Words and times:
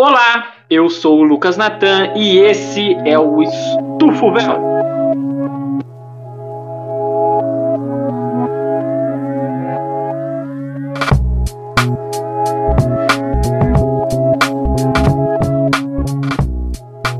Olá, 0.00 0.54
eu 0.70 0.88
sou 0.88 1.18
o 1.18 1.24
Lucas 1.24 1.56
Natan 1.56 2.12
e 2.14 2.38
esse 2.38 2.94
é 3.04 3.18
o 3.18 3.42
Estufo 3.42 4.30
Véu. 4.32 4.62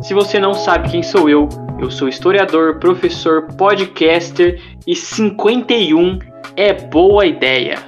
Se 0.01 0.15
você 0.15 0.39
não 0.39 0.55
sabe 0.55 0.89
quem 0.89 1.03
sou 1.03 1.29
eu, 1.29 1.49
eu 1.81 1.91
sou 1.91 2.07
historiador, 2.07 2.79
professor, 2.79 3.49
podcaster 3.57 4.63
e 4.87 4.95
51 4.95 6.21
é 6.55 6.73
boa 6.73 7.27
ideia. 7.27 7.81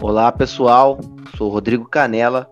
Olá 0.00 0.30
pessoal, 0.30 0.96
sou 1.36 1.48
Rodrigo 1.48 1.86
Canela, 1.86 2.48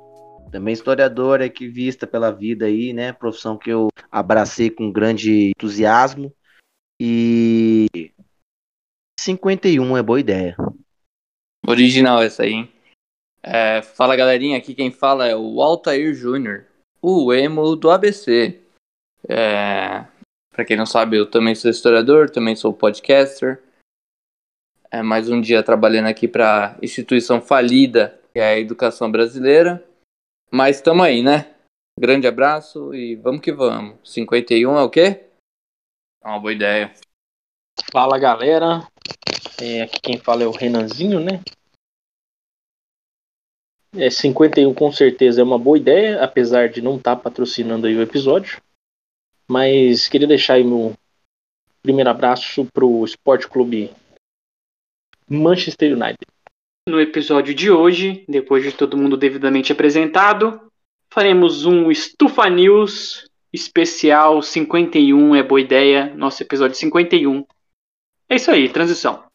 também 0.57 0.73
historiador, 0.73 1.41
vista 1.61 2.07
pela 2.07 2.31
vida 2.31 2.65
aí, 2.65 2.95
né? 2.95 3.13
Profissão 3.13 3.59
que 3.59 3.69
eu 3.69 3.89
abracei 4.11 4.71
com 4.71 4.91
grande 4.91 5.51
entusiasmo. 5.51 6.33
E 6.99 7.87
51 9.21 9.99
é 9.99 10.03
boa 10.03 10.19
ideia. 10.19 10.57
Original 11.67 12.23
essa 12.23 12.45
aí, 12.45 12.53
hein? 12.53 12.73
É, 13.43 13.83
fala 13.83 14.17
galerinha, 14.17 14.57
aqui 14.57 14.75
quem 14.75 14.91
fala 14.91 15.27
é 15.27 15.37
o 15.37 15.61
Altair 15.61 16.15
Júnior, 16.15 16.65
o 17.03 17.35
emo 17.35 17.77
do 17.77 17.91
ABC. 17.91 18.59
É, 19.29 20.07
para 20.53 20.65
quem 20.65 20.77
não 20.77 20.87
sabe, 20.87 21.19
eu 21.19 21.31
também 21.31 21.55
sou 21.55 21.71
historiador, 21.71 22.31
também 22.31 22.57
sou 22.57 22.73
podcaster. 22.73 23.63
É 24.91 25.03
mais 25.03 25.29
um 25.29 25.39
dia 25.39 25.63
trabalhando 25.63 26.07
aqui 26.07 26.27
para 26.27 26.79
instituição 26.81 27.43
falida, 27.43 28.19
que 28.33 28.39
é 28.39 28.55
a 28.55 28.59
educação 28.59 29.11
brasileira. 29.13 29.85
Mas 30.51 30.77
estamos 30.77 31.05
aí, 31.05 31.23
né? 31.23 31.55
Grande 31.99 32.27
abraço 32.27 32.95
e 32.95 33.17
vamos 33.17 33.41
que 33.41 33.53
vamos. 33.53 33.99
51 34.05 34.77
é 34.77 34.83
o 34.83 34.91
quê? 34.91 35.29
É 36.23 36.29
uma 36.29 36.39
boa 36.39 36.53
ideia. 36.53 36.93
Fala 37.91 38.19
galera, 38.19 38.87
é, 39.61 39.83
aqui 39.83 40.01
quem 40.01 40.19
fala 40.19 40.43
é 40.43 40.47
o 40.47 40.51
Renanzinho, 40.51 41.21
né? 41.21 41.43
É, 43.95 44.11
51 44.11 44.75
com 44.75 44.93
certeza 44.93 45.41
é 45.41 45.45
uma 45.45 45.59
boa 45.59 45.79
ideia, 45.79 46.23
apesar 46.23 46.69
de 46.69 46.83
não 46.83 46.97
estar 46.97 47.17
tá 47.17 47.23
patrocinando 47.23 47.87
aí 47.87 47.97
o 47.97 48.03
episódio. 48.03 48.61
Mas 49.49 50.09
queria 50.09 50.27
deixar 50.27 50.55
aí 50.55 50.65
meu 50.65 50.95
primeiro 51.83 52.11
abraço 52.11 52.67
pro 52.75 53.05
Esporte 53.05 53.49
Clube 53.49 53.95
Manchester 55.29 55.93
United. 55.93 56.36
No 56.89 57.01
episódio 57.01 57.53
de 57.53 57.69
hoje, 57.69 58.25
depois 58.29 58.63
de 58.63 58.71
todo 58.71 58.97
mundo 58.97 59.17
devidamente 59.17 59.73
apresentado, 59.73 60.71
faremos 61.13 61.67
um 61.67 61.91
Estufa 61.91 62.49
News 62.49 63.29
especial 63.53 64.41
51 64.41 65.35
é 65.35 65.43
boa 65.43 65.61
ideia, 65.61 66.15
nosso 66.15 66.45
episódio 66.45 66.77
51. 66.77 67.45
É 68.29 68.37
isso 68.37 68.53
aí, 68.53 68.69
transição. 68.69 69.26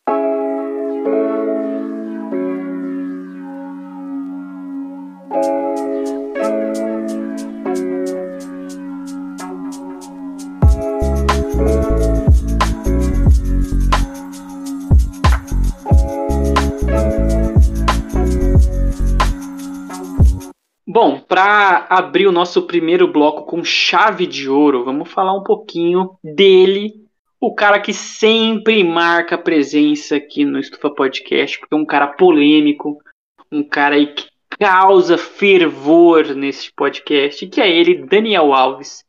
Bom, 20.94 21.22
para 21.22 21.88
abrir 21.90 22.28
o 22.28 22.34
nosso 22.34 22.68
primeiro 22.68 23.08
bloco 23.08 23.46
com 23.46 23.64
chave 23.64 24.28
de 24.28 24.50
ouro, 24.50 24.84
vamos 24.84 25.10
falar 25.10 25.34
um 25.34 25.42
pouquinho 25.42 26.20
dele, 26.22 26.92
o 27.40 27.56
cara 27.56 27.80
que 27.80 27.94
sempre 27.94 28.84
marca 28.84 29.38
presença 29.38 30.18
aqui 30.18 30.44
no 30.44 30.60
Estufa 30.60 30.90
Podcast, 30.90 31.58
porque 31.58 31.74
é 31.74 31.78
um 31.78 31.86
cara 31.86 32.08
polêmico, 32.08 33.02
um 33.50 33.64
cara 33.64 33.96
aí 33.96 34.14
que 34.14 34.28
causa 34.60 35.18
fervor 35.18 36.36
nesse 36.36 36.70
podcast, 36.74 37.48
que 37.48 37.62
é 37.62 37.70
ele, 37.70 38.06
Daniel 38.06 38.54
Alves. 38.54 39.06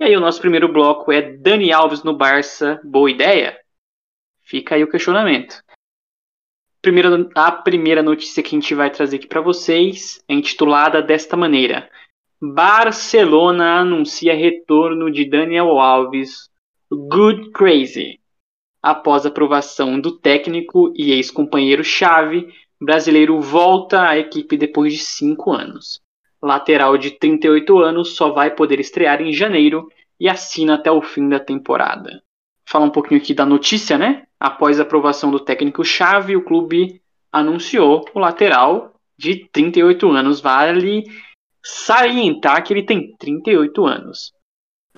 E 0.00 0.04
aí 0.04 0.16
o 0.16 0.20
nosso 0.20 0.40
primeiro 0.40 0.72
bloco 0.72 1.12
é 1.12 1.20
Dani 1.20 1.70
Alves 1.70 2.02
no 2.02 2.16
Barça, 2.16 2.80
boa 2.82 3.10
ideia? 3.10 3.58
Fica 4.42 4.74
aí 4.74 4.82
o 4.82 4.90
questionamento 4.90 5.62
primeira, 6.86 7.28
a 7.34 7.50
primeira 7.50 8.00
notícia 8.00 8.40
que 8.40 8.54
a 8.54 8.58
gente 8.60 8.72
vai 8.72 8.88
trazer 8.90 9.16
aqui 9.16 9.26
para 9.26 9.40
vocês 9.40 10.22
é 10.28 10.34
intitulada 10.34 11.02
desta 11.02 11.36
maneira: 11.36 11.90
Barcelona 12.40 13.80
anuncia 13.80 14.36
retorno 14.36 15.10
de 15.10 15.28
Daniel 15.28 15.80
Alves, 15.80 16.48
Good 16.88 17.50
Crazy. 17.50 18.20
Após 18.80 19.26
aprovação 19.26 19.98
do 19.98 20.16
técnico 20.16 20.92
e 20.94 21.10
ex-companheiro-chave, 21.10 22.46
brasileiro 22.80 23.40
volta 23.40 24.08
à 24.08 24.16
equipe 24.16 24.56
depois 24.56 24.92
de 24.92 25.00
cinco 25.00 25.52
anos. 25.52 26.00
Lateral 26.40 26.96
de 26.96 27.10
38 27.18 27.78
anos 27.80 28.14
só 28.14 28.30
vai 28.30 28.54
poder 28.54 28.78
estrear 28.78 29.20
em 29.20 29.32
janeiro 29.32 29.88
e 30.20 30.28
assina 30.28 30.74
até 30.74 30.92
o 30.92 31.02
fim 31.02 31.28
da 31.28 31.40
temporada. 31.40 32.22
Falar 32.64 32.84
um 32.84 32.90
pouquinho 32.90 33.20
aqui 33.20 33.34
da 33.34 33.44
notícia, 33.44 33.98
né? 33.98 34.25
Após 34.38 34.78
a 34.78 34.82
aprovação 34.82 35.30
do 35.30 35.40
técnico-chave, 35.40 36.36
o 36.36 36.44
clube 36.44 37.00
anunciou 37.32 38.04
o 38.14 38.18
lateral 38.18 38.94
de 39.18 39.48
38 39.50 40.10
anos. 40.10 40.40
Vale 40.40 41.04
salientar 41.64 42.62
que 42.62 42.72
ele 42.72 42.84
tem 42.84 43.14
38 43.18 43.86
anos. 43.86 44.32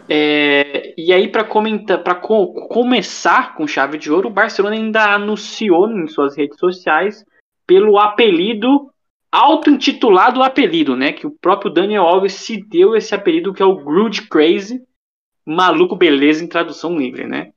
É, 0.09 0.95
e 0.97 1.13
aí, 1.13 1.29
para 1.29 1.45
comentar, 1.45 2.21
co 2.21 2.53
começar 2.69 3.55
com 3.55 3.67
chave 3.67 3.99
de 3.99 4.11
ouro, 4.11 4.29
o 4.29 4.33
Barcelona 4.33 4.77
ainda 4.77 5.15
anunciou 5.15 5.91
em 5.91 6.07
suas 6.07 6.37
redes 6.37 6.59
sociais 6.59 7.25
pelo 7.67 7.99
apelido 7.99 8.91
auto-intitulado 9.31 10.43
apelido, 10.43 10.97
né? 10.97 11.13
Que 11.13 11.27
o 11.27 11.31
próprio 11.31 11.73
Daniel 11.73 12.05
Alves 12.05 12.35
se 12.35 12.57
deu 12.57 12.97
esse 12.97 13.15
apelido 13.15 13.53
que 13.53 13.63
é 13.63 13.67
o 13.67 13.77
Grude 13.77 14.23
Crazy, 14.29 14.83
maluco 15.47 15.95
beleza 15.95 16.43
em 16.43 16.49
tradução 16.49 16.97
livre, 16.97 17.27
né? 17.27 17.53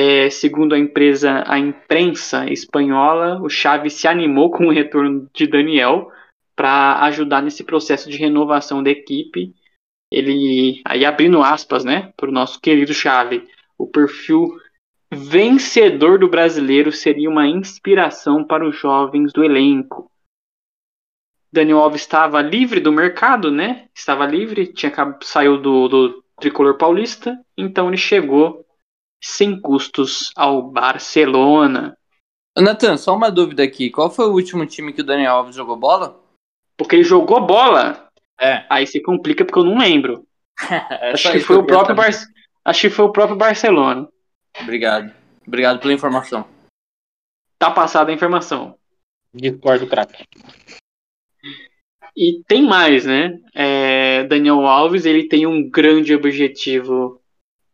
É, 0.00 0.30
segundo 0.30 0.76
a 0.76 0.78
empresa, 0.78 1.42
a 1.44 1.58
imprensa 1.58 2.48
espanhola, 2.48 3.42
o 3.42 3.48
Xavi 3.48 3.90
se 3.90 4.06
animou 4.06 4.48
com 4.48 4.68
o 4.68 4.70
retorno 4.70 5.28
de 5.34 5.44
Daniel 5.44 6.12
para 6.54 7.02
ajudar 7.06 7.42
nesse 7.42 7.64
processo 7.64 8.08
de 8.08 8.16
renovação 8.16 8.80
da 8.80 8.90
equipe. 8.90 9.52
Ele, 10.08 10.80
aí 10.84 11.04
abrindo 11.04 11.42
aspas, 11.42 11.84
né, 11.84 12.12
para 12.16 12.28
o 12.28 12.32
nosso 12.32 12.60
querido 12.60 12.94
Xavi, 12.94 13.44
o 13.76 13.88
perfil 13.88 14.46
vencedor 15.12 16.20
do 16.20 16.28
brasileiro 16.28 16.92
seria 16.92 17.28
uma 17.28 17.48
inspiração 17.48 18.44
para 18.44 18.64
os 18.64 18.76
jovens 18.76 19.32
do 19.32 19.42
elenco. 19.42 20.08
Daniel 21.52 21.80
Alves 21.80 22.02
estava 22.02 22.40
livre 22.40 22.78
do 22.78 22.92
mercado, 22.92 23.50
né? 23.50 23.88
Estava 23.92 24.24
livre, 24.26 24.72
tinha 24.72 24.92
saiu 25.24 25.60
do, 25.60 25.88
do 25.88 26.24
tricolor 26.38 26.76
paulista, 26.76 27.36
então 27.56 27.88
ele 27.88 27.96
chegou 27.96 28.64
sem 29.22 29.60
custos 29.60 30.30
ao 30.36 30.62
Barcelona. 30.62 31.96
Nathan, 32.56 32.96
só 32.96 33.14
uma 33.14 33.30
dúvida 33.30 33.62
aqui. 33.62 33.90
Qual 33.90 34.10
foi 34.10 34.26
o 34.26 34.32
último 34.32 34.66
time 34.66 34.92
que 34.92 35.00
o 35.00 35.04
Daniel 35.04 35.36
Alves 35.36 35.54
jogou 35.54 35.76
bola? 35.76 36.20
Porque 36.76 36.96
ele 36.96 37.04
jogou 37.04 37.44
bola? 37.44 38.08
É. 38.40 38.64
Aí 38.68 38.86
se 38.86 39.00
complica 39.00 39.44
porque 39.44 39.58
eu 39.58 39.64
não 39.64 39.78
lembro. 39.78 40.26
é 40.70 41.12
acho, 41.12 41.32
que 41.32 41.40
foi 41.40 41.56
o 41.56 41.66
próprio 41.66 41.94
Bar... 41.94 42.10
acho 42.64 42.80
que 42.80 42.90
foi 42.90 43.04
o 43.04 43.12
próprio 43.12 43.36
Barcelona. 43.36 44.08
Obrigado. 44.60 45.12
Obrigado 45.46 45.80
pela 45.80 45.92
informação. 45.92 46.46
Tá 47.58 47.70
passada 47.70 48.10
a 48.10 48.14
informação. 48.14 48.76
Discordo, 49.32 49.86
craque. 49.86 50.24
E 52.16 52.42
tem 52.46 52.66
mais, 52.66 53.04
né? 53.04 53.38
É, 53.54 54.24
Daniel 54.24 54.66
Alves 54.66 55.04
ele 55.04 55.28
tem 55.28 55.46
um 55.46 55.68
grande 55.68 56.14
objetivo 56.14 57.17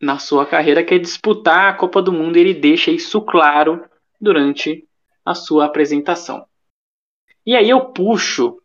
na 0.05 0.19
sua 0.19 0.45
carreira, 0.45 0.83
que 0.83 0.93
é 0.93 0.99
disputar 0.99 1.73
a 1.73 1.73
Copa 1.75 1.99
do 1.99 2.13
Mundo, 2.13 2.37
e 2.37 2.41
ele 2.41 2.53
deixa 2.53 2.91
isso 2.91 3.19
claro 3.21 3.83
durante 4.21 4.87
a 5.25 5.33
sua 5.33 5.65
apresentação. 5.65 6.45
E 7.43 7.55
aí 7.55 7.69
eu 7.69 7.91
puxo 7.91 8.61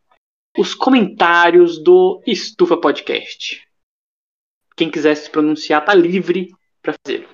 os 0.58 0.74
comentários 0.74 1.82
do 1.82 2.22
Estufa 2.26 2.76
Podcast. 2.76 3.66
Quem 4.76 4.90
quiser 4.90 5.14
se 5.14 5.30
pronunciar 5.30 5.84
tá 5.84 5.94
livre 5.94 6.54
para 6.82 6.94
fazer. 7.04 7.26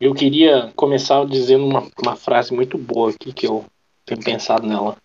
Eu 0.00 0.12
queria 0.12 0.72
começar 0.74 1.24
dizendo 1.26 1.64
uma, 1.64 1.88
uma 2.02 2.16
frase 2.16 2.52
muito 2.52 2.76
boa 2.76 3.10
aqui 3.10 3.32
que 3.32 3.46
eu 3.46 3.64
tenho 4.04 4.22
pensado 4.22 4.66
nela. 4.66 4.96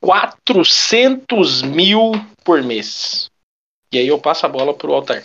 400 0.00 1.62
mil 1.62 2.12
por 2.42 2.62
mês. 2.62 3.30
E 3.94 3.98
aí 3.98 4.08
eu 4.08 4.18
passo 4.18 4.44
a 4.44 4.48
bola 4.48 4.74
pro 4.74 4.92
Altair. 4.92 5.24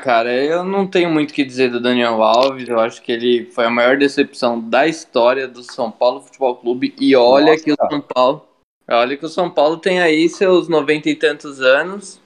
cara, 0.00 0.32
eu 0.32 0.64
não 0.64 0.88
tenho 0.88 1.08
muito 1.10 1.30
o 1.30 1.34
que 1.34 1.44
dizer 1.44 1.70
do 1.70 1.78
Daniel 1.78 2.20
Alves. 2.22 2.68
Eu 2.68 2.80
acho 2.80 3.00
que 3.00 3.12
ele 3.12 3.44
foi 3.52 3.66
a 3.66 3.70
maior 3.70 3.96
decepção 3.96 4.58
da 4.58 4.88
história 4.88 5.46
do 5.46 5.62
São 5.62 5.88
Paulo 5.88 6.22
Futebol 6.22 6.56
Clube. 6.56 6.94
E 6.98 7.14
olha 7.14 7.52
Nossa, 7.52 7.62
que 7.64 7.72
o 7.72 7.76
São 7.76 8.00
Paulo. 8.00 8.48
Olha 8.88 9.16
que 9.16 9.24
o 9.24 9.28
São 9.28 9.48
Paulo 9.48 9.76
tem 9.76 10.00
aí 10.00 10.28
seus 10.28 10.68
noventa 10.68 11.08
e 11.08 11.14
tantos 11.14 11.60
anos 11.60 12.20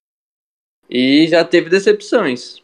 e 0.89 1.27
já 1.27 1.45
teve 1.45 1.69
decepções. 1.69 2.63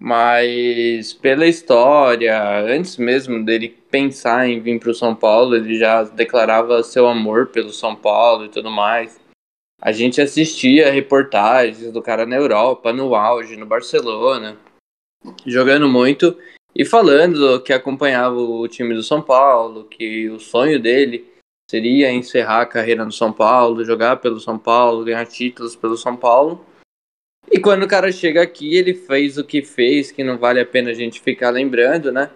Mas 0.00 1.12
pela 1.12 1.46
história, 1.46 2.60
antes 2.60 2.96
mesmo 2.96 3.44
dele 3.44 3.68
pensar 3.90 4.48
em 4.48 4.60
vir 4.60 4.78
para 4.78 4.90
o 4.90 4.94
São 4.94 5.14
Paulo, 5.14 5.56
ele 5.56 5.76
já 5.76 6.04
declarava 6.04 6.82
seu 6.84 7.08
amor 7.08 7.48
pelo 7.48 7.72
São 7.72 7.96
Paulo 7.96 8.44
e 8.44 8.48
tudo 8.48 8.70
mais. 8.70 9.18
A 9.80 9.90
gente 9.90 10.20
assistia 10.20 10.92
reportagens 10.92 11.92
do 11.92 12.00
cara 12.00 12.24
na 12.24 12.36
Europa, 12.36 12.92
no 12.92 13.14
auge, 13.14 13.56
no 13.56 13.66
Barcelona, 13.66 14.56
jogando 15.44 15.88
muito 15.88 16.36
e 16.74 16.84
falando 16.84 17.60
que 17.62 17.72
acompanhava 17.72 18.36
o 18.36 18.68
time 18.68 18.94
do 18.94 19.02
São 19.02 19.20
Paulo, 19.20 19.84
que 19.84 20.28
o 20.28 20.38
sonho 20.38 20.80
dele 20.80 21.26
seria 21.68 22.12
encerrar 22.12 22.62
a 22.62 22.66
carreira 22.66 23.04
no 23.04 23.12
São 23.12 23.32
Paulo, 23.32 23.84
jogar 23.84 24.18
pelo 24.18 24.38
São 24.38 24.58
Paulo, 24.58 25.04
ganhar 25.04 25.26
títulos 25.26 25.74
pelo 25.74 25.96
São 25.96 26.16
Paulo. 26.16 26.64
E 27.50 27.58
quando 27.58 27.84
o 27.84 27.88
cara 27.88 28.12
chega 28.12 28.42
aqui, 28.42 28.76
ele 28.76 28.94
fez 28.94 29.38
o 29.38 29.44
que 29.44 29.62
fez, 29.62 30.12
que 30.12 30.22
não 30.22 30.36
vale 30.38 30.60
a 30.60 30.66
pena 30.66 30.90
a 30.90 30.94
gente 30.94 31.20
ficar 31.20 31.50
lembrando, 31.50 32.12
né? 32.12 32.30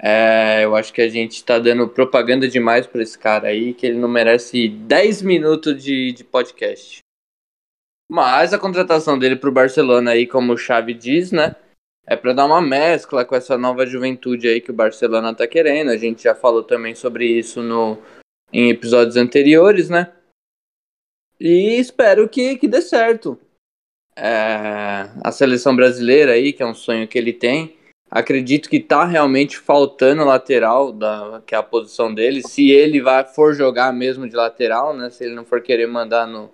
É, 0.00 0.64
eu 0.64 0.76
acho 0.76 0.92
que 0.92 1.00
a 1.00 1.08
gente 1.08 1.44
tá 1.44 1.58
dando 1.58 1.88
propaganda 1.88 2.46
demais 2.46 2.86
pra 2.86 3.02
esse 3.02 3.18
cara 3.18 3.48
aí, 3.48 3.74
que 3.74 3.86
ele 3.86 3.98
não 3.98 4.08
merece 4.08 4.68
10 4.68 5.22
minutos 5.22 5.82
de, 5.82 6.12
de 6.12 6.22
podcast. 6.22 7.00
Mas 8.10 8.54
a 8.54 8.58
contratação 8.58 9.18
dele 9.18 9.36
pro 9.36 9.50
Barcelona 9.52 10.12
aí, 10.12 10.26
como 10.26 10.52
o 10.52 10.56
Xavi 10.56 10.94
diz, 10.94 11.32
né? 11.32 11.56
É 12.06 12.16
para 12.16 12.32
dar 12.32 12.46
uma 12.46 12.62
mescla 12.62 13.24
com 13.24 13.34
essa 13.34 13.58
nova 13.58 13.84
juventude 13.84 14.48
aí 14.48 14.60
que 14.60 14.70
o 14.70 14.74
Barcelona 14.74 15.34
tá 15.34 15.46
querendo. 15.46 15.90
A 15.90 15.96
gente 15.96 16.22
já 16.22 16.34
falou 16.34 16.62
também 16.62 16.94
sobre 16.94 17.26
isso 17.26 17.62
no, 17.62 17.98
em 18.50 18.70
episódios 18.70 19.16
anteriores, 19.16 19.90
né? 19.90 20.10
E 21.38 21.78
espero 21.78 22.28
que, 22.28 22.56
que 22.56 22.66
dê 22.66 22.80
certo. 22.80 23.38
É, 24.18 25.08
a 25.22 25.30
seleção 25.30 25.76
brasileira 25.76 26.32
aí, 26.32 26.52
que 26.52 26.62
é 26.62 26.66
um 26.66 26.74
sonho 26.74 27.06
que 27.06 27.16
ele 27.16 27.32
tem, 27.32 27.78
Acredito 28.10 28.70
que 28.70 28.80
tá 28.80 29.04
realmente 29.04 29.58
faltando 29.58 30.24
lateral, 30.24 30.92
da, 30.92 31.42
que 31.46 31.54
é 31.54 31.58
a 31.58 31.62
posição 31.62 32.12
dele. 32.12 32.42
Se 32.42 32.70
ele 32.70 33.02
vai, 33.02 33.22
for 33.24 33.54
jogar 33.54 33.92
mesmo 33.92 34.26
de 34.26 34.34
lateral, 34.34 34.96
né? 34.96 35.10
Se 35.10 35.24
ele 35.24 35.34
não 35.34 35.44
for 35.44 35.60
querer 35.60 35.86
mandar 35.86 36.26
no, 36.26 36.50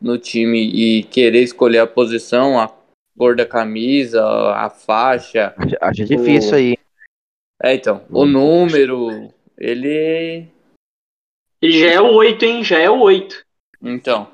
no 0.00 0.16
time 0.16 0.60
e 0.60 1.02
querer 1.02 1.42
escolher 1.42 1.80
a 1.80 1.88
posição, 1.88 2.58
a 2.58 2.72
cor 3.18 3.34
da 3.34 3.44
camisa, 3.44 4.24
a 4.54 4.70
faixa. 4.70 5.52
Acho 5.80 6.04
difícil 6.04 6.52
o... 6.52 6.54
aí. 6.54 6.78
É, 7.60 7.74
então. 7.74 8.04
O 8.08 8.24
número, 8.24 9.32
ele. 9.58 10.46
Já 11.60 11.90
é 11.90 12.00
o 12.00 12.14
8, 12.14 12.44
hein? 12.44 12.62
Já 12.62 12.78
é 12.78 12.88
o 12.88 13.00
8. 13.00 13.44
Então. 13.82 14.28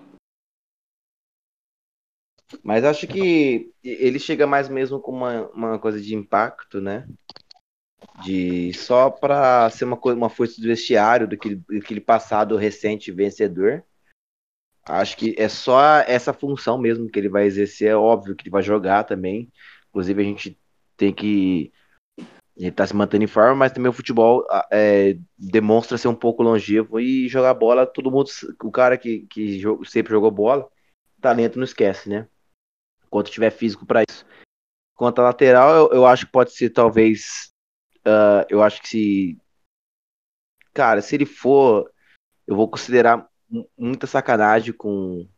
Mas 2.62 2.84
acho 2.84 3.06
que 3.06 3.72
ele 3.82 4.18
chega 4.18 4.46
mais 4.46 4.68
mesmo 4.68 5.00
com 5.00 5.12
uma, 5.12 5.48
uma 5.50 5.78
coisa 5.78 6.00
de 6.00 6.14
impacto, 6.14 6.80
né? 6.80 7.06
De 8.22 8.72
só 8.72 9.10
para 9.10 9.68
ser 9.70 9.84
uma 9.84 9.96
coisa, 9.96 10.16
uma 10.16 10.30
força 10.30 10.60
do 10.60 10.66
vestiário 10.66 11.28
daquele, 11.28 11.56
daquele 11.56 12.00
passado 12.00 12.56
recente 12.56 13.12
vencedor. 13.12 13.84
Acho 14.84 15.16
que 15.16 15.34
é 15.36 15.48
só 15.48 15.98
essa 16.06 16.32
função 16.32 16.78
mesmo 16.78 17.10
que 17.10 17.18
ele 17.18 17.28
vai 17.28 17.44
exercer. 17.44 17.90
É 17.90 17.96
óbvio 17.96 18.34
que 18.34 18.44
ele 18.44 18.50
vai 18.50 18.62
jogar 18.62 19.04
também. 19.04 19.52
Inclusive 19.90 20.22
a 20.22 20.24
gente 20.24 20.58
tem 20.96 21.12
que 21.12 21.72
ele 22.56 22.72
tá 22.72 22.84
se 22.86 22.94
mantendo 22.94 23.22
em 23.22 23.28
forma, 23.28 23.54
mas 23.54 23.72
também 23.72 23.88
o 23.88 23.92
futebol 23.92 24.44
é, 24.72 25.16
demonstra 25.38 25.96
ser 25.96 26.08
um 26.08 26.14
pouco 26.14 26.42
longevo 26.42 26.98
e 26.98 27.28
jogar 27.28 27.54
bola, 27.54 27.86
todo 27.86 28.10
mundo, 28.10 28.28
o 28.64 28.70
cara 28.72 28.98
que, 28.98 29.20
que 29.30 29.62
sempre 29.86 30.12
jogou 30.12 30.30
bola, 30.30 30.68
talento 31.20 31.56
não 31.56 31.64
esquece, 31.64 32.08
né? 32.08 32.26
Quanto 33.10 33.30
tiver 33.30 33.50
físico 33.50 33.86
para 33.86 34.02
isso. 34.08 34.24
Quanto 34.94 35.20
a 35.20 35.24
lateral, 35.24 35.74
eu, 35.74 35.98
eu, 35.98 36.06
acho 36.06 36.26
que 36.26 36.32
pode 36.32 36.52
ser 36.52 36.70
talvez. 36.70 37.52
Uh, 37.98 38.44
eu 38.48 38.62
acho 38.62 38.82
que 38.82 38.88
se. 38.88 39.38
Cara, 40.74 41.00
se 41.00 41.14
ele 41.14 41.26
for. 41.26 41.90
Eu 42.46 42.56
vou 42.56 42.68
considerar 42.68 43.28
muita 43.76 44.06
sacanagem 44.06 44.72
com 44.72 45.28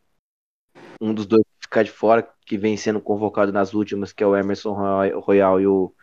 um 0.99 1.13
dos 1.13 1.25
dois 1.25 1.43
ficar 1.71 1.83
de 1.83 1.91
fora, 1.91 2.21
que 2.45 2.57
vem 2.57 2.75
sendo 2.75 2.99
convocado 2.99 3.53
nas 3.53 3.73
últimas, 3.73 4.11
que 4.11 4.21
é 4.21 4.27
o 4.27 4.35
Emerson 4.35 4.73
Royal 5.21 5.61
e 5.61 5.65
o, 5.65 5.95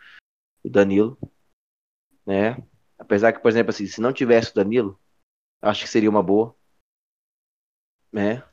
o 0.63 0.69
Danilo. 0.69 1.15
Né? 2.25 2.57
Apesar 2.97 3.31
que, 3.31 3.39
por 3.39 3.49
exemplo, 3.49 3.69
assim, 3.69 3.85
se 3.85 4.01
não 4.01 4.11
tivesse 4.11 4.51
o 4.51 4.55
Danilo, 4.55 4.99
acho 5.61 5.83
que 5.83 5.89
seria 5.89 6.09
uma 6.09 6.23
boa. 6.23 6.55
Né? 8.11 8.43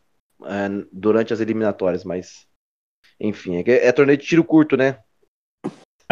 É, 0.44 0.68
durante 0.92 1.32
as 1.32 1.40
eliminatórias, 1.40 2.04
mas 2.04 2.46
enfim, 3.18 3.56
é, 3.56 3.86
é 3.86 3.92
torneio 3.92 4.18
de 4.18 4.26
tiro 4.26 4.44
curto, 4.44 4.76
né? 4.76 5.02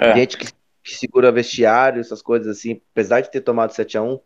É. 0.01 0.15
Gente 0.15 0.37
que, 0.37 0.47
que, 0.83 0.95
segura 0.95 1.31
vestiário, 1.31 2.01
essas 2.01 2.23
coisas 2.23 2.49
assim, 2.49 2.81
apesar 2.93 3.21
de 3.21 3.31
ter 3.31 3.41
tomado 3.41 3.73
7x1, 3.73 4.21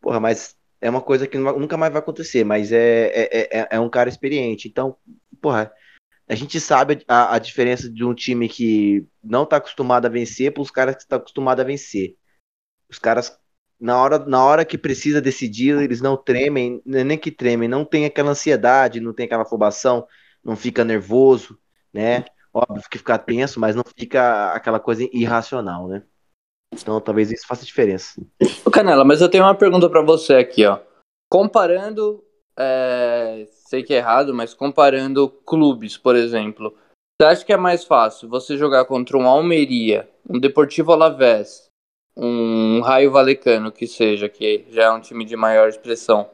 porra, 0.00 0.20
mas 0.20 0.56
é 0.80 0.88
uma 0.88 1.02
coisa 1.02 1.26
que 1.26 1.38
nunca 1.38 1.76
mais 1.76 1.92
vai 1.92 2.00
acontecer, 2.00 2.44
mas 2.44 2.72
é, 2.72 3.06
é, 3.06 3.60
é, 3.60 3.68
é 3.72 3.80
um 3.80 3.90
cara 3.90 4.08
experiente. 4.08 4.68
Então, 4.68 4.96
porra, 5.40 5.72
a 6.28 6.34
gente 6.34 6.60
sabe 6.60 7.02
a, 7.06 7.34
a 7.34 7.38
diferença 7.38 7.88
de 7.90 8.04
um 8.04 8.14
time 8.14 8.48
que 8.48 9.06
não 9.22 9.44
tá 9.44 9.56
acostumado 9.56 10.06
a 10.06 10.10
vencer 10.10 10.52
para 10.52 10.62
os 10.62 10.70
caras 10.70 10.94
que 10.96 11.02
estão 11.02 11.18
tá 11.18 11.22
acostumados 11.22 11.62
a 11.62 11.66
vencer. 11.66 12.16
Os 12.88 12.98
caras, 12.98 13.38
na 13.78 14.00
hora, 14.00 14.18
na 14.18 14.42
hora 14.44 14.64
que 14.64 14.78
precisa 14.78 15.20
decidir, 15.20 15.76
eles 15.82 16.00
não 16.00 16.16
tremem, 16.16 16.80
nem 16.84 17.18
que 17.18 17.30
tremem, 17.30 17.68
não 17.68 17.84
tem 17.84 18.04
aquela 18.06 18.30
ansiedade, 18.30 19.00
não 19.00 19.12
tem 19.12 19.26
aquela 19.26 19.42
afobação, 19.42 20.06
não 20.42 20.56
fica 20.56 20.84
nervoso 20.84 21.58
né? 21.94 22.24
Óbvio 22.52 22.82
que 22.90 22.98
fica 22.98 23.18
tenso, 23.18 23.58
mas 23.58 23.74
não 23.74 23.84
fica 23.96 24.52
aquela 24.52 24.78
coisa 24.78 25.08
irracional, 25.12 25.88
né? 25.88 26.02
Então 26.72 27.00
talvez 27.00 27.30
isso 27.30 27.46
faça 27.46 27.64
diferença. 27.64 28.20
Canela, 28.72 29.04
mas 29.04 29.20
eu 29.20 29.28
tenho 29.28 29.44
uma 29.44 29.54
pergunta 29.54 29.88
para 29.88 30.02
você 30.02 30.34
aqui, 30.34 30.66
ó. 30.66 30.80
Comparando, 31.30 32.22
é... 32.58 33.46
sei 33.66 33.82
que 33.82 33.94
é 33.94 33.98
errado, 33.98 34.34
mas 34.34 34.52
comparando 34.52 35.28
clubes, 35.28 35.96
por 35.96 36.16
exemplo, 36.16 36.76
você 37.20 37.28
acha 37.28 37.44
que 37.44 37.52
é 37.52 37.56
mais 37.56 37.84
fácil 37.84 38.28
você 38.28 38.56
jogar 38.56 38.84
contra 38.86 39.16
um 39.16 39.26
Almeria, 39.26 40.08
um 40.28 40.38
Deportivo 40.38 40.92
Alavés, 40.92 41.68
um 42.16 42.80
Raio 42.80 43.10
Valecano, 43.10 43.72
que 43.72 43.86
seja, 43.86 44.28
que 44.28 44.66
já 44.70 44.84
é 44.84 44.90
um 44.90 45.00
time 45.00 45.24
de 45.24 45.36
maior 45.36 45.68
expressão, 45.68 46.28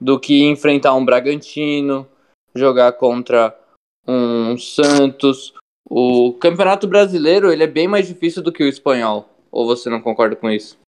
do 0.00 0.18
que 0.18 0.44
enfrentar 0.44 0.94
um 0.94 1.04
Bragantino, 1.04 2.08
jogar 2.54 2.92
contra 2.92 3.56
um 4.06 4.56
Santos. 4.58 5.54
O 5.88 6.32
Campeonato 6.34 6.86
Brasileiro 6.86 7.52
ele 7.52 7.62
é 7.62 7.66
bem 7.66 7.86
mais 7.86 8.08
difícil 8.08 8.42
do 8.42 8.52
que 8.52 8.62
o 8.62 8.68
espanhol. 8.68 9.28
Ou 9.50 9.66
você 9.66 9.88
não 9.88 10.00
concorda 10.00 10.36
com 10.36 10.50
isso? 10.50 10.78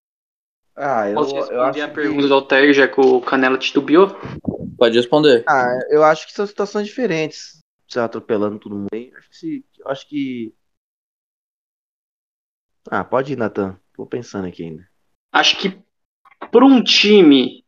Ah, 0.77 1.09
eu, 1.09 1.15
Posso 1.15 1.35
responder 1.35 1.57
eu 1.57 1.63
acho 1.63 1.83
a 1.83 1.89
pergunta 1.89 2.23
que... 2.23 2.29
do 2.29 2.35
Alter, 2.35 2.73
já 2.73 2.89
que 2.89 3.01
o 3.01 3.21
Canela 3.21 3.59
titubeou? 3.59 4.09
Pode 4.77 4.97
responder. 4.97 5.45
Ah, 5.49 5.79
eu 5.91 6.05
acho 6.05 6.27
que 6.27 6.33
são 6.33 6.47
situações 6.47 6.87
diferentes. 6.87 7.59
Você 7.89 7.99
atropelando 7.99 8.59
todo 8.59 8.77
mundo 8.77 8.89
aí. 8.93 9.11
Acho 9.17 9.31
que, 9.31 9.65
eu 9.79 9.89
acho 9.89 10.09
que. 10.09 10.55
Ah, 12.91 13.03
pode 13.03 13.33
ir, 13.33 13.37
Natan. 13.37 13.79
Tô 13.95 14.07
pensando 14.07 14.47
aqui 14.47 14.65
ainda. 14.65 14.89
Acho 15.33 15.59
que 15.59 15.83
para 16.53 16.65
um 16.65 16.83
time 16.83 17.65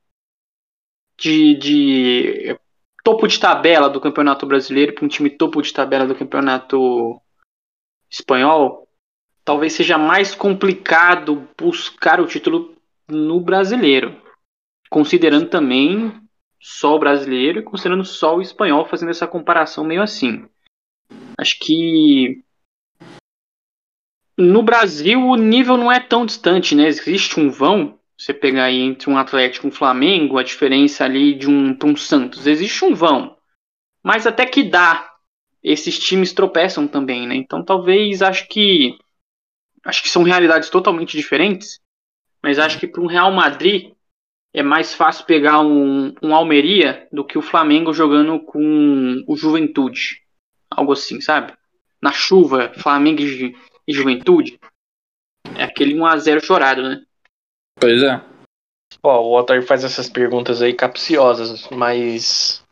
de, 1.18 1.54
de 1.54 2.58
topo 3.02 3.26
de 3.26 3.38
tabela 3.38 3.88
do 3.88 4.00
Campeonato 4.00 4.46
Brasileiro 4.46 4.94
para 4.94 5.04
um 5.04 5.08
time 5.08 5.30
topo 5.30 5.60
de 5.62 5.72
tabela 5.72 6.06
do 6.06 6.14
Campeonato 6.14 7.20
Espanhol, 8.10 8.88
talvez 9.44 9.72
seja 9.72 9.96
mais 9.96 10.34
complicado 10.34 11.48
buscar 11.56 12.20
o 12.20 12.26
título 12.26 12.74
no 13.08 13.40
Brasileiro, 13.40 14.20
considerando 14.88 15.48
também 15.48 16.12
só 16.60 16.96
o 16.96 16.98
brasileiro 16.98 17.60
e 17.60 17.62
considerando 17.62 18.04
só 18.04 18.36
o 18.36 18.42
espanhol, 18.42 18.84
fazendo 18.84 19.10
essa 19.10 19.26
comparação 19.26 19.82
meio 19.82 20.02
assim. 20.02 20.46
Acho 21.38 21.58
que 21.58 22.44
no 24.36 24.62
Brasil 24.62 25.20
o 25.20 25.36
nível 25.36 25.76
não 25.76 25.90
é 25.90 26.00
tão 26.00 26.26
distante, 26.26 26.74
né? 26.74 26.86
Existe 26.86 27.38
um 27.38 27.50
vão 27.50 27.98
você 28.20 28.34
pegar 28.34 28.64
aí 28.64 28.80
entre 28.80 29.08
um 29.08 29.16
Atlético 29.16 29.66
e 29.66 29.68
um 29.68 29.72
Flamengo, 29.72 30.38
a 30.38 30.42
diferença 30.42 31.04
ali 31.04 31.34
de 31.34 31.48
um 31.48 31.74
para 31.74 31.88
um 31.88 31.96
Santos, 31.96 32.46
existe 32.46 32.84
um 32.84 32.94
vão. 32.94 33.36
Mas 34.02 34.26
até 34.26 34.44
que 34.44 34.62
dá, 34.62 35.10
esses 35.62 35.98
times 35.98 36.32
tropeçam 36.32 36.86
também, 36.86 37.26
né? 37.26 37.34
Então 37.34 37.64
talvez 37.64 38.22
acho 38.22 38.48
que 38.48 38.96
acho 39.84 40.02
que 40.02 40.08
são 40.10 40.22
realidades 40.22 40.68
totalmente 40.68 41.16
diferentes, 41.16 41.80
mas 42.42 42.58
acho 42.58 42.78
que 42.78 42.86
para 42.86 43.00
um 43.00 43.06
Real 43.06 43.32
Madrid 43.32 43.92
é 44.52 44.62
mais 44.62 44.92
fácil 44.92 45.24
pegar 45.24 45.60
um, 45.60 46.14
um 46.22 46.34
Almeria 46.34 47.08
do 47.12 47.24
que 47.24 47.38
o 47.38 47.42
Flamengo 47.42 47.92
jogando 47.92 48.40
com 48.40 49.24
o 49.26 49.36
Juventude. 49.36 50.22
Algo 50.70 50.92
assim, 50.92 51.20
sabe? 51.20 51.54
na 52.00 52.12
chuva, 52.12 52.72
Flamengo 52.74 53.20
e, 53.20 53.92
Juventude. 53.92 54.58
É 55.56 55.64
aquele 55.64 55.94
1x0 55.94 56.42
chorado, 56.42 56.82
né? 56.82 57.02
Pois 57.80 58.02
é. 58.02 58.20
Ó, 59.02 59.30
o 59.30 59.36
Altair 59.36 59.64
faz 59.66 59.82
essas 59.82 60.08
perguntas 60.08 60.60
aí 60.60 60.74
capciosas, 60.74 61.66
mas 61.70 62.62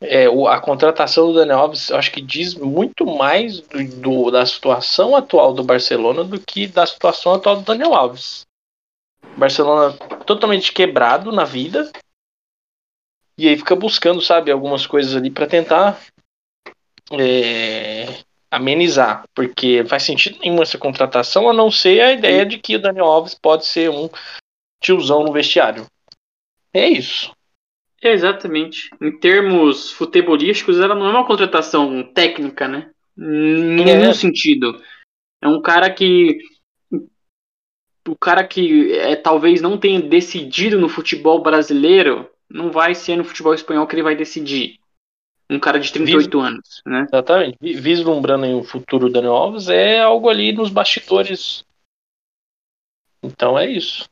é, 0.00 0.28
o- 0.28 0.48
a 0.48 0.60
contratação 0.60 1.28
do 1.28 1.34
Daniel 1.38 1.58
Alves, 1.60 1.90
acho 1.92 2.10
que 2.10 2.20
diz 2.20 2.54
muito 2.54 3.06
mais 3.06 3.60
do, 3.60 3.84
do- 4.00 4.30
da 4.30 4.44
situação 4.44 5.14
atual 5.14 5.54
do 5.54 5.62
Barcelona 5.62 6.24
do 6.24 6.40
que 6.40 6.66
da 6.66 6.84
situação 6.86 7.34
atual 7.34 7.56
do 7.56 7.62
Daniel 7.62 7.94
Alves. 7.94 8.42
Barcelona 9.36 9.96
totalmente 10.26 10.72
quebrado 10.72 11.30
na 11.32 11.44
vida. 11.44 11.90
E 13.38 13.48
aí 13.48 13.56
fica 13.56 13.74
buscando, 13.74 14.20
sabe, 14.20 14.50
algumas 14.50 14.86
coisas 14.86 15.14
ali 15.16 15.30
pra 15.30 15.46
tentar 15.46 16.00
é, 17.12 18.06
amenizar. 18.54 19.24
Porque 19.34 19.84
faz 19.86 20.02
sentido 20.02 20.38
nenhum 20.40 20.62
essa 20.62 20.78
contratação, 20.78 21.48
a 21.48 21.52
não 21.52 21.70
ser 21.70 22.00
a 22.00 22.12
ideia 22.12 22.44
de 22.46 22.58
que 22.58 22.76
o 22.76 22.80
Daniel 22.80 23.06
Alves 23.06 23.34
pode 23.34 23.66
ser 23.66 23.90
um 23.90 24.08
tiozão 24.82 25.24
no 25.24 25.32
vestiário. 25.32 25.86
É 26.72 26.88
isso. 26.88 27.32
Exatamente. 28.02 28.90
Em 29.00 29.18
termos 29.18 29.90
futebolísticos, 29.92 30.78
ela 30.78 30.94
não 30.94 31.06
é 31.06 31.10
uma 31.10 31.26
contratação 31.26 32.02
técnica, 32.02 32.68
né? 32.68 32.90
Em 33.16 33.80
É. 33.80 33.96
nenhum 33.96 34.12
sentido. 34.12 34.82
É 35.42 35.48
um 35.48 35.62
cara 35.62 35.90
que. 35.90 36.38
O 38.06 38.14
cara 38.14 38.46
que 38.46 38.92
é, 38.92 39.16
talvez 39.16 39.62
não 39.62 39.78
tenha 39.78 39.98
decidido 39.98 40.78
no 40.78 40.90
futebol 40.90 41.40
brasileiro, 41.40 42.28
não 42.50 42.70
vai 42.70 42.94
ser 42.94 43.16
no 43.16 43.24
futebol 43.24 43.54
espanhol 43.54 43.86
que 43.86 43.94
ele 43.94 44.02
vai 44.02 44.14
decidir. 44.14 44.78
Um 45.50 45.58
cara 45.58 45.78
de 45.78 45.92
38 45.92 46.40
anos, 46.40 46.82
né? 46.86 47.06
Exatamente. 47.06 47.58
Vi- 47.60 47.74
Vislumbrando 47.74 48.58
o 48.58 48.64
futuro 48.64 49.06
do 49.08 49.12
Daniel 49.12 49.34
Alves 49.34 49.68
é 49.68 50.00
algo 50.00 50.28
ali 50.28 50.52
nos 50.52 50.70
bastidores. 50.70 51.64
Então 53.22 53.58
é 53.58 53.70
isso. 53.70 54.08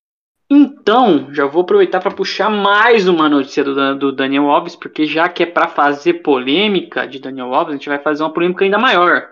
Então, 0.51 1.33
já 1.33 1.47
vou 1.47 1.63
aproveitar 1.63 2.01
para 2.01 2.15
puxar 2.15 2.51
mais 2.51 3.09
uma 3.09 3.27
notícia 3.29 3.65
do, 3.65 3.99
do 3.99 4.13
Daniel 4.13 4.51
Alves, 4.51 4.77
porque 4.77 5.07
já 5.07 5.27
que 5.29 5.43
é 5.45 5.47
para 5.47 5.69
fazer 5.69 6.15
polêmica 6.23 7.07
de 7.07 7.19
Daniel 7.19 7.55
Alves, 7.55 7.75
a 7.75 7.77
gente 7.79 7.89
vai 7.89 7.99
fazer 7.99 8.23
uma 8.23 8.33
polêmica 8.33 8.65
ainda 8.65 8.79
maior. 8.79 9.31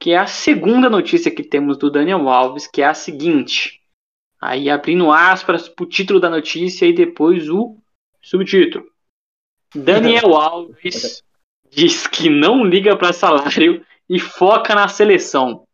Que 0.00 0.12
é 0.12 0.16
a 0.18 0.26
segunda 0.26 0.88
notícia 0.88 1.30
que 1.30 1.42
temos 1.42 1.76
do 1.76 1.90
Daniel 1.90 2.26
Alves, 2.30 2.66
que 2.66 2.80
é 2.80 2.86
a 2.86 2.94
seguinte. 2.94 3.82
Aí 4.40 4.70
abrindo 4.70 5.12
aspas 5.12 5.68
pro 5.68 5.86
título 5.86 6.18
da 6.18 6.30
notícia 6.30 6.86
e 6.86 6.94
depois 6.94 7.48
o 7.50 7.76
subtítulo. 8.22 8.86
Daniel 9.74 10.34
Alves 10.36 11.22
diz 11.70 12.06
que 12.06 12.28
não 12.28 12.64
liga 12.64 12.96
para 12.96 13.12
salário 13.12 13.84
e 14.08 14.18
foca 14.18 14.74
na 14.74 14.88
seleção. 14.88 15.64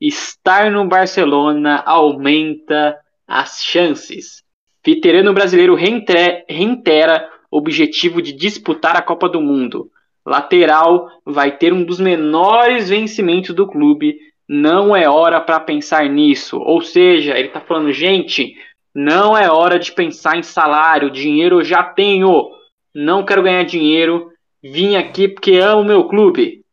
Estar 0.00 0.70
no 0.70 0.86
Barcelona 0.86 1.82
aumenta 1.86 2.98
as 3.26 3.62
chances. 3.62 4.42
Veterano 4.84 5.32
brasileiro 5.32 5.74
reitera 5.74 7.28
objetivo 7.50 8.20
de 8.20 8.32
disputar 8.32 8.96
a 8.96 9.02
Copa 9.02 9.28
do 9.28 9.40
Mundo. 9.40 9.90
Lateral 10.24 11.08
vai 11.24 11.56
ter 11.56 11.72
um 11.72 11.84
dos 11.84 12.00
menores 12.00 12.88
vencimentos 12.88 13.54
do 13.54 13.66
clube. 13.66 14.16
Não 14.48 14.94
é 14.94 15.08
hora 15.08 15.40
para 15.40 15.60
pensar 15.60 16.08
nisso. 16.08 16.58
Ou 16.58 16.80
seja, 16.80 17.38
ele 17.38 17.48
tá 17.48 17.60
falando, 17.60 17.92
gente, 17.92 18.54
não 18.94 19.36
é 19.36 19.50
hora 19.50 19.78
de 19.78 19.92
pensar 19.92 20.36
em 20.36 20.42
salário. 20.42 21.10
Dinheiro 21.10 21.60
eu 21.60 21.64
já 21.64 21.82
tenho. 21.82 22.50
Não 22.98 23.22
quero 23.22 23.42
ganhar 23.42 23.62
dinheiro. 23.64 24.32
Vim 24.62 24.96
aqui 24.96 25.28
porque 25.28 25.58
amo 25.58 25.84
meu 25.84 26.08
clube. 26.08 26.64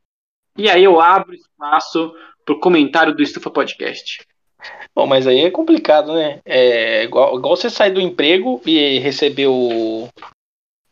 E 0.57 0.69
aí 0.69 0.81
eu 0.81 1.01
abro 1.01 1.35
espaço 1.35 2.13
pro 2.45 2.61
comentário 2.61 3.13
do 3.13 3.21
Estufa 3.21 3.51
Podcast. 3.51 4.25
Bom, 4.95 5.05
mas 5.05 5.27
aí 5.27 5.41
é 5.41 5.51
complicado, 5.51 6.13
né? 6.13 6.39
É 6.45 7.03
igual, 7.03 7.37
igual 7.37 7.57
você 7.57 7.69
sair 7.69 7.91
do 7.91 7.99
emprego 7.99 8.61
e 8.65 8.99
receber 8.99 9.47
o. 9.47 10.07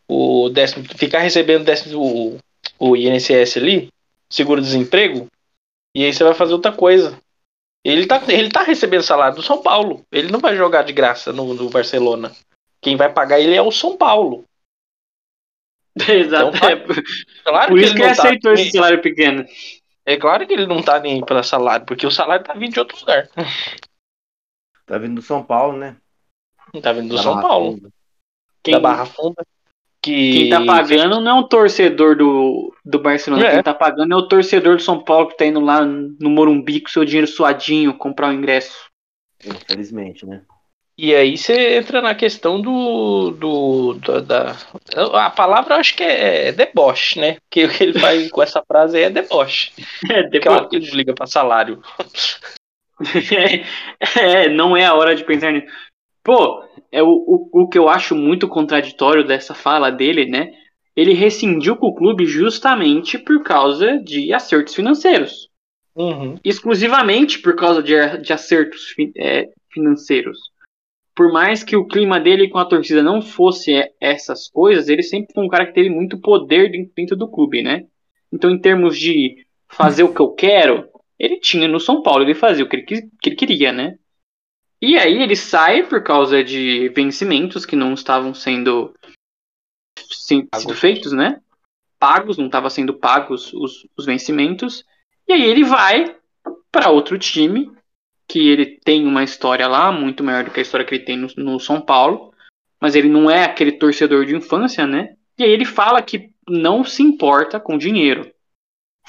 o 0.05 0.49
décimo, 0.49 0.83
ficar 0.97 1.19
recebendo 1.19 1.63
décimo, 1.63 2.01
o, 2.01 2.37
o 2.77 2.97
INSS 2.97 3.55
ali, 3.55 3.87
seguro-desemprego, 4.29 5.27
e 5.95 6.03
aí 6.03 6.11
você 6.11 6.25
vai 6.25 6.33
fazer 6.33 6.51
outra 6.51 6.73
coisa. 6.73 7.17
Ele 7.85 8.05
tá, 8.05 8.21
ele 8.27 8.49
tá 8.49 8.63
recebendo 8.63 9.03
salário 9.03 9.37
do 9.37 9.41
São 9.41 9.61
Paulo. 9.61 10.05
Ele 10.11 10.29
não 10.29 10.41
vai 10.41 10.57
jogar 10.57 10.83
de 10.83 10.91
graça 10.91 11.31
no, 11.31 11.53
no 11.53 11.69
Barcelona. 11.69 12.33
Quem 12.81 12.97
vai 12.97 13.09
pagar 13.09 13.39
ele 13.39 13.55
é 13.55 13.61
o 13.61 13.71
São 13.71 13.95
Paulo. 13.95 14.43
Exato. 16.09 16.55
Então, 16.55 16.69
é, 16.69 16.75
Claro 17.43 17.67
por 17.69 17.79
isso 17.79 17.93
que 17.93 17.99
ele 18.01 18.07
não 18.07 18.15
tá 18.15 18.23
aceitou 18.23 18.53
nem- 18.53 18.63
esse 18.63 18.71
salário 18.71 19.01
pequeno. 19.01 19.45
É 20.05 20.17
claro 20.17 20.47
que 20.47 20.53
ele 20.53 20.65
não 20.65 20.81
tá 20.81 20.99
nem 20.99 21.23
pelo 21.23 21.43
salário, 21.43 21.85
porque 21.85 22.07
o 22.07 22.11
salário 22.11 22.45
tá 22.45 22.53
vindo 22.53 22.73
de 22.73 22.79
outro 22.79 22.99
lugar. 22.99 23.27
Tá 24.83 24.97
vindo 24.97 25.15
do 25.15 25.21
São 25.21 25.41
Paulo, 25.41 25.77
né? 25.77 25.95
Tá 26.81 26.91
vindo 26.91 27.07
do 27.09 27.15
Da 27.15 27.23
São 27.23 27.35
Barra 27.35 27.47
Paulo, 27.47 27.71
Funda. 27.75 27.89
Quem, 28.61 28.73
da 28.73 28.79
Barra 28.81 29.05
Funda. 29.05 29.45
Que 30.01 30.33
quem 30.33 30.49
tá 30.49 30.65
pagando 30.65 31.21
não 31.21 31.37
é 31.37 31.39
o 31.39 31.47
torcedor 31.47 32.17
do, 32.17 32.75
do 32.83 32.99
Barcelona. 32.99 33.45
É. 33.45 33.51
Quem 33.53 33.63
tá 33.63 33.73
pagando 33.73 34.13
é 34.13 34.17
o 34.17 34.27
torcedor 34.27 34.75
do 34.75 34.81
São 34.81 35.01
Paulo 35.01 35.29
que 35.29 35.37
tá 35.37 35.45
indo 35.45 35.61
lá 35.61 35.85
no 35.85 36.29
Morumbi 36.29 36.81
com 36.81 36.89
seu 36.89 37.05
dinheiro 37.05 37.25
suadinho 37.27 37.97
comprar 37.97 38.31
o 38.31 38.33
ingresso. 38.33 38.89
Infelizmente, 39.45 40.25
né? 40.25 40.43
E 41.03 41.15
aí 41.15 41.35
você 41.35 41.77
entra 41.77 41.99
na 41.99 42.13
questão 42.13 42.61
do. 42.61 43.31
do 43.31 43.93
da, 43.95 44.19
da- 44.19 45.25
a 45.25 45.31
palavra 45.31 45.73
eu 45.73 45.79
acho 45.79 45.95
que 45.95 46.03
é 46.03 46.51
deboche, 46.51 47.19
né? 47.19 47.37
Porque 47.41 47.65
o 47.65 47.69
que 47.71 47.83
ele 47.85 47.99
faz 47.99 48.29
com 48.29 48.43
essa 48.43 48.61
frase 48.61 48.97
aí 48.97 49.03
é 49.05 49.09
deboche. 49.09 49.71
É, 50.07 50.21
depois, 50.29 50.43
Claro 50.43 50.69
que 50.69 50.75
ele 50.75 50.91
liga 50.91 51.15
pra 51.15 51.25
salário. 51.25 51.81
é, 54.15 54.47
não 54.49 54.77
é 54.77 54.85
a 54.85 54.93
hora 54.93 55.15
de 55.15 55.23
pensar 55.23 55.51
nisso. 55.51 55.65
Pô, 56.23 56.63
é 56.91 57.01
o, 57.01 57.07
o, 57.07 57.63
o 57.63 57.67
que 57.67 57.79
eu 57.79 57.89
acho 57.89 58.13
muito 58.13 58.47
contraditório 58.47 59.25
dessa 59.25 59.55
fala 59.55 59.91
dele, 59.91 60.27
né? 60.27 60.51
Ele 60.95 61.13
rescindiu 61.13 61.77
com 61.77 61.87
o 61.87 61.95
clube 61.95 62.27
justamente 62.27 63.17
por 63.17 63.41
causa 63.41 63.97
de 63.97 64.31
acertos 64.31 64.75
financeiros. 64.75 65.49
Uhum. 65.93 66.35
exclusivamente 66.45 67.39
por 67.39 67.53
causa 67.53 67.83
de, 67.83 68.17
de 68.19 68.31
acertos 68.31 68.93
é, 69.17 69.49
financeiros. 69.73 70.50
Por 71.21 71.31
mais 71.31 71.63
que 71.63 71.75
o 71.75 71.85
clima 71.85 72.19
dele 72.19 72.49
com 72.49 72.57
a 72.57 72.65
torcida 72.65 73.03
não 73.03 73.21
fosse 73.21 73.71
essas 73.99 74.49
coisas, 74.49 74.89
ele 74.89 75.03
sempre 75.03 75.31
foi 75.35 75.45
um 75.45 75.47
cara 75.47 75.67
que 75.67 75.73
teve 75.73 75.87
muito 75.87 76.19
poder 76.19 76.71
dentro, 76.95 77.15
do 77.15 77.29
clube, 77.29 77.61
né? 77.61 77.85
Então, 78.33 78.49
em 78.49 78.59
termos 78.59 78.97
de 78.97 79.45
fazer 79.69 80.01
o 80.01 80.11
que 80.11 80.19
eu 80.19 80.31
quero, 80.31 80.89
ele 81.19 81.39
tinha 81.39 81.67
no 81.67 81.79
São 81.79 82.01
Paulo, 82.01 82.23
ele 82.23 82.33
fazia 82.33 82.65
o 82.65 82.67
que 82.67 82.75
ele, 82.75 82.85
quis- 82.85 83.07
que 83.21 83.29
ele 83.29 83.35
queria, 83.35 83.71
né? 83.71 83.99
E 84.81 84.97
aí 84.97 85.21
ele 85.21 85.35
sai 85.35 85.83
por 85.83 86.01
causa 86.01 86.43
de 86.43 86.89
vencimentos 86.89 87.67
que 87.67 87.75
não 87.75 87.93
estavam 87.93 88.33
sendo 88.33 88.91
feitos, 90.73 91.11
né? 91.11 91.39
Pagos, 91.99 92.35
não 92.35 92.47
estavam 92.47 92.71
sendo 92.71 92.95
pagos 92.95 93.53
os, 93.53 93.87
os 93.95 94.07
vencimentos. 94.07 94.83
E 95.27 95.33
aí 95.33 95.43
ele 95.43 95.63
vai 95.63 96.15
para 96.71 96.89
outro 96.89 97.19
time, 97.19 97.71
que 98.31 98.49
ele 98.49 98.65
tem 98.65 99.05
uma 99.05 99.23
história 99.23 99.67
lá, 99.67 99.91
muito 99.91 100.23
maior 100.23 100.45
do 100.45 100.51
que 100.51 100.59
a 100.59 100.63
história 100.63 100.85
que 100.85 100.95
ele 100.95 101.03
tem 101.03 101.17
no, 101.17 101.27
no 101.35 101.59
São 101.59 101.81
Paulo. 101.81 102.33
Mas 102.79 102.95
ele 102.95 103.09
não 103.09 103.29
é 103.29 103.43
aquele 103.43 103.73
torcedor 103.73 104.25
de 104.25 104.35
infância, 104.35 104.87
né? 104.87 105.15
E 105.37 105.43
aí 105.43 105.51
ele 105.51 105.65
fala 105.65 106.01
que 106.01 106.31
não 106.47 106.83
se 106.83 107.03
importa 107.03 107.59
com 107.59 107.77
dinheiro. 107.77 108.31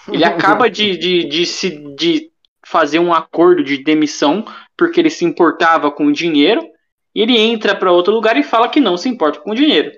Ele 0.08 0.24
acaba 0.26 0.68
de, 0.68 0.96
de, 0.96 1.24
de, 1.24 1.46
se, 1.46 1.70
de 1.94 2.30
fazer 2.66 2.98
um 2.98 3.14
acordo 3.14 3.62
de 3.62 3.82
demissão 3.82 4.44
porque 4.76 5.00
ele 5.00 5.10
se 5.10 5.24
importava 5.24 5.90
com 5.90 6.06
o 6.06 6.12
dinheiro. 6.12 6.68
E 7.14 7.22
ele 7.22 7.38
entra 7.38 7.76
para 7.76 7.92
outro 7.92 8.12
lugar 8.12 8.36
e 8.36 8.42
fala 8.42 8.68
que 8.68 8.80
não 8.80 8.96
se 8.96 9.08
importa 9.08 9.38
com 9.38 9.52
o 9.52 9.54
dinheiro. 9.54 9.92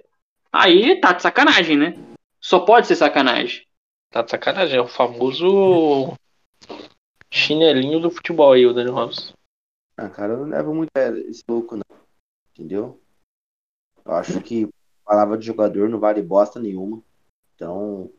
Aí 0.52 1.00
tá 1.00 1.12
de 1.12 1.22
sacanagem, 1.22 1.76
né? 1.76 1.94
Só 2.40 2.60
pode 2.60 2.86
ser 2.86 2.96
sacanagem. 2.96 3.62
Tá 4.10 4.20
de 4.20 4.30
sacanagem, 4.30 4.78
é 4.78 4.82
o 4.82 4.86
famoso 4.86 6.14
chinelinho 7.34 7.98
do 7.98 8.10
futebol 8.10 8.52
aí, 8.52 8.64
o 8.64 8.72
Daniel 8.72 8.98
Alves. 8.98 9.34
Ah, 9.96 10.08
cara, 10.08 10.34
eu 10.34 10.38
não 10.38 10.46
levo 10.46 10.74
muito 10.74 10.90
esse 10.96 11.42
louco, 11.48 11.76
não. 11.76 11.96
Entendeu? 12.52 13.00
Eu 14.04 14.12
acho 14.12 14.40
que 14.40 14.68
palavra 15.04 15.36
de 15.36 15.44
jogador 15.44 15.88
não 15.88 15.98
vale 15.98 16.22
bosta 16.22 16.60
nenhuma. 16.60 17.02
Então. 17.54 18.10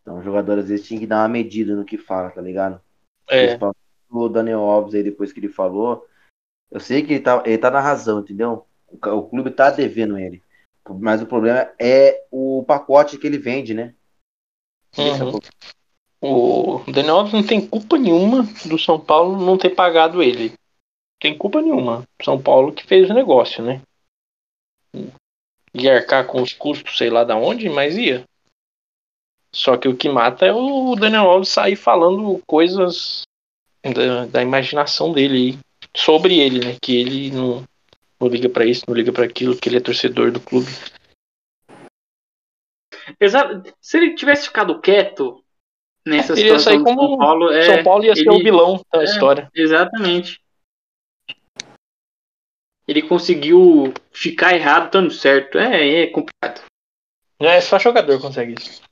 Então, 0.00 0.18
o 0.18 0.22
jogador 0.22 0.58
às 0.58 0.68
vezes 0.68 0.86
tinha 0.86 1.00
que 1.00 1.06
dar 1.06 1.22
uma 1.22 1.28
medida 1.28 1.74
no 1.74 1.84
que 1.84 1.98
fala, 1.98 2.30
tá 2.30 2.40
ligado? 2.40 2.80
É, 3.28 3.58
O 4.10 4.28
Daniel 4.28 4.60
Alves 4.60 4.94
aí, 4.94 5.02
depois 5.02 5.32
que 5.32 5.40
ele 5.40 5.48
falou. 5.48 6.06
Eu 6.70 6.78
sei 6.78 7.04
que 7.04 7.14
ele 7.14 7.22
tá, 7.22 7.42
ele 7.46 7.58
tá 7.58 7.70
na 7.70 7.80
razão, 7.80 8.20
entendeu? 8.20 8.66
O, 8.88 8.96
o 8.96 9.28
clube 9.28 9.50
tá 9.50 9.70
devendo 9.70 10.18
ele. 10.18 10.42
Mas 11.00 11.22
o 11.22 11.26
problema 11.26 11.72
é 11.80 12.26
o 12.30 12.62
pacote 12.66 13.16
que 13.16 13.26
ele 13.26 13.38
vende, 13.38 13.72
né? 13.72 13.94
Uhum. 14.96 15.40
O 16.26 16.82
Daniel 16.90 17.16
Alves 17.16 17.34
não 17.34 17.46
tem 17.46 17.66
culpa 17.66 17.98
nenhuma 17.98 18.44
do 18.64 18.78
São 18.78 18.98
Paulo 18.98 19.44
não 19.44 19.58
ter 19.58 19.68
pagado 19.68 20.22
ele. 20.22 20.54
Tem 21.20 21.36
culpa 21.36 21.60
nenhuma. 21.60 22.08
São 22.22 22.40
Paulo 22.40 22.72
que 22.72 22.86
fez 22.86 23.10
o 23.10 23.14
negócio, 23.14 23.62
né? 23.62 23.82
Ia 25.74 25.96
arcar 25.96 26.26
com 26.26 26.40
os 26.40 26.54
custos, 26.54 26.96
sei 26.96 27.10
lá 27.10 27.24
da 27.24 27.36
onde, 27.36 27.68
mas 27.68 27.98
ia. 27.98 28.24
Só 29.54 29.76
que 29.76 29.86
o 29.86 29.94
que 29.94 30.08
mata 30.08 30.46
é 30.46 30.52
o 30.52 30.96
Daniel 30.96 31.28
Alves 31.28 31.50
sair 31.50 31.76
falando 31.76 32.40
coisas 32.46 33.24
da, 33.82 34.24
da 34.24 34.42
imaginação 34.42 35.12
dele 35.12 35.58
sobre 35.94 36.38
ele, 36.38 36.64
né? 36.64 36.78
Que 36.80 36.96
ele 36.96 37.30
não, 37.32 37.62
não 38.18 38.28
liga 38.28 38.48
para 38.48 38.64
isso, 38.64 38.84
não 38.88 38.96
liga 38.96 39.12
para 39.12 39.26
aquilo, 39.26 39.58
que 39.58 39.68
ele 39.68 39.76
é 39.76 39.80
torcedor 39.80 40.32
do 40.32 40.40
clube. 40.40 40.70
Exato. 43.20 43.74
Se 43.78 43.98
ele 43.98 44.14
tivesse 44.14 44.46
ficado 44.46 44.80
quieto 44.80 45.43
nessa 46.06 46.32
Ele 46.32 46.42
ia 46.48 46.58
situação 46.58 46.72
sair 46.72 46.82
como 46.82 47.08
São 47.08 47.18
Paulo, 47.18 47.50
é, 47.52 47.62
São 47.62 47.84
Paulo 47.84 48.04
ia 48.04 48.14
ser 48.14 48.20
ele- 48.22 48.30
o 48.30 48.38
vilão 48.38 48.84
da 48.92 49.00
é, 49.00 49.04
história. 49.04 49.50
Exatamente. 49.54 50.40
Ele 52.86 53.02
conseguiu 53.02 53.92
ficar 54.12 54.54
errado 54.54 54.86
estando 54.86 55.10
certo. 55.10 55.58
É, 55.58 56.02
é 56.02 56.06
complicado. 56.08 56.62
É 57.40 57.60
só 57.60 57.78
jogador 57.78 58.20
consegue 58.20 58.54
isso. 58.58 58.82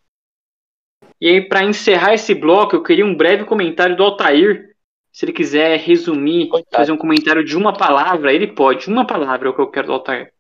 E 1.21 1.28
aí, 1.28 1.40
pra 1.49 1.62
encerrar 1.62 2.14
esse 2.14 2.35
bloco, 2.35 2.75
eu 2.75 2.83
queria 2.83 3.04
um 3.07 3.14
breve 3.14 3.45
comentário 3.45 3.97
do 3.97 4.02
Altair. 4.02 4.75
Se 5.12 5.25
ele 5.26 5.33
quiser 5.33 5.78
resumir, 5.78 6.49
Coitado. 6.49 6.75
fazer 6.75 6.92
um 6.92 6.97
comentário 6.97 7.45
de 7.45 7.54
uma 7.57 7.76
palavra, 7.76 8.33
ele 8.33 8.47
pode. 8.47 8.88
Uma 8.88 9.07
palavra 9.07 9.47
é 9.49 9.50
o 9.50 9.54
que 9.54 9.61
eu 9.61 9.71
quero 9.71 9.88
do 9.88 9.92
Altair. 9.92 10.33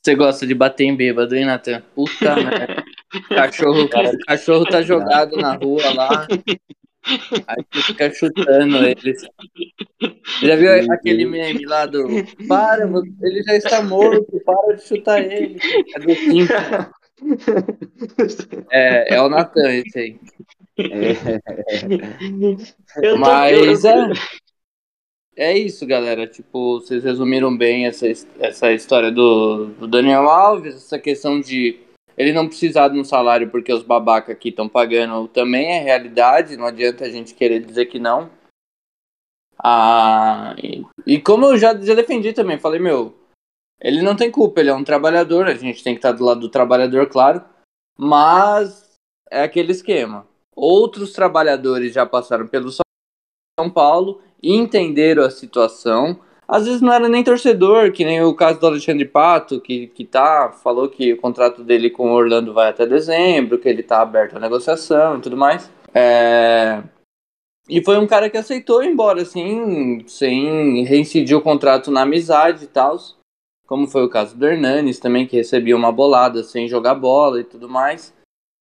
Você 0.00 0.14
gosta 0.14 0.46
de 0.46 0.54
bater 0.54 0.84
em 0.84 0.96
bêbado, 0.96 1.34
hein, 1.34 1.44
Natan? 1.44 1.82
Puta 1.94 2.34
merda. 2.36 2.84
Cachorro, 3.28 3.88
cachorro 4.26 4.64
tá 4.66 4.82
jogado 4.82 5.36
na 5.36 5.54
rua 5.54 5.92
lá. 5.94 6.26
Aí 7.46 7.64
você 7.72 7.82
fica 7.82 8.12
chutando 8.12 8.76
eles. 8.84 9.22
Já 10.42 10.56
viu 10.56 10.70
aquele 10.92 11.24
meme 11.24 11.64
lá 11.64 11.86
do 11.86 12.06
Para, 12.46 12.84
ele 13.22 13.42
já 13.42 13.54
está 13.56 13.82
morto, 13.82 14.26
para 14.44 14.74
de 14.74 14.82
chutar 14.82 15.20
ele. 15.22 15.58
É 15.94 15.98
do. 16.00 16.12
É, 18.70 19.14
é 19.14 19.22
o 19.22 19.28
Natan 19.28 19.72
esse 19.74 19.98
aí. 19.98 20.20
Tô- 23.02 23.16
Mas 23.18 23.84
é. 23.84 23.94
É 25.36 25.56
isso, 25.56 25.86
galera. 25.86 26.26
Tipo, 26.26 26.80
vocês 26.80 27.04
resumiram 27.04 27.56
bem 27.56 27.86
essa, 27.86 28.06
essa 28.40 28.72
história 28.72 29.10
do, 29.10 29.66
do 29.66 29.86
Daniel 29.86 30.28
Alves, 30.28 30.74
essa 30.74 30.98
questão 30.98 31.40
de 31.40 31.78
ele 32.18 32.32
não 32.32 32.48
precisar 32.48 32.88
de 32.88 32.98
um 32.98 33.04
salário 33.04 33.48
porque 33.48 33.72
os 33.72 33.84
babaca 33.84 34.32
aqui 34.32 34.48
estão 34.48 34.68
pagando 34.68 35.28
também 35.28 35.66
é 35.66 35.80
realidade, 35.80 36.56
não 36.56 36.66
adianta 36.66 37.04
a 37.04 37.08
gente 37.08 37.32
querer 37.32 37.64
dizer 37.64 37.86
que 37.86 38.00
não. 38.00 38.30
Ah, 39.56 40.54
e, 40.62 40.84
e 41.06 41.20
como 41.20 41.46
eu 41.46 41.56
já, 41.56 41.74
já 41.80 41.94
defendi 41.94 42.32
também, 42.32 42.58
falei, 42.58 42.80
meu, 42.80 43.16
ele 43.80 44.02
não 44.02 44.16
tem 44.16 44.30
culpa, 44.30 44.60
ele 44.60 44.70
é 44.70 44.74
um 44.74 44.84
trabalhador, 44.84 45.46
a 45.46 45.54
gente 45.54 45.82
tem 45.82 45.94
que 45.94 45.98
estar 45.98 46.12
do 46.12 46.24
lado 46.24 46.40
do 46.40 46.48
trabalhador, 46.48 47.08
claro, 47.08 47.44
mas 47.96 48.96
é 49.30 49.42
aquele 49.42 49.72
esquema. 49.72 50.26
Outros 50.54 51.12
trabalhadores 51.12 51.92
já 51.92 52.04
passaram 52.04 52.48
pelo 52.48 52.72
São 52.72 53.70
Paulo 53.72 54.20
entenderam 54.42 55.24
a 55.24 55.30
situação. 55.30 56.20
Às 56.50 56.64
vezes 56.64 56.80
não 56.80 56.92
era 56.92 57.08
nem 57.10 57.22
torcedor, 57.22 57.92
que 57.92 58.06
nem 58.06 58.22
o 58.22 58.34
caso 58.34 58.58
do 58.58 58.66
Alexandre 58.66 59.04
Pato, 59.04 59.60
que, 59.60 59.88
que 59.88 60.04
tá, 60.04 60.50
falou 60.50 60.88
que 60.88 61.12
o 61.12 61.20
contrato 61.20 61.62
dele 61.62 61.90
com 61.90 62.10
o 62.10 62.14
Orlando 62.14 62.54
vai 62.54 62.70
até 62.70 62.86
dezembro, 62.86 63.58
que 63.58 63.68
ele 63.68 63.82
tá 63.82 64.00
aberto 64.00 64.36
à 64.36 64.40
negociação 64.40 65.18
e 65.18 65.20
tudo 65.20 65.36
mais. 65.36 65.70
É, 65.94 66.82
E 67.68 67.84
foi 67.84 67.98
um 67.98 68.06
cara 68.06 68.30
que 68.30 68.38
aceitou 68.38 68.82
ir 68.82 68.88
embora, 68.88 69.20
assim, 69.20 70.02
sem 70.06 70.84
reincidir 70.84 71.36
o 71.36 71.42
contrato 71.42 71.90
na 71.90 72.02
amizade 72.02 72.64
e 72.64 72.68
tal. 72.68 72.96
Como 73.66 73.86
foi 73.86 74.02
o 74.04 74.08
caso 74.08 74.34
do 74.34 74.46
Hernanes 74.46 74.98
também, 74.98 75.26
que 75.26 75.36
recebia 75.36 75.76
uma 75.76 75.92
bolada 75.92 76.42
sem 76.42 76.66
jogar 76.66 76.94
bola 76.94 77.40
e 77.40 77.44
tudo 77.44 77.68
mais. 77.68 78.14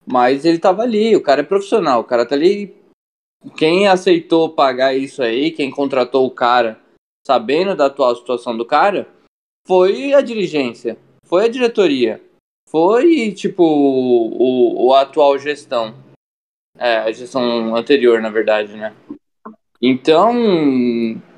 Mas 0.06 0.44
ele 0.44 0.60
tava 0.60 0.82
ali, 0.84 1.15
o 1.15 1.24
cara 1.24 1.39
é 1.39 1.44
profissional, 1.44 2.01
o 2.01 2.03
cara 2.03 2.25
tá 2.25 2.36
ali. 2.36 2.75
Quem 3.56 3.88
aceitou 3.88 4.50
pagar 4.50 4.94
isso 4.94 5.24
aí, 5.24 5.51
quem 5.51 5.72
contratou 5.72 6.25
o 6.25 6.32
cara, 6.32 6.77
sabendo 7.27 7.75
da 7.75 7.88
atual 7.88 8.15
situação 8.15 8.55
do 8.55 8.65
cara, 8.65 9.05
foi 9.67 10.13
a 10.13 10.22
dirigência, 10.22 10.98
foi 11.25 11.43
a 11.43 11.50
diretoria, 11.50 12.22
foi 12.69 13.34
tipo 13.34 13.63
o, 13.63 14.88
o 14.88 14.93
atual 14.93 15.38
gestão. 15.38 15.93
É, 16.80 16.99
a 16.99 17.12
gestão 17.12 17.75
anterior, 17.75 18.21
na 18.21 18.30
verdade, 18.30 18.78
né? 18.78 18.95
Então, 19.82 20.34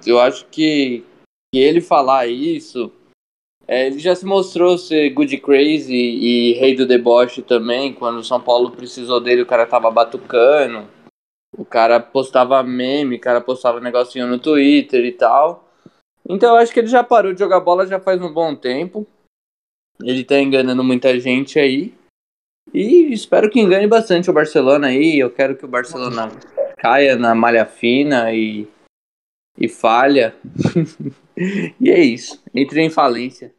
eu 0.06 0.20
acho 0.20 0.46
que, 0.46 1.04
que 1.52 1.60
ele 1.60 1.82
falar 1.82 2.28
isso, 2.28 2.92
é, 3.68 3.88
ele 3.88 3.98
já 3.98 4.14
se 4.16 4.28
mostrou 4.28 4.78
ser 4.78 5.10
good 5.10 5.36
crazy 5.40 5.96
e 5.96 6.54
rei 6.54 6.76
do 6.76 6.86
deboche 6.86 7.42
também. 7.42 7.94
Quando 7.94 8.18
o 8.18 8.24
São 8.24 8.40
Paulo 8.40 8.72
precisou 8.72 9.20
dele, 9.20 9.42
o 9.42 9.48
cara 9.48 9.66
tava 9.66 9.90
batucando. 9.90 10.88
O 11.58 11.66
cara 11.66 12.00
postava 12.00 12.62
meme, 12.62 13.16
o 13.16 13.20
cara 13.20 13.42
postava 13.42 13.80
negocinho 13.80 14.28
no 14.28 14.38
Twitter 14.38 15.04
e 15.04 15.12
tal. 15.12 15.69
Então 16.30 16.50
eu 16.50 16.62
acho 16.62 16.72
que 16.72 16.80
ele 16.80 16.88
já 16.88 17.04
parou 17.04 17.34
de 17.34 17.40
jogar 17.40 17.60
bola 17.60 17.88
já 17.88 18.00
faz 18.00 18.22
um 18.22 18.32
bom 18.32 18.56
tempo. 18.56 19.08
Ele 20.00 20.24
tá 20.24 20.40
enganando 20.40 20.84
muita 20.84 21.20
gente 21.20 21.58
aí. 21.58 21.94
E 22.72 23.12
espero 23.12 23.50
que 23.50 23.60
engane 23.60 23.88
bastante 23.88 24.30
o 24.30 24.34
Barcelona 24.34 24.88
aí. 24.88 25.18
Eu 25.18 25.34
quero 25.34 25.58
que 25.58 25.66
o 25.66 25.68
Barcelona 25.68 26.30
caia 26.78 27.16
na 27.16 27.34
malha 27.34 27.66
fina 27.66 28.32
e, 28.32 28.68
e 29.58 29.68
falha. 29.68 30.36
e 31.82 31.90
é 31.90 32.00
isso. 32.00 32.42
Entre 32.54 32.80
em 32.80 32.92
falência. 32.92 33.54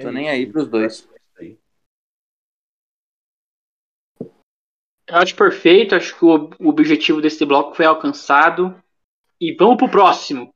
Tô 0.00 0.10
nem 0.10 0.30
aí 0.30 0.46
pros 0.46 0.66
dois. 0.66 1.06
Eu 5.06 5.16
acho 5.16 5.34
perfeito, 5.34 5.94
acho 5.94 6.18
que 6.18 6.24
o 6.24 6.50
o 6.60 6.68
objetivo 6.68 7.20
desse 7.20 7.44
bloco 7.44 7.74
foi 7.74 7.84
alcançado. 7.84 8.74
E 9.40 9.54
vamos 9.54 9.76
pro 9.76 9.90
próximo. 9.90 10.52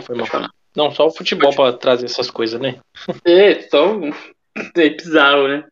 Foi 0.00 0.16
mal. 0.16 0.26
Não, 0.76 0.90
só 0.92 1.06
o 1.06 1.10
futebol 1.10 1.54
pra 1.54 1.72
trazer 1.72 2.06
essas 2.06 2.30
coisas, 2.30 2.60
né? 2.60 2.80
É, 3.24 3.60
só. 3.62 3.94
É 4.76 4.88
bizarro, 4.90 5.48
né? 5.48 5.64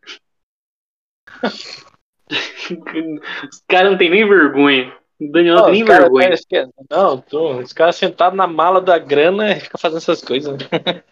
Os 3.51 3.63
caras 3.67 3.91
não 3.91 3.97
tem 3.97 4.09
nem 4.09 4.27
vergonha. 4.27 4.95
O 5.19 5.31
Daniel 5.31 5.55
não 5.55 5.63
tem 5.65 5.73
nem 5.73 5.85
cara 5.85 6.01
vergonha. 6.03 6.35
que 6.47 6.55
é- 6.55 6.67
Não, 6.89 7.19
tô, 7.19 7.57
os 7.59 7.73
caras 7.73 7.95
sentados 7.95 8.37
na 8.37 8.47
mala 8.47 8.79
da 8.79 8.97
grana 8.97 9.51
e 9.51 9.59
ficam 9.59 9.79
fazendo 9.79 9.97
essas 9.97 10.21
coisas. 10.21 10.57
né? 10.57 11.03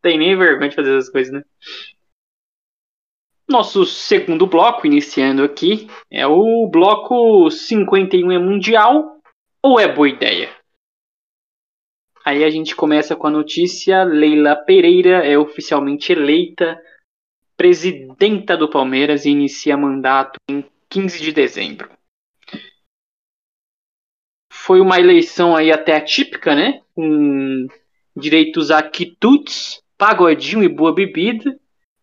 tem 0.00 0.18
nem 0.18 0.36
vergonha 0.36 0.70
de 0.70 0.76
fazer 0.76 0.96
essas 0.96 1.10
coisas, 1.10 1.32
né? 1.32 1.42
Nosso 3.48 3.84
segundo 3.84 4.46
bloco, 4.46 4.86
iniciando 4.86 5.42
aqui, 5.42 5.88
é 6.10 6.26
o 6.26 6.66
bloco 6.66 7.50
51 7.50 8.32
é 8.32 8.38
mundial 8.38 9.18
ou 9.62 9.78
é 9.78 9.86
boa 9.86 10.08
ideia? 10.08 10.48
Aí 12.24 12.42
a 12.42 12.48
gente 12.48 12.74
começa 12.74 13.14
com 13.14 13.26
a 13.26 13.30
notícia: 13.30 14.02
Leila 14.02 14.56
Pereira 14.56 15.26
é 15.26 15.38
oficialmente 15.38 16.10
eleita 16.12 16.80
presidenta 17.56 18.56
do 18.56 18.68
Palmeiras 18.68 19.24
e 19.24 19.30
inicia 19.30 19.76
mandato 19.76 20.38
em 20.48 20.64
15 20.88 21.20
de 21.22 21.32
dezembro. 21.32 21.90
Foi 24.50 24.80
uma 24.80 24.98
eleição 24.98 25.54
aí 25.54 25.70
até 25.70 25.96
atípica, 25.96 26.54
né? 26.54 26.80
Com 26.94 27.66
direitos 28.16 28.70
a 28.70 28.82
quitutes, 28.82 29.82
pagodinho 29.98 30.64
e 30.64 30.68
boa 30.68 30.94
bebida 30.94 31.58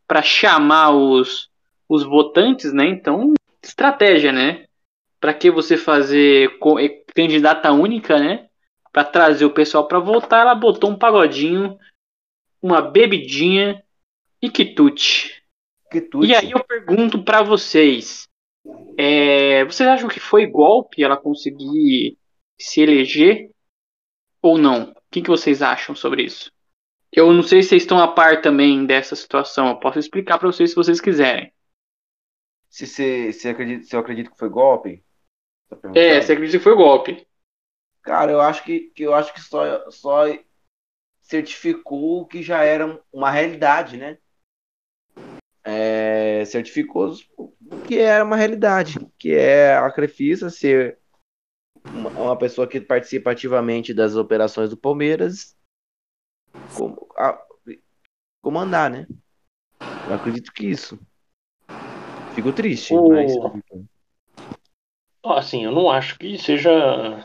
para 0.07 0.21
chamar 0.21 0.91
os, 0.91 1.49
os 1.89 2.03
votantes, 2.03 2.71
né? 2.71 2.85
Então, 2.85 3.33
estratégia, 3.63 4.31
né? 4.31 4.65
Para 5.19 5.33
que 5.33 5.49
você 5.49 5.75
fazer 5.75 6.51
eh, 6.79 7.03
candidata 7.15 7.71
única, 7.71 8.19
né? 8.19 8.47
Para 8.91 9.05
trazer 9.05 9.45
o 9.45 9.53
pessoal 9.53 9.87
para 9.87 9.99
votar, 9.99 10.41
ela 10.41 10.55
botou 10.55 10.89
um 10.89 10.97
pagodinho, 10.97 11.77
uma 12.61 12.81
bebidinha 12.81 13.83
e 14.41 14.49
quitute. 14.49 15.41
Que 15.89 16.01
tudo. 16.01 16.25
E 16.25 16.35
aí 16.35 16.51
eu 16.51 16.63
pergunto 16.63 17.23
para 17.23 17.41
vocês, 17.41 18.27
é, 18.97 19.63
vocês 19.65 19.87
acham 19.89 20.09
que 20.09 20.19
foi 20.19 20.45
golpe 20.45 21.03
ela 21.03 21.17
conseguir 21.17 22.17
se 22.59 22.81
eleger 22.81 23.49
ou 24.41 24.57
não? 24.57 24.91
O 24.91 24.95
que, 25.11 25.21
que 25.21 25.29
vocês 25.29 25.61
acham 25.61 25.95
sobre 25.95 26.23
isso? 26.23 26.51
Eu 27.11 27.33
não 27.33 27.43
sei 27.43 27.61
se 27.61 27.69
vocês 27.69 27.83
estão 27.83 27.99
a 27.99 28.07
par 28.07 28.41
também 28.41 28.85
dessa 28.85 29.15
situação. 29.15 29.67
Eu 29.67 29.79
posso 29.79 29.99
explicar 29.99 30.39
para 30.39 30.47
vocês 30.47 30.69
se 30.69 30.75
vocês 30.75 31.01
quiserem. 31.01 31.51
Se, 32.69 32.87
você 32.87 33.33
se, 33.33 33.49
acredita, 33.49 33.83
se 33.83 33.93
eu 33.93 33.99
acredito 33.99 34.31
que 34.31 34.37
foi 34.37 34.47
golpe? 34.47 35.03
Tá 35.69 35.77
É, 35.93 36.21
você 36.21 36.31
acredita 36.31 36.57
que 36.57 36.63
foi 36.63 36.75
golpe? 36.75 37.27
Cara, 38.01 38.31
eu 38.31 38.41
acho 38.41 38.63
que, 38.63 38.91
que 38.95 39.03
eu 39.03 39.13
acho 39.13 39.33
que 39.33 39.39
só, 39.41 39.89
só 39.91 40.23
certificou 41.21 42.25
que 42.25 42.41
já 42.41 42.63
era 42.63 43.01
uma 43.13 43.31
realidade, 43.31 43.97
né? 43.97 44.17
É, 45.63 46.43
certificou 46.45 47.13
o 47.37 47.81
que 47.87 47.99
era 47.99 48.23
uma 48.23 48.35
realidade, 48.35 48.97
que 49.17 49.31
é 49.33 49.75
a 49.77 49.91
Crefisa 49.91 50.49
ser 50.49 50.97
uma, 51.85 52.09
uma 52.09 52.37
pessoa 52.37 52.67
que 52.67 52.81
participa 52.81 53.31
ativamente 53.31 53.93
das 53.93 54.15
operações 54.15 54.69
do 54.69 54.77
Palmeiras 54.77 55.55
como, 56.75 57.07
a, 57.15 57.39
comandar, 58.41 58.89
né? 58.89 59.07
Eu 60.07 60.15
acredito 60.15 60.51
que 60.51 60.65
isso. 60.65 60.99
Fico 62.33 62.51
triste, 62.51 62.93
O- 62.93 63.09
mas 63.09 63.31
Assim, 65.23 65.63
eu 65.63 65.71
não 65.71 65.89
acho 65.89 66.17
que 66.17 66.37
seja 66.37 67.23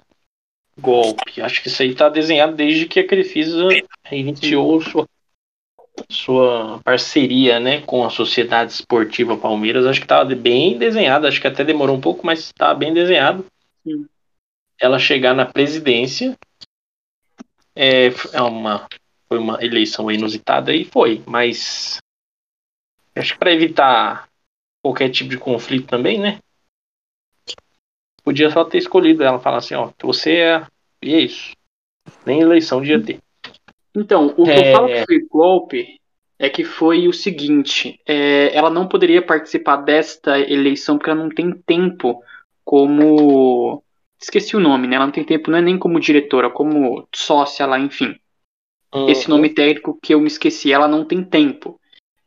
golpe. 0.78 1.40
Acho 1.40 1.62
que 1.62 1.68
isso 1.68 1.82
aí 1.82 1.94
tá 1.94 2.08
desenhado 2.08 2.54
desde 2.54 2.86
que 2.86 3.00
a 3.00 3.06
Crefisa 3.06 3.68
iniciou 4.10 4.80
sua, 4.80 5.08
sua 6.08 6.80
parceria 6.84 7.58
né, 7.58 7.80
com 7.82 8.04
a 8.04 8.10
Sociedade 8.10 8.72
Esportiva 8.72 9.36
Palmeiras. 9.36 9.86
Acho 9.86 10.00
que 10.00 10.06
tava 10.06 10.34
bem 10.34 10.78
desenhado. 10.78 11.26
Acho 11.26 11.40
que 11.40 11.46
até 11.46 11.64
demorou 11.64 11.96
um 11.96 12.00
pouco, 12.00 12.26
mas 12.26 12.52
tá 12.52 12.74
bem 12.74 12.92
desenhado. 12.92 13.44
Sim. 13.82 14.06
Ela 14.78 14.98
chegar 14.98 15.34
na 15.34 15.46
presidência. 15.46 16.36
É, 17.74 18.06
é 18.32 18.42
uma, 18.42 18.86
foi 19.28 19.38
uma 19.38 19.62
eleição 19.62 20.10
inusitada 20.10 20.74
e 20.74 20.84
foi, 20.84 21.22
mas 21.26 21.98
acho 23.14 23.34
que 23.34 23.38
para 23.38 23.52
evitar 23.52 24.28
qualquer 24.82 25.10
tipo 25.10 25.28
de 25.28 25.36
conflito 25.36 25.86
também, 25.86 26.18
né? 26.18 26.38
Podia 28.26 28.50
só 28.50 28.64
ter 28.64 28.78
escolhido 28.78 29.22
ela, 29.22 29.38
falar 29.38 29.58
assim, 29.58 29.76
ó, 29.76 29.90
você 30.02 30.32
é. 30.38 30.66
E 31.00 31.14
é 31.14 31.20
isso. 31.20 31.52
Nem 32.26 32.40
eleição 32.40 32.80
devia 32.80 33.00
ter. 33.00 33.20
Então, 33.94 34.34
o 34.36 34.42
que 34.42 34.50
É. 34.50 34.68
eu 34.68 34.72
falo 34.72 34.88
que 34.88 35.04
foi 35.06 35.20
golpe 35.30 36.00
é 36.36 36.50
que 36.50 36.64
foi 36.64 37.06
o 37.06 37.12
seguinte: 37.12 38.00
é, 38.04 38.50
ela 38.52 38.68
não 38.68 38.88
poderia 38.88 39.22
participar 39.22 39.76
desta 39.76 40.40
eleição 40.40 40.98
porque 40.98 41.08
ela 41.08 41.22
não 41.22 41.30
tem 41.30 41.52
tempo 41.52 42.20
como. 42.64 43.80
Esqueci 44.20 44.56
o 44.56 44.60
nome, 44.60 44.88
né? 44.88 44.96
Ela 44.96 45.04
não 45.06 45.12
tem 45.12 45.22
tempo, 45.22 45.48
não 45.48 45.58
é 45.58 45.62
nem 45.62 45.78
como 45.78 46.00
diretora, 46.00 46.50
como 46.50 47.06
sócia 47.14 47.64
lá, 47.64 47.78
enfim. 47.78 48.16
Esse 49.06 49.30
Uhum. 49.30 49.36
nome 49.36 49.50
técnico 49.50 49.96
que 50.02 50.14
eu 50.14 50.20
me 50.20 50.26
esqueci, 50.26 50.72
ela 50.72 50.88
não 50.88 51.04
tem 51.04 51.22
tempo. 51.22 51.78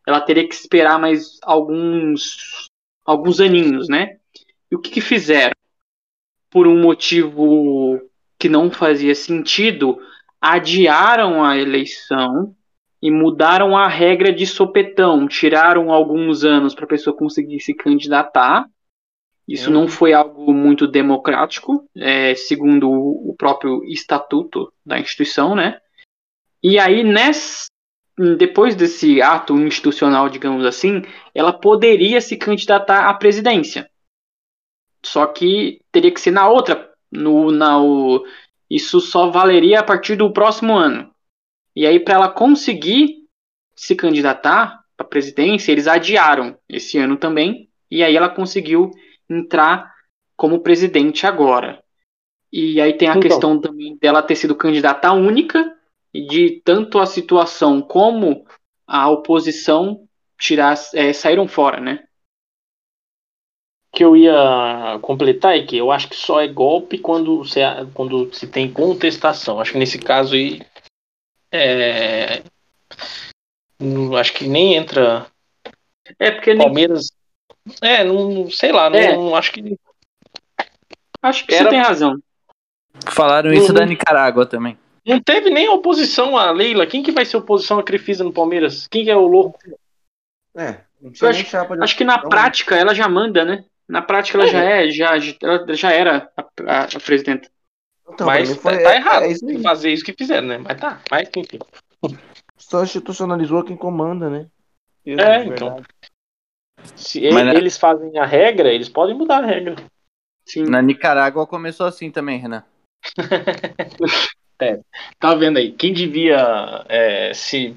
Ela 0.07 0.21
teria 0.21 0.47
que 0.47 0.55
esperar 0.55 0.97
mais 0.97 1.39
alguns 1.43 2.69
alguns 3.05 3.41
aninhos, 3.41 3.89
né? 3.89 4.17
E 4.71 4.75
o 4.75 4.79
que, 4.79 4.91
que 4.91 5.01
fizeram? 5.01 5.53
Por 6.49 6.67
um 6.67 6.79
motivo 6.81 7.99
que 8.37 8.49
não 8.49 8.71
fazia 8.71 9.13
sentido, 9.13 9.99
adiaram 10.41 11.43
a 11.43 11.57
eleição 11.57 12.55
e 13.01 13.11
mudaram 13.11 13.77
a 13.77 13.87
regra 13.87 14.31
de 14.31 14.45
sopetão, 14.45 15.27
tiraram 15.27 15.91
alguns 15.91 16.43
anos 16.43 16.73
para 16.73 16.85
a 16.85 16.89
pessoa 16.89 17.15
conseguir 17.15 17.59
se 17.59 17.73
candidatar. 17.73 18.65
Isso 19.47 19.69
Uhum. 19.69 19.81
não 19.81 19.87
foi 19.87 20.13
algo 20.13 20.53
muito 20.53 20.85
democrático, 20.85 21.89
é, 21.95 22.35
segundo 22.35 22.89
o 22.89 23.33
próprio 23.37 23.83
estatuto 23.85 24.71
da 24.85 24.99
instituição, 24.99 25.55
né? 25.55 25.79
E 26.61 26.77
aí, 26.77 27.03
ness, 27.03 27.65
depois 28.37 28.75
desse 28.75 29.21
ato 29.21 29.57
institucional, 29.57 30.29
digamos 30.29 30.65
assim, 30.65 31.01
ela 31.33 31.53
poderia 31.53 32.19
se 32.21 32.35
candidatar 32.37 33.07
à 33.09 33.13
presidência. 33.13 33.89
Só 35.05 35.25
que 35.25 35.81
teria 35.91 36.11
que 36.11 36.21
ser 36.21 36.31
na 36.31 36.47
outra. 36.49 36.89
No, 37.11 37.51
na, 37.51 37.81
o, 37.81 38.23
isso 38.69 38.99
só 38.99 39.29
valeria 39.29 39.79
a 39.79 39.83
partir 39.83 40.15
do 40.15 40.31
próximo 40.31 40.75
ano. 40.75 41.09
E 41.75 41.85
aí, 41.85 41.99
para 41.99 42.15
ela 42.15 42.29
conseguir 42.29 43.19
se 43.75 43.95
candidatar 43.95 44.83
para 44.97 45.05
a 45.05 45.09
presidência, 45.09 45.71
eles 45.71 45.87
adiaram 45.87 46.57
esse 46.67 46.97
ano 46.97 47.17
também. 47.17 47.69
E 47.89 48.03
aí 48.03 48.15
ela 48.15 48.29
conseguiu 48.29 48.91
entrar 49.29 49.91
como 50.35 50.59
presidente 50.59 51.25
agora. 51.25 51.81
E 52.51 52.81
aí 52.81 52.93
tem 52.93 53.07
a 53.07 53.11
Então. 53.11 53.21
questão 53.21 53.59
também 53.59 53.97
dela 53.97 54.21
ter 54.21 54.35
sido 54.35 54.55
candidata 54.55 55.11
única 55.11 55.73
e 56.13 56.25
de 56.27 56.61
tanto 56.63 56.99
a 56.99 57.05
situação 57.05 57.81
como 57.81 58.45
a 58.87 59.09
oposição 59.09 60.07
tirar, 60.37 60.75
é, 60.93 61.13
saíram 61.13 61.47
fora, 61.47 61.79
né? 61.79 62.03
Que 63.91 64.03
eu 64.03 64.15
ia 64.15 64.99
completar 65.01 65.57
é 65.57 65.63
que 65.63 65.77
eu 65.77 65.91
acho 65.91 66.07
que 66.09 66.15
só 66.15 66.39
é 66.41 66.47
golpe 66.47 66.97
quando 66.97 67.43
se, 67.45 67.59
quando 67.93 68.33
se 68.33 68.47
tem 68.47 68.71
contestação. 68.71 69.59
Acho 69.59 69.71
que 69.73 69.77
nesse 69.79 69.97
caso 69.99 70.35
aí. 70.35 70.61
É, 71.51 72.43
não- 73.79 74.15
acho 74.15 74.33
que 74.33 74.47
nem 74.47 74.75
entra 74.75 75.25
É 76.19 76.31
porque 76.31 76.53
nem, 76.53 76.65
Palmeiras. 76.67 77.07
É, 77.81 78.03
não 78.03 78.49
sei 78.51 78.71
lá, 78.71 78.87
É. 78.95 79.15
não, 79.15 79.35
acho 79.35 79.51
que. 79.51 79.77
acho 81.21 81.45
que 81.45 81.53
Era- 81.55 81.63
você 81.65 81.69
tem 81.69 81.79
razão. 81.79 82.17
Falaram 83.07 83.51
isso 83.53 83.67
Uhum. 83.67 83.73
da 83.73 83.85
Nicarágua 83.85 84.45
também. 84.45 84.77
Não 85.05 85.19
teve 85.21 85.49
nem 85.49 85.67
oposição 85.69 86.37
a 86.37 86.51
Leila. 86.51 86.85
Quem 86.85 87.01
que 87.01 87.11
vai 87.11 87.25
ser 87.25 87.37
oposição 87.37 87.79
a 87.79 87.83
Crefisa 87.83 88.23
no 88.23 88.33
Palmeiras? 88.33 88.87
Quem 88.87 89.03
que 89.05 89.09
é 89.11 89.15
o 89.15 89.25
louco? 89.27 89.57
é, 90.55 90.81
nem 91.01 91.11
de 91.11 91.25
Acho 91.25 91.95
que 91.97 92.03
na 92.03 92.15
oposição, 92.15 92.29
prática 92.29 92.75
ela 92.75 92.93
já 92.93 93.07
manda, 93.07 93.45
né? 93.45 93.63
Na 93.89 94.01
prática 94.03 94.37
ela 94.37 94.47
já 94.47 94.63
é, 94.63 94.89
já, 94.91 95.11
ela 95.41 95.73
já 95.75 95.91
era 95.91 96.31
a, 96.37 96.41
a- 96.67 96.83
a 96.83 96.99
presidenta. 97.03 97.49
Então, 98.07 98.27
mas 98.27 98.49
mim 98.49 98.55
foi- 98.55 98.77
tá, 98.77 98.83
tá 98.83 98.93
é- 98.93 98.97
errado 98.97 99.23
é 99.23 99.31
isso 99.31 99.61
fazer 99.61 99.91
isso 99.91 100.05
que 100.05 100.13
fizeram, 100.13 100.47
né? 100.47 100.57
Mas 100.59 100.79
tá, 100.79 101.01
mas 101.09 101.27
enfim. 101.35 101.59
Só 102.57 102.83
institucionalizou 102.83 103.63
quem 103.63 103.75
comanda, 103.75 104.29
né? 104.29 104.47
Isso, 105.05 105.19
É, 105.19 105.43
de 105.43 105.49
então. 105.49 105.81
Se 106.95 107.19
Mas 107.31 107.41
e- 107.41 107.45
na- 107.45 107.53
eles 107.55 107.77
fazem 107.77 108.17
a 108.17 108.25
regra, 108.25 108.71
eles 108.71 108.89
podem 108.89 109.15
mudar 109.15 109.43
a 109.43 109.45
regra. 109.45 109.75
Sim. 110.45 110.63
Na 110.63 110.81
Nicarágua 110.81 111.45
começou 111.47 111.85
assim 111.85 112.11
também, 112.11 112.39
Renan. 112.39 112.63
Tá 115.19 115.33
vendo 115.35 115.57
aí? 115.57 115.71
Quem 115.71 115.93
devia 115.93 116.83
é, 116.89 117.33
se, 117.33 117.75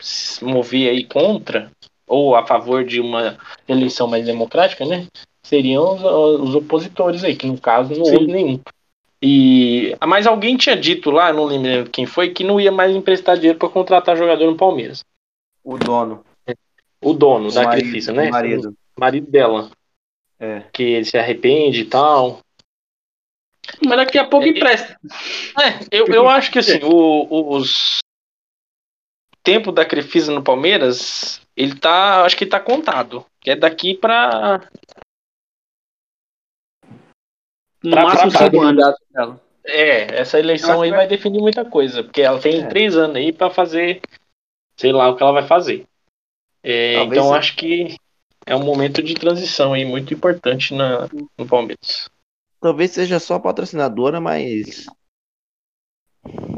se 0.00 0.44
mover 0.44 0.88
aí 0.88 1.04
contra 1.04 1.72
ou 2.06 2.36
a 2.36 2.46
favor 2.46 2.84
de 2.84 3.00
uma 3.00 3.36
eleição 3.68 4.06
mais 4.06 4.24
democrática, 4.26 4.84
né? 4.84 5.08
Seriam 5.42 5.94
os, 5.94 6.48
os 6.48 6.54
opositores 6.54 7.24
aí, 7.24 7.34
que 7.34 7.46
no 7.46 7.58
caso 7.58 7.94
não 7.94 8.04
Sim. 8.04 8.14
houve 8.14 8.26
nenhum. 8.32 8.60
E 9.22 9.96
mas 10.06 10.26
alguém 10.26 10.56
tinha 10.56 10.76
dito 10.76 11.10
lá, 11.10 11.32
não 11.32 11.44
lembro 11.44 11.90
quem 11.90 12.06
foi, 12.06 12.30
que 12.30 12.42
não 12.44 12.60
ia 12.60 12.72
mais 12.72 12.94
emprestar 12.94 13.36
dinheiro 13.36 13.58
para 13.58 13.68
contratar 13.68 14.16
jogador 14.16 14.50
no 14.50 14.56
Palmeiras. 14.56 15.04
O 15.62 15.76
dono. 15.76 16.24
O 17.02 17.12
dono 17.12 17.48
o 17.48 17.52
da 17.52 17.64
marido, 17.64 17.84
Crefisa, 17.84 18.12
né? 18.12 18.28
O 18.28 18.30
marido. 18.30 18.74
O 18.96 19.00
marido 19.00 19.30
dela, 19.30 19.70
É. 20.38 20.64
que 20.72 20.82
ele 20.82 21.04
se 21.04 21.18
arrepende 21.18 21.80
e 21.82 21.84
tal. 21.84 22.40
Mas 23.86 23.96
daqui 23.96 24.18
a 24.18 24.26
pouco 24.26 24.46
É, 24.46 24.50
empresta. 24.50 24.98
É, 25.58 25.86
eu, 25.90 26.06
eu 26.06 26.28
acho 26.28 26.50
que 26.50 26.58
assim, 26.58 26.80
o, 26.82 27.56
os 27.56 28.00
tempo 29.42 29.72
da 29.72 29.84
Crefisa 29.84 30.32
no 30.32 30.42
Palmeiras, 30.42 31.40
ele 31.56 31.74
tá, 31.74 32.24
acho 32.24 32.36
que 32.36 32.44
ele 32.44 32.50
tá 32.50 32.60
contado. 32.60 33.24
Que 33.40 33.50
é 33.50 33.56
daqui 33.56 33.94
pra. 33.94 34.60
No 37.82 37.90
Pra- 37.92 38.02
máximo 38.04 38.30
pra- 38.32 38.40
cinco 38.44 38.50
pra- 38.58 38.68
anos. 38.68 38.94
Dela. 39.12 39.40
É, 39.64 40.20
essa 40.20 40.38
eleição 40.38 40.82
aí 40.82 40.88
acho 40.90 40.96
vai 40.96 41.06
definir 41.06 41.40
muita 41.40 41.64
coisa, 41.64 42.02
porque 42.02 42.22
ela 42.22 42.40
tem 42.40 42.62
É. 42.62 42.66
três 42.66 42.96
anos 42.96 43.16
aí 43.16 43.32
pra 43.32 43.50
fazer, 43.50 44.00
sei 44.76 44.92
lá 44.92 45.08
o 45.08 45.16
que 45.16 45.22
ela 45.22 45.32
vai 45.32 45.46
fazer. 45.46 45.86
É, 46.62 47.02
então 47.02 47.32
acho 47.32 47.56
que 47.56 47.96
é 48.46 48.54
um 48.56 48.64
momento 48.64 49.02
de 49.02 49.14
transição 49.14 49.72
aí 49.72 49.84
muito 49.84 50.12
importante 50.12 50.74
na, 50.74 51.08
no 51.38 51.46
Palmeiras. 51.46 52.10
Talvez 52.60 52.90
seja 52.90 53.18
só 53.18 53.38
patrocinadora, 53.38 54.20
mas. 54.20 54.86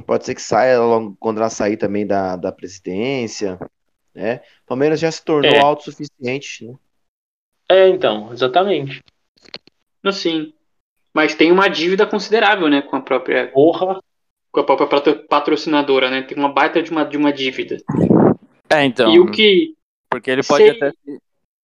Pode 0.06 0.24
ser 0.26 0.34
que 0.34 0.42
saia 0.42 0.80
logo 0.80 1.16
quando 1.20 1.38
ela 1.38 1.48
sair 1.50 1.76
também 1.76 2.04
da, 2.06 2.34
da 2.36 2.50
presidência. 2.50 3.58
Né? 4.14 4.40
Palmeiras 4.66 4.98
já 5.00 5.10
se 5.10 5.24
tornou 5.24 5.50
É. 5.50 5.60
autossuficiente. 5.60 6.66
Né? 6.66 6.74
É, 7.70 7.88
então, 7.88 8.32
exatamente. 8.32 9.00
Sim. 10.12 10.52
Mas 11.14 11.34
tem 11.34 11.52
uma 11.52 11.68
dívida 11.68 12.06
considerável, 12.06 12.68
né? 12.68 12.82
Com 12.82 12.96
a 12.96 13.00
própria, 13.00 13.50
Porra. 13.52 14.00
com 14.50 14.60
a 14.60 14.64
própria 14.64 14.88
patro- 14.88 15.26
patrocinadora, 15.28 16.10
né? 16.10 16.22
Tem 16.22 16.36
uma 16.38 16.52
baita 16.52 16.82
de 16.82 16.90
uma, 16.90 17.04
de 17.04 17.16
uma 17.16 17.32
dívida. 17.32 17.76
É, 18.70 18.84
então. 18.84 19.12
E 19.12 19.20
o 19.20 19.30
que. 19.30 19.74
Porque 20.10 20.30
ele 20.30 20.42
pode 20.42 20.64
Sei. 20.64 20.70
até 20.76 20.90
se- 20.90 21.20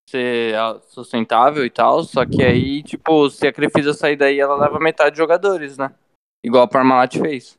ser 0.10 0.56
sustentável 0.90 1.66
e 1.66 1.70
tal, 1.70 2.04
só 2.04 2.26
que 2.26 2.42
aí, 2.42 2.82
tipo, 2.84 3.30
se 3.30 3.46
a 3.46 3.52
Crefisa 3.54 3.94
sair 3.94 4.16
daí, 4.16 4.40
ela 4.40 4.56
leva 4.56 4.80
metade 4.80 5.12
dos 5.12 5.18
jogadores, 5.18 5.78
né? 5.78 5.94
Igual 6.46 6.64
a 6.64 6.68
Parmalat 6.68 7.18
fez. 7.18 7.58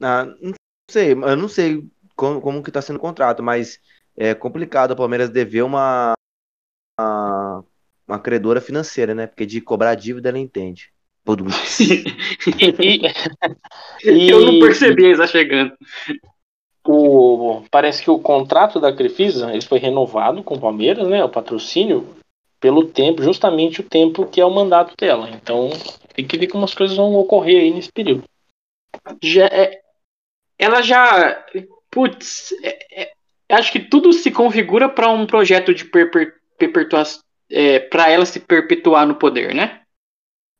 Ah, 0.00 0.26
não 0.40 0.54
sei, 0.90 1.12
eu 1.12 1.36
não 1.36 1.48
sei 1.48 1.88
como, 2.14 2.40
como 2.40 2.62
que 2.62 2.70
tá 2.70 2.82
sendo 2.82 2.96
o 2.96 3.00
contrato, 3.00 3.42
mas 3.42 3.80
é 4.16 4.34
complicado 4.34 4.92
o 4.92 4.96
Palmeiras 4.96 5.30
dever 5.30 5.62
uma, 5.62 6.12
uma, 7.00 7.64
uma 8.08 8.18
credora 8.18 8.60
financeira, 8.60 9.14
né? 9.14 9.26
Porque 9.26 9.44
de 9.44 9.60
cobrar 9.60 9.94
dívida 9.94 10.30
ela 10.30 10.38
entende. 10.38 10.90
E, 14.02 14.30
Eu 14.30 14.40
não 14.40 14.54
e- 14.54 14.60
percebi 14.60 15.04
eles 15.04 15.30
chegando. 15.30 15.72
o, 16.86 17.62
parece 17.70 18.02
que 18.02 18.10
o 18.10 18.18
contrato 18.18 18.80
da 18.80 18.92
Crefisa 18.92 19.52
ele 19.52 19.60
foi 19.60 19.78
renovado 19.78 20.42
com 20.42 20.54
o 20.54 20.60
Palmeiras, 20.60 21.06
né? 21.06 21.22
O 21.22 21.28
patrocínio, 21.28 22.16
pelo 22.58 22.86
tempo, 22.86 23.22
justamente 23.22 23.80
o 23.80 23.84
tempo 23.84 24.26
que 24.26 24.40
é 24.40 24.44
o 24.44 24.50
mandato 24.50 24.94
dela. 24.96 25.28
Então 25.30 25.68
tem 26.14 26.26
que 26.26 26.38
ver 26.38 26.46
como 26.46 26.64
as 26.64 26.74
coisas 26.74 26.96
vão 26.96 27.14
ocorrer 27.14 27.60
aí 27.60 27.74
nesse 27.74 27.92
período. 27.92 28.24
Já 29.22 29.46
é- 29.46 29.80
ela 30.58 30.80
já. 30.80 31.44
Putz, 31.90 32.52
é- 32.62 33.02
é- 33.02 33.12
acho 33.50 33.70
que 33.72 33.80
tudo 33.80 34.12
se 34.12 34.30
configura 34.30 34.88
para 34.88 35.10
um 35.10 35.26
projeto 35.26 35.74
de 35.74 35.84
perper, 35.84 36.34
perpetuação. 37.48 37.88
para 37.90 38.10
ela 38.10 38.24
se 38.26 38.40
perpetuar 38.40 39.06
no 39.06 39.14
poder, 39.16 39.54
né? 39.54 39.82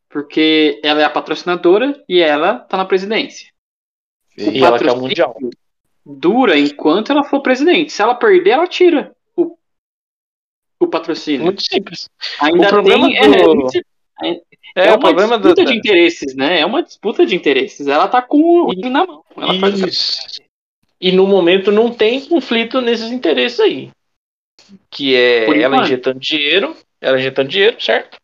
Porque 0.09 0.81
ela 0.83 1.01
é 1.03 1.05
a 1.05 1.11
patrocinadora 1.11 2.03
e 2.09 2.21
ela 2.21 2.59
tá 2.61 2.77
na 2.77 2.85
presidência. 2.85 3.49
E 4.37 4.59
ela 4.65 4.79
quer 4.79 4.87
o 4.87 4.95
patrocínio 4.95 5.01
Mundial. 5.03 5.37
Dura 6.07 6.59
enquanto 6.59 7.13
ela 7.13 7.25
for 7.25 7.41
presidente. 7.43 7.93
Se 7.93 8.01
ela 8.01 8.15
perder, 8.15 8.51
ela 8.51 8.67
tira 8.67 9.15
o, 9.37 9.57
o 10.81 10.87
patrocínio. 10.87 11.43
Muito 11.45 11.63
simples. 11.63 12.09
Ainda 12.41 12.67
o 12.67 12.71
problema 12.71 13.07
tem. 13.09 13.31
do- 13.31 13.69
É, 14.23 14.31
É, 14.31 14.89
é 14.89 14.91
o 14.93 14.95
uma 14.95 14.99
problema 15.01 15.37
do. 15.39 15.49
disputa 15.49 15.65
de 15.67 15.77
interesses, 15.77 16.35
né? 16.35 16.61
É 16.61 16.65
uma 16.67 16.83
disputa 16.83 17.27
de 17.27 17.37
interesses. 17.37 17.87
Ela 17.87 18.09
tá 18.09 18.23
com 18.23 18.39
o 18.41 18.71
ringue 18.71 18.89
na 18.89 19.07
mão. 19.07 19.23
Ela 19.37 19.59
faz 19.61 19.75
essa- 19.75 19.89
Isso. 19.89 20.43
E 21.01 21.13
no 21.13 21.27
momento 21.27 21.71
não 21.71 21.93
tem 21.93 22.25
conflito 22.27 22.81
nesses 22.81 23.13
interesses 23.13 23.61
aí. 23.61 23.91
Que 24.91 25.15
é 25.17 25.47
Por 25.47 25.57
ela 25.57 25.77
enquanto. 25.77 25.87
injetando 25.87 26.21
dinheiro, 26.21 26.77
ela 27.01 27.19
injetando 27.19 27.49
dinheiro, 27.49 27.81
certo? 27.81 28.19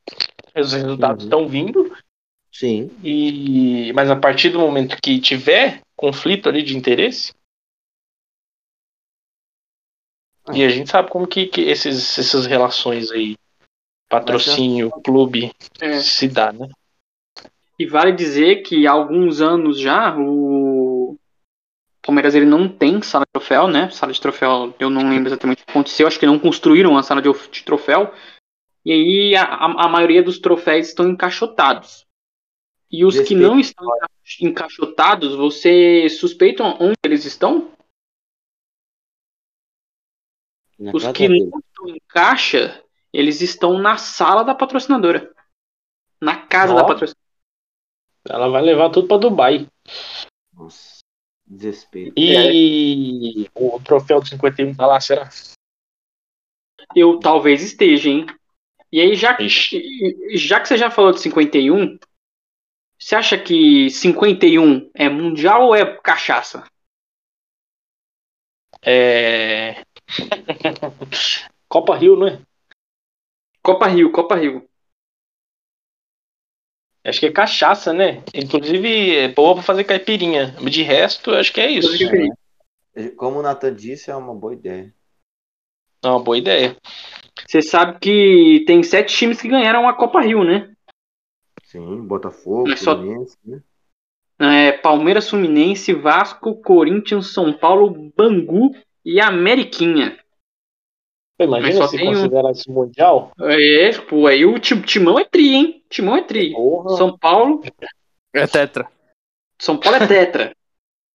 Os 0.55 0.73
resultados 0.73 1.25
Uhum. 1.25 1.29
estão 1.31 1.49
vindo. 1.49 1.97
Sim. 2.53 2.91
E 3.03 3.93
mas 3.95 4.09
a 4.11 4.17
partir 4.17 4.51
do 4.51 4.59
momento 4.61 4.97
que 5.03 5.19
tiver 5.21 5.81
conflito 5.97 6.49
ali 6.49 6.63
de 6.63 6.77
interesse, 6.77 7.33
e 10.53 10.63
a 10.63 10.69
gente 10.69 10.91
sabe 10.91 11.11
como 11.11 11.27
que, 11.27 11.47
que 11.47 11.63
esses, 11.63 12.19
essas 12.19 12.47
relações 12.47 13.11
aí, 13.11 13.37
patrocínio, 14.09 14.91
clube, 15.03 15.51
É. 15.81 16.01
se 16.01 16.29
dá, 16.29 16.53
né? 16.53 16.69
E 17.79 17.87
vale 17.87 18.13
dizer 18.13 18.63
que 18.63 18.87
há 18.87 18.93
alguns 18.93 19.41
anos 19.41 19.81
já 19.81 20.15
o 20.17 20.74
Palmeiras 22.05 22.35
ele 22.35 22.45
não 22.47 22.69
tem 22.69 23.01
sala 23.03 23.25
de 23.25 23.33
troféu, 23.33 23.67
né? 23.67 23.91
Sala 23.91 24.13
de 24.13 24.21
troféu, 24.21 24.75
eu 24.79 24.91
não 24.91 25.09
lembro 25.09 25.29
exatamente 25.29 25.63
o 25.63 25.65
que 25.67 25.71
aconteceu. 25.71 26.07
Acho 26.07 26.19
que 26.21 26.27
não 26.27 26.39
construíram 26.39 26.97
a 26.99 27.03
sala 27.03 27.23
de, 27.23 27.33
de 27.51 27.63
troféu. 27.65 28.13
E 28.85 28.93
aí 28.93 29.37
a, 29.37 29.43
a- 29.45 29.87
a 29.87 29.89
maioria 29.89 30.23
dos 30.23 30.39
troféus 30.39 30.89
estão 30.89 31.09
encaixotados. 31.09 32.05
E 32.91 33.05
os 33.05 33.15
que 33.15 33.21
Respeito. 33.21 33.43
não 33.43 33.59
estão 33.59 33.87
enca- 33.97 34.09
encaixotados, 34.43 35.35
você 35.35 36.07
suspeita 36.11 36.63
onde 36.63 36.95
eles 37.05 37.25
estão? 37.25 37.73
Na 40.79 40.93
Os 40.93 41.03
casa 41.03 41.15
que 41.15 41.27
dele. 41.29 41.47
não 41.51 41.59
estão 41.59 41.89
em 41.89 42.01
caixa, 42.09 42.85
eles 43.13 43.41
estão 43.41 43.79
na 43.79 43.97
sala 43.97 44.43
da 44.43 44.55
patrocinadora. 44.55 45.33
Na 46.21 46.37
casa 46.47 46.75
da 46.75 46.83
patrocinadora. 46.85 47.25
Ela 48.29 48.49
vai 48.49 48.63
levar 48.63 48.91
tudo 48.91 49.09
pra 49.09 49.17
Dubai. 49.17 49.67
Nossa, 50.53 50.94
desrespeito. 51.47 52.13
E 52.17 53.49
o 53.55 53.81
troféu 53.81 54.21
do 54.21 54.27
51 54.27 54.75
tá 54.75 54.87
lá, 54.87 55.01
será? 55.01 55.29
Eu 56.95 57.19
talvez 57.19 57.63
esteja, 57.63 58.09
hein? 58.09 58.27
E 58.93 59.01
aí, 59.01 59.15
já, 59.15 59.35
que- 59.35 60.37
já 60.37 60.61
que 60.61 60.69
você 60.69 60.77
já 60.79 60.91
falou 60.91 61.13
de 61.13 61.21
51, 61.21 61.99
você 62.99 63.17
acha 63.17 63.39
que 63.39 63.91
51 63.91 64.91
é 64.95 65.09
mundial 65.09 65.67
ou 65.67 65.75
é 65.75 65.85
cachaça? 65.99 66.65
É. 68.83 69.85
Copa 71.69 71.97
Rio, 71.97 72.17
não 72.17 72.29
é? 72.29 72.41
Copa 73.63 73.87
Rio, 73.89 74.13
Copa 74.13 74.37
Rio. 74.37 74.69
Acho 77.05 77.21
que 77.21 77.27
é 77.27 77.33
cachaça, 77.33 77.93
né? 77.93 78.23
Inclusive 78.35 79.17
é 79.17 79.29
boa 79.29 79.55
pra 79.55 79.63
fazer 79.63 79.85
caipirinha. 79.85 80.53
De 80.53 80.83
resto, 80.83 81.33
acho 81.33 81.53
que 81.53 81.61
é 81.61 81.71
isso. 81.71 81.91
Como 83.17 83.41
o 83.41 83.43
Nathan 83.43 83.75
disse, 83.75 84.11
é 84.11 84.17
uma 84.17 84.35
boa 84.35 84.55
ideia. 84.55 84.93
É 86.03 86.09
uma 86.09 86.21
boa 86.23 86.39
ideia. 86.39 86.77
Você 87.47 87.61
sabe 87.61 87.99
que 87.99 88.65
tem 88.67 88.83
sete 88.83 89.15
times 89.15 89.41
que 89.41 89.49
ganharam 89.49 89.89
a 89.89 89.93
Copa 89.95 90.21
Rio, 90.21 90.45
né? 90.45 90.75
Sim, 91.65 92.07
Botafogo, 92.07 92.69
Mas 92.69 92.81
só- 92.81 92.97
Fluminense, 92.97 93.37
né? 93.45 93.61
É, 94.39 94.73
Palmeiras, 94.73 95.29
Fluminense, 95.29 95.93
Vasco, 95.93 96.57
Corinthians, 96.57 97.33
São 97.33 97.53
Paulo, 97.53 98.13
Bangu 98.17 98.75
e 99.05 99.21
Ameriquinha. 99.21 100.19
Pô, 101.37 101.45
Imagina 101.45 101.89
se 101.89 101.97
tem 101.97 102.09
um. 102.09 102.13
considerar 102.13 102.51
esse 102.53 102.71
mundial. 102.71 103.33
É, 103.41 103.91
pô, 104.03 104.27
aí 104.27 104.45
o 104.45 104.59
ti- 104.59 104.81
Timão 104.83 105.19
é 105.19 105.25
tri, 105.25 105.55
hein? 105.55 105.85
Timão 105.91 106.17
é 106.17 106.23
tri. 106.23 106.53
Porra. 106.53 106.97
São 106.97 107.19
Paulo, 107.19 107.63
É 108.33 108.47
tetra. 108.47 108.89
São 109.61 109.77
Paulo 109.79 109.97
é 109.97 110.07
tetra. 110.07 110.55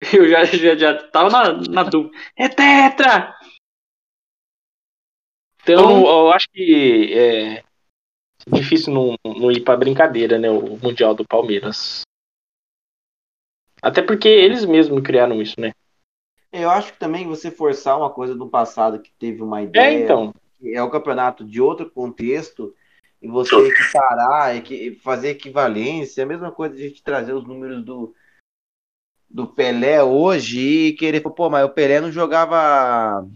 Eu 0.13 0.29
já, 0.29 0.45
já, 0.45 0.75
já 0.77 1.07
tava 1.09 1.29
na, 1.29 1.53
na 1.69 1.83
dúvida. 1.83 2.17
É 2.37 2.47
tetra! 2.47 3.35
Então, 5.61 5.75
Então, 5.91 6.07
eu 6.07 6.31
acho 6.31 6.47
que 6.49 7.13
é 7.13 7.63
difícil 8.47 8.93
não, 8.93 9.15
não 9.25 9.51
ir 9.51 9.61
pra 9.61 9.75
brincadeira, 9.77 10.37
né? 10.39 10.49
O 10.49 10.77
Mundial 10.77 11.13
do 11.13 11.25
Palmeiras. 11.25 12.01
Até 13.81 14.01
porque 14.01 14.27
eles 14.27 14.65
mesmos 14.65 15.01
criaram 15.03 15.41
isso, 15.41 15.59
né? 15.59 15.71
Eu 16.51 16.69
acho 16.69 16.93
que 16.93 16.99
também 16.99 17.27
você 17.27 17.51
forçar 17.51 17.97
uma 17.97 18.09
coisa 18.09 18.33
do 18.35 18.49
passado 18.49 18.99
que 18.99 19.11
teve 19.19 19.41
uma 19.43 19.61
É, 19.61 19.65
ideia, 19.65 20.03
então. 20.05 20.33
que 20.59 20.73
é 20.73 20.81
o 20.81 20.89
campeonato 20.89 21.43
de 21.45 21.61
outro 21.61 21.89
contexto, 21.89 22.73
e 23.21 23.27
você 23.27 23.55
equiparar, 23.55 24.55
equi- 24.55 24.95
fazer 25.03 25.29
equivalência, 25.29 26.21
é 26.21 26.23
a 26.23 26.27
mesma 26.27 26.51
coisa 26.51 26.75
de 26.75 26.83
a 26.83 26.87
gente 26.87 27.03
trazer 27.03 27.33
os 27.33 27.45
números 27.45 27.83
do, 27.83 28.15
do 29.29 29.45
Pelé 29.45 30.03
hoje 30.03 30.59
e 30.59 30.93
querer, 30.93 31.21
pô, 31.21 31.49
mas 31.49 31.65
o 31.65 31.69
Pelé 31.69 32.01
não 32.01 32.11
jogava, 32.11 33.27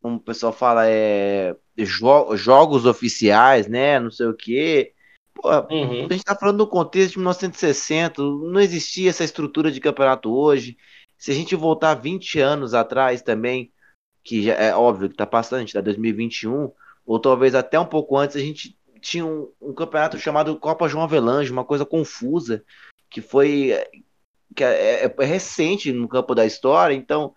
como 0.00 0.16
o 0.16 0.20
pessoal 0.20 0.52
fala, 0.52 0.86
é, 0.86 1.56
jo- 1.76 2.36
jogos 2.36 2.86
oficiais, 2.86 3.66
né, 3.66 3.98
não 3.98 4.10
sei 4.10 4.26
o 4.26 4.36
quê. 4.36 4.92
Pô, 5.34 5.48
Uhum. 5.48 6.06
a 6.08 6.12
gente 6.12 6.24
tá 6.24 6.36
falando 6.36 6.58
do 6.58 6.66
contexto 6.66 7.12
de 7.14 7.18
1960, 7.18 8.22
não 8.22 8.60
existia 8.60 9.10
essa 9.10 9.24
estrutura 9.24 9.70
de 9.72 9.80
campeonato 9.80 10.32
hoje. 10.32 10.76
Se 11.22 11.30
a 11.30 11.34
gente 11.34 11.54
voltar 11.54 11.94
20 11.94 12.40
anos 12.40 12.74
atrás 12.74 13.22
também, 13.22 13.72
que 14.24 14.42
já 14.42 14.54
é 14.54 14.74
óbvio 14.74 15.08
que 15.08 15.14
tá 15.14 15.24
passando, 15.24 15.58
a 15.58 15.60
gente 15.60 15.72
tá 15.72 15.78
em 15.78 15.84
2021, 15.84 16.72
ou 17.06 17.20
talvez 17.20 17.54
até 17.54 17.78
um 17.78 17.86
pouco 17.86 18.16
antes, 18.16 18.34
a 18.34 18.40
gente 18.40 18.76
tinha 19.00 19.24
um, 19.24 19.48
um 19.60 19.72
campeonato 19.72 20.18
chamado 20.18 20.58
Copa 20.58 20.88
João 20.88 21.04
Avelange, 21.04 21.52
uma 21.52 21.64
coisa 21.64 21.86
confusa, 21.86 22.64
que 23.08 23.20
foi 23.20 23.70
que 24.56 24.64
é, 24.64 25.04
é- 25.04 25.14
é 25.16 25.24
recente 25.24 25.92
no 25.92 26.08
campo 26.08 26.34
da 26.34 26.44
história, 26.44 26.92
então 26.92 27.32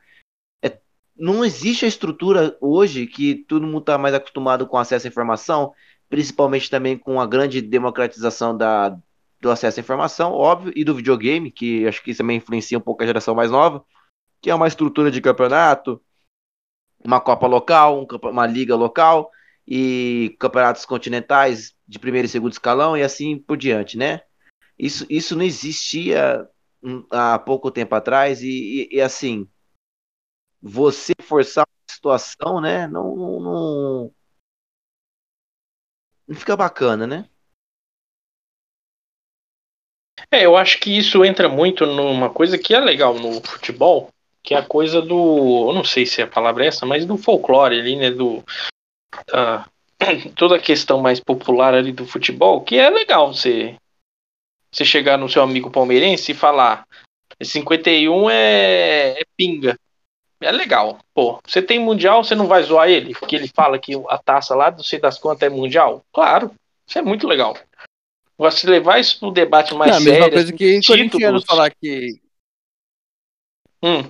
é- 0.63 0.79
não 1.15 1.45
existe 1.45 1.85
a 1.85 1.87
estrutura 1.87 2.57
hoje 2.59 3.05
que 3.05 3.35
todo 3.35 3.67
mundo 3.67 3.81
está 3.81 3.99
mais 3.99 4.15
acostumado 4.15 4.65
com 4.65 4.79
acesso 4.79 5.05
à 5.05 5.09
informação, 5.09 5.71
principalmente 6.09 6.71
também 6.71 6.97
com 6.97 7.21
a 7.21 7.27
grande 7.27 7.61
democratização 7.61 8.57
da, 8.57 8.97
do 9.45 9.51
acesso 9.51 9.79
à 9.79 9.81
informação, 9.81 10.31
óbvio, 10.34 10.73
e 10.75 10.84
do 10.84 10.95
videogame, 10.95 11.51
que 11.51 11.88
acho 11.88 12.03
que 12.03 12.12
isso 12.12 12.19
também 12.19 12.38
influencia 12.38 12.77
um 12.77 12.81
pouco 12.81 13.03
a 13.03 13.05
geração 13.08 13.36
mais 13.36 13.51
nova, 13.51 13.86
que 14.41 14.49
é 14.51 14.55
uma 14.55 14.67
estrutura 14.67 15.12
de 15.12 15.21
campeonato, 15.21 16.01
uma 17.03 17.21
Copa 17.21 17.47
local, 17.47 18.01
um 18.01 18.29
uma 18.29 18.45
liga 18.47 18.75
local 18.75 19.31
e 19.67 20.36
campeonatos 20.39 20.86
continentais 20.86 21.73
de 21.88 21.99
primeiro 21.99 22.25
e 22.25 22.29
segundo 22.29 22.53
escalão 22.53 22.97
e 22.97 23.03
assim 23.03 23.38
por 23.38 23.58
diante, 23.58 23.97
né? 23.97 24.21
Isso, 24.79 25.05
isso 25.10 25.36
não 25.36 25.43
existia 25.45 26.47
hum, 26.84 27.05
há 27.12 27.39
pouco 27.39 27.71
tempo 27.71 27.95
atrás 27.95 28.41
e, 28.43 28.89
e- 28.91 28.97
e, 28.97 29.01
assim, 29.01 29.47
você 30.62 31.13
forçar 31.21 31.65
uma 31.67 31.93
situação, 31.93 32.60
né? 32.62 32.88
Não, 32.88 33.15
não, 33.15 33.39
não, 33.39 34.15
não 36.27 36.36
fica 36.36 36.55
bacana, 36.55 37.08
né? 37.08 37.29
É, 40.31 40.45
eu 40.45 40.55
acho 40.55 40.79
que 40.79 40.97
isso 40.97 41.23
entra 41.23 41.47
muito 41.47 41.85
numa 41.85 42.29
coisa 42.29 42.57
que 42.57 42.73
é 42.73 42.79
legal 42.79 43.13
no 43.13 43.41
futebol, 43.41 44.09
que 44.43 44.53
é 44.53 44.57
a 44.57 44.63
coisa 44.63 45.01
do. 45.01 45.69
Eu 45.69 45.73
não 45.73 45.83
sei 45.83 46.05
se 46.05 46.21
a 46.21 46.27
palavra 46.27 46.65
é 46.65 46.67
essa, 46.67 46.85
mas 46.85 47.05
do 47.05 47.17
folclore 47.17 47.79
ali, 47.79 47.95
né? 47.95 48.11
Do. 48.11 48.43
ah, 49.31 49.65
toda 50.35 50.55
a 50.57 50.59
questão 50.59 51.01
mais 51.01 51.19
popular 51.19 51.73
ali 51.73 51.91
do 51.91 52.05
futebol, 52.05 52.61
que 52.61 52.77
é 52.77 52.89
legal 52.89 53.33
você, 53.33 53.75
você 54.71 54.85
chegar 54.85 55.17
no 55.17 55.29
seu 55.29 55.41
amigo 55.41 55.71
palmeirense 55.71 56.31
e 56.31 56.35
falar: 56.35 56.85
51 57.41 58.29
é, 58.29 59.19
é 59.19 59.23
pinga. 59.35 59.77
É 60.41 60.51
legal. 60.51 60.99
Pô, 61.13 61.39
você 61.45 61.61
tem 61.61 61.79
mundial, 61.79 62.23
você 62.23 62.35
não 62.35 62.47
vai 62.47 62.61
zoar 62.61 62.89
ele? 62.89 63.15
Porque 63.15 63.35
ele 63.35 63.47
fala 63.47 63.79
que 63.79 63.93
a 64.09 64.17
taça 64.17 64.53
lá, 64.53 64.69
não 64.69 64.83
sei 64.83 64.99
das 64.99 65.17
quantas, 65.17 65.47
é 65.47 65.49
mundial? 65.49 66.05
Claro, 66.13 66.51
isso 66.88 66.99
é 66.99 67.01
muito 67.01 67.27
legal. 67.27 67.57
Gosto 68.37 68.61
de 68.65 68.71
levar 68.71 68.99
isso 68.99 69.19
pro 69.19 69.31
debate 69.31 69.73
mais 69.73 69.91
Não, 69.91 69.97
a 69.97 70.01
sério. 70.01 70.13
mesma 70.19 70.29
coisa 70.31 70.47
assim, 70.49 70.57
que 70.57 70.79
títulos. 70.79 70.87
corintiano 70.87 71.41
falar 71.45 71.71
que. 71.73 72.19
Hum. 73.83 74.09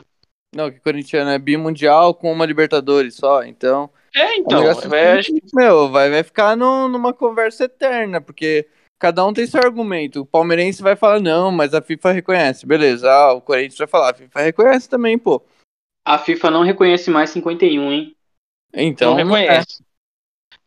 Não, 0.55 0.71
que 0.71 0.79
corintiano 0.79 1.29
é 1.31 1.37
bimundial 1.37 2.13
com 2.13 2.31
uma 2.31 2.45
Libertadores 2.45 3.15
só. 3.15 3.43
Então. 3.43 3.89
É, 4.15 4.21
É 4.21 4.31
um 4.31 4.33
então. 4.41 4.61
negócio 4.61 4.95
é, 4.95 5.21
que, 5.21 5.41
meu, 5.53 5.89
vai, 5.91 6.09
vai 6.09 6.23
ficar 6.23 6.55
no- 6.55 6.87
numa 6.87 7.13
conversa 7.13 7.65
eterna, 7.65 8.21
porque 8.21 8.67
cada 8.97 9.25
um 9.25 9.33
tem 9.33 9.45
seu 9.45 9.59
argumento. 9.61 10.21
O 10.21 10.25
palmeirense 10.25 10.81
vai 10.81 10.95
falar, 10.95 11.19
não, 11.19 11.51
mas 11.51 11.73
a 11.73 11.81
FIFA 11.81 12.13
reconhece. 12.13 12.65
Beleza, 12.65 13.11
ah, 13.11 13.33
o 13.33 13.41
Corinthians 13.41 13.77
vai 13.77 13.87
falar, 13.87 14.11
a 14.11 14.13
FIFA 14.13 14.39
reconhece 14.41 14.89
também, 14.89 15.19
pô. 15.19 15.43
A 16.05 16.17
FIFA 16.17 16.49
não 16.51 16.63
reconhece 16.63 17.09
mais 17.11 17.29
51, 17.31 17.91
hein? 17.91 18.15
Então, 18.73 19.11
não 19.11 19.17
reconhece. 19.17 19.83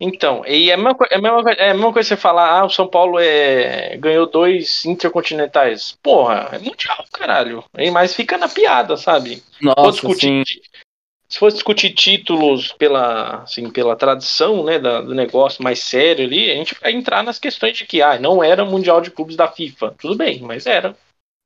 Então, 0.00 0.44
e 0.46 0.70
é 0.70 0.74
a, 0.74 0.76
mesma, 0.76 0.96
é, 1.10 1.16
a 1.16 1.20
mesma, 1.20 1.50
é 1.52 1.70
a 1.70 1.74
mesma 1.74 1.92
coisa 1.92 2.08
você 2.08 2.16
falar, 2.16 2.60
ah, 2.60 2.64
o 2.64 2.70
São 2.70 2.86
Paulo 2.86 3.18
é, 3.18 3.96
ganhou 3.96 4.26
dois 4.30 4.84
intercontinentais. 4.84 5.98
Porra, 6.00 6.50
é 6.52 6.58
mundial, 6.58 7.04
caralho. 7.12 7.64
E, 7.76 7.90
mas 7.90 8.14
fica 8.14 8.38
na 8.38 8.48
piada, 8.48 8.96
sabe? 8.96 9.42
é, 9.60 9.64
nossa, 9.64 9.90
discutir, 9.90 10.44
sim. 10.46 10.60
se 11.28 11.38
for 11.38 11.50
discutir 11.50 11.90
títulos 11.90 12.72
pela, 12.72 13.42
assim, 13.42 13.68
pela 13.70 13.96
tradição 13.96 14.62
né, 14.62 14.78
da- 14.78 15.00
do 15.00 15.14
negócio 15.14 15.64
mais 15.64 15.80
sério 15.80 16.24
ali, 16.24 16.48
a 16.48 16.54
gente 16.54 16.76
vai 16.80 16.92
entrar 16.92 17.24
nas 17.24 17.40
questões 17.40 17.76
de 17.76 17.84
que 17.84 18.00
ah, 18.00 18.20
não 18.20 18.42
era 18.42 18.64
Mundial 18.64 19.00
de 19.00 19.10
Clubes 19.10 19.34
da 19.34 19.48
FIFA. 19.48 19.96
Tudo 19.98 20.16
bem, 20.16 20.40
mas 20.42 20.64
era. 20.64 20.96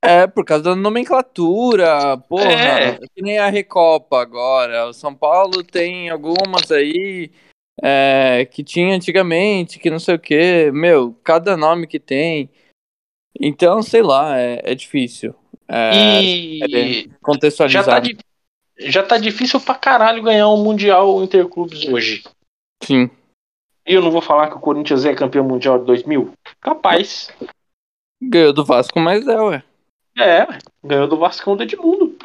É, 0.05 0.27
por 0.27 0.45
causa 0.45 0.65
da 0.65 0.75
nomenclatura, 0.75 2.17
porra. 2.29 2.51
É. 2.51 2.99
Que 3.15 3.21
nem 3.21 3.39
a 3.39 3.49
Recopa 3.49 4.21
agora. 4.21 4.85
O 4.85 4.93
São 4.93 5.15
Paulo 5.15 5.63
tem 5.63 6.09
algumas 6.09 6.71
aí 6.71 7.31
é, 7.81 8.45
que 8.51 8.63
tinha 8.63 8.95
antigamente, 8.95 9.79
que 9.79 9.89
não 9.89 9.99
sei 9.99 10.15
o 10.15 10.19
quê. 10.19 10.71
Meu, 10.73 11.13
cada 11.23 11.55
nome 11.57 11.87
que 11.87 11.99
tem. 11.99 12.49
Então, 13.39 13.81
sei 13.81 14.01
lá, 14.03 14.37
é, 14.39 14.61
é 14.63 14.75
difícil. 14.75 15.33
É, 15.67 16.21
e 16.21 16.59
já 16.59 17.15
contextualizar. 17.21 17.85
tá, 17.85 17.99
di- 17.99 18.17
já 18.79 19.03
tá 19.03 19.17
difícil 19.17 19.59
pra 19.59 19.75
caralho 19.75 20.21
ganhar 20.21 20.49
um 20.49 20.63
Mundial 20.63 21.23
Interclubes 21.23 21.85
hoje. 21.85 22.23
Sim. 22.83 23.09
E 23.85 23.93
eu 23.93 24.01
não 24.01 24.11
vou 24.11 24.21
falar 24.21 24.49
que 24.49 24.55
o 24.55 24.59
Corinthians 24.61 25.03
é 25.03 25.13
campeão 25.15 25.43
mundial 25.43 25.79
de 25.79 25.85
2000? 25.85 26.31
Capaz. 26.61 27.29
Ganhou 28.21 28.53
do 28.53 28.63
Vasco, 28.63 28.97
mas 28.99 29.27
é, 29.27 29.41
ué. 29.41 29.63
É, 30.17 30.45
ganhou 30.83 31.07
do 31.07 31.17
Vascão 31.17 31.57
do 31.57 31.63
Edmundo. 31.63 32.17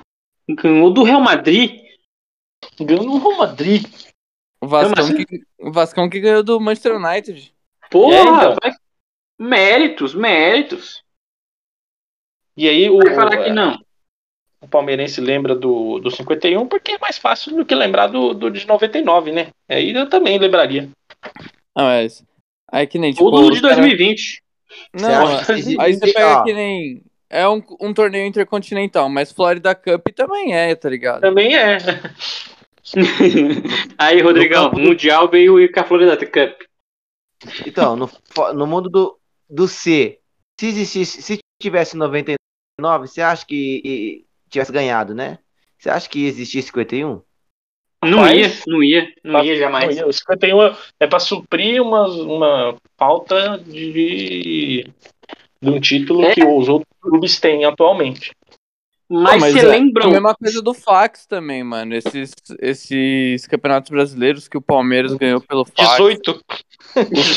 Ganhou 0.48 0.92
do 0.92 1.02
Real 1.02 1.20
Madrid. 1.20 1.80
Ganhou 2.80 3.04
no 3.04 3.18
Real 3.18 3.38
Madrid. 3.38 3.84
O 4.60 4.66
Vascão, 4.66 5.06
mas- 5.08 5.24
que, 5.26 5.42
o 5.58 5.70
Vascão 5.72 6.08
que 6.10 6.20
ganhou 6.20 6.42
do 6.42 6.58
Manchester 6.60 6.96
United. 6.96 7.52
Porra, 7.90 8.16
É, 8.16 8.22
então. 8.22 8.56
vai- 8.62 8.72
méritos, 9.38 10.14
méritos. 10.14 11.02
E 12.56 12.68
aí 12.68 12.90
o, 12.90 12.98
Vai 12.98 13.14
falar 13.14 13.44
que 13.44 13.50
não. 13.50 13.78
o 14.60 14.66
palmeirense 14.66 15.20
lembra 15.20 15.54
do, 15.54 16.00
do 16.00 16.10
51 16.10 16.66
porque 16.66 16.92
é 16.92 16.98
mais 16.98 17.16
fácil 17.18 17.54
do 17.56 17.64
que 17.64 17.74
lembrar 17.74 18.08
do, 18.08 18.34
do 18.34 18.50
de 18.50 18.66
99, 18.66 19.30
né? 19.30 19.48
Aí 19.68 19.92
eu 19.94 20.08
também 20.08 20.38
lembraria. 20.38 20.88
Não, 21.76 21.84
mas. 21.84 22.24
Aí 22.70 22.86
que 22.86 22.98
nem, 22.98 23.12
tipo. 23.12 23.24
Ou 23.24 23.30
do 23.30 23.46
de 23.46 23.52
os 23.52 23.60
cara- 23.60 23.76
2020. 23.76 24.42
Não, 24.92 25.38
aí 25.80 25.94
você 25.94 26.12
pega 26.12 26.42
que 26.44 26.52
nem. 26.52 27.02
É 27.30 27.46
um, 27.48 27.62
um 27.80 27.92
torneio 27.94 28.26
intercontinental, 28.26 29.08
mas 29.08 29.30
Florida 29.30 29.74
Cup 29.74 30.08
também 30.14 30.54
é, 30.56 30.74
tá 30.74 30.88
ligado? 30.88 31.20
Também 31.20 31.54
é. 31.54 31.76
Aí, 33.98 34.20
Rodrigão, 34.20 34.64
No 34.64 34.68
o 34.68 34.72
do- 34.74 34.80
Mundial 34.80 35.28
veio 35.28 35.70
com 35.72 35.80
a 35.80 35.84
Florida 35.84 36.16
Cup. 36.16 36.62
Então, 37.66 37.94
no, 37.96 38.10
no 38.54 38.66
mundo 38.66 38.88
do, 38.88 39.18
do 39.48 39.68
C, 39.68 40.18
se 40.58 40.66
existisse, 40.66 41.22
se 41.22 41.38
tivesse 41.60 41.96
99, 41.96 43.06
você 43.06 43.20
acha 43.22 43.46
que 43.46 43.80
e, 43.84 44.24
tivesse 44.50 44.72
ganhado, 44.72 45.14
né? 45.14 45.38
Você 45.78 45.90
acha 45.90 46.08
que 46.08 46.26
existia 46.26 46.62
51? 46.62 47.20
Não 48.04 48.18
Rapaz, 48.20 48.36
ia, 48.38 48.62
não 48.66 48.82
ia, 48.82 49.12
não 49.24 49.44
ia 49.44 49.56
jamais. 49.56 49.96
Não 49.96 50.02
ia. 50.04 50.08
O 50.08 50.12
51 50.12 50.62
é- 50.62 50.76
é 51.00 51.06
pra 51.06 51.18
suprir 51.18 51.82
uma, 51.82 52.06
uma 52.06 52.76
falta 52.96 53.58
de, 53.58 54.84
de 55.60 55.68
um 55.68 55.80
título 55.80 56.24
É. 56.24 56.34
que 56.34 56.44
os 56.44 56.68
outros 56.68 56.88
clubes 57.00 57.40
têm 57.40 57.64
atualmente. 57.64 58.32
Mas, 59.10 59.42
você 59.42 59.60
é 59.60 59.62
lembra? 59.62 60.04
A 60.04 60.10
mesma 60.10 60.34
coisa 60.34 60.60
do 60.60 60.74
Fax 60.74 61.24
também, 61.24 61.64
mano. 61.64 61.94
Esses, 61.94 62.32
esses 62.60 63.46
campeonatos 63.46 63.90
brasileiros 63.90 64.48
que 64.48 64.58
o 64.58 64.62
Palmeiras 64.62 65.14
ganhou 65.14 65.40
pelo 65.40 65.64
Fax 65.64 65.90
18. 65.92 66.40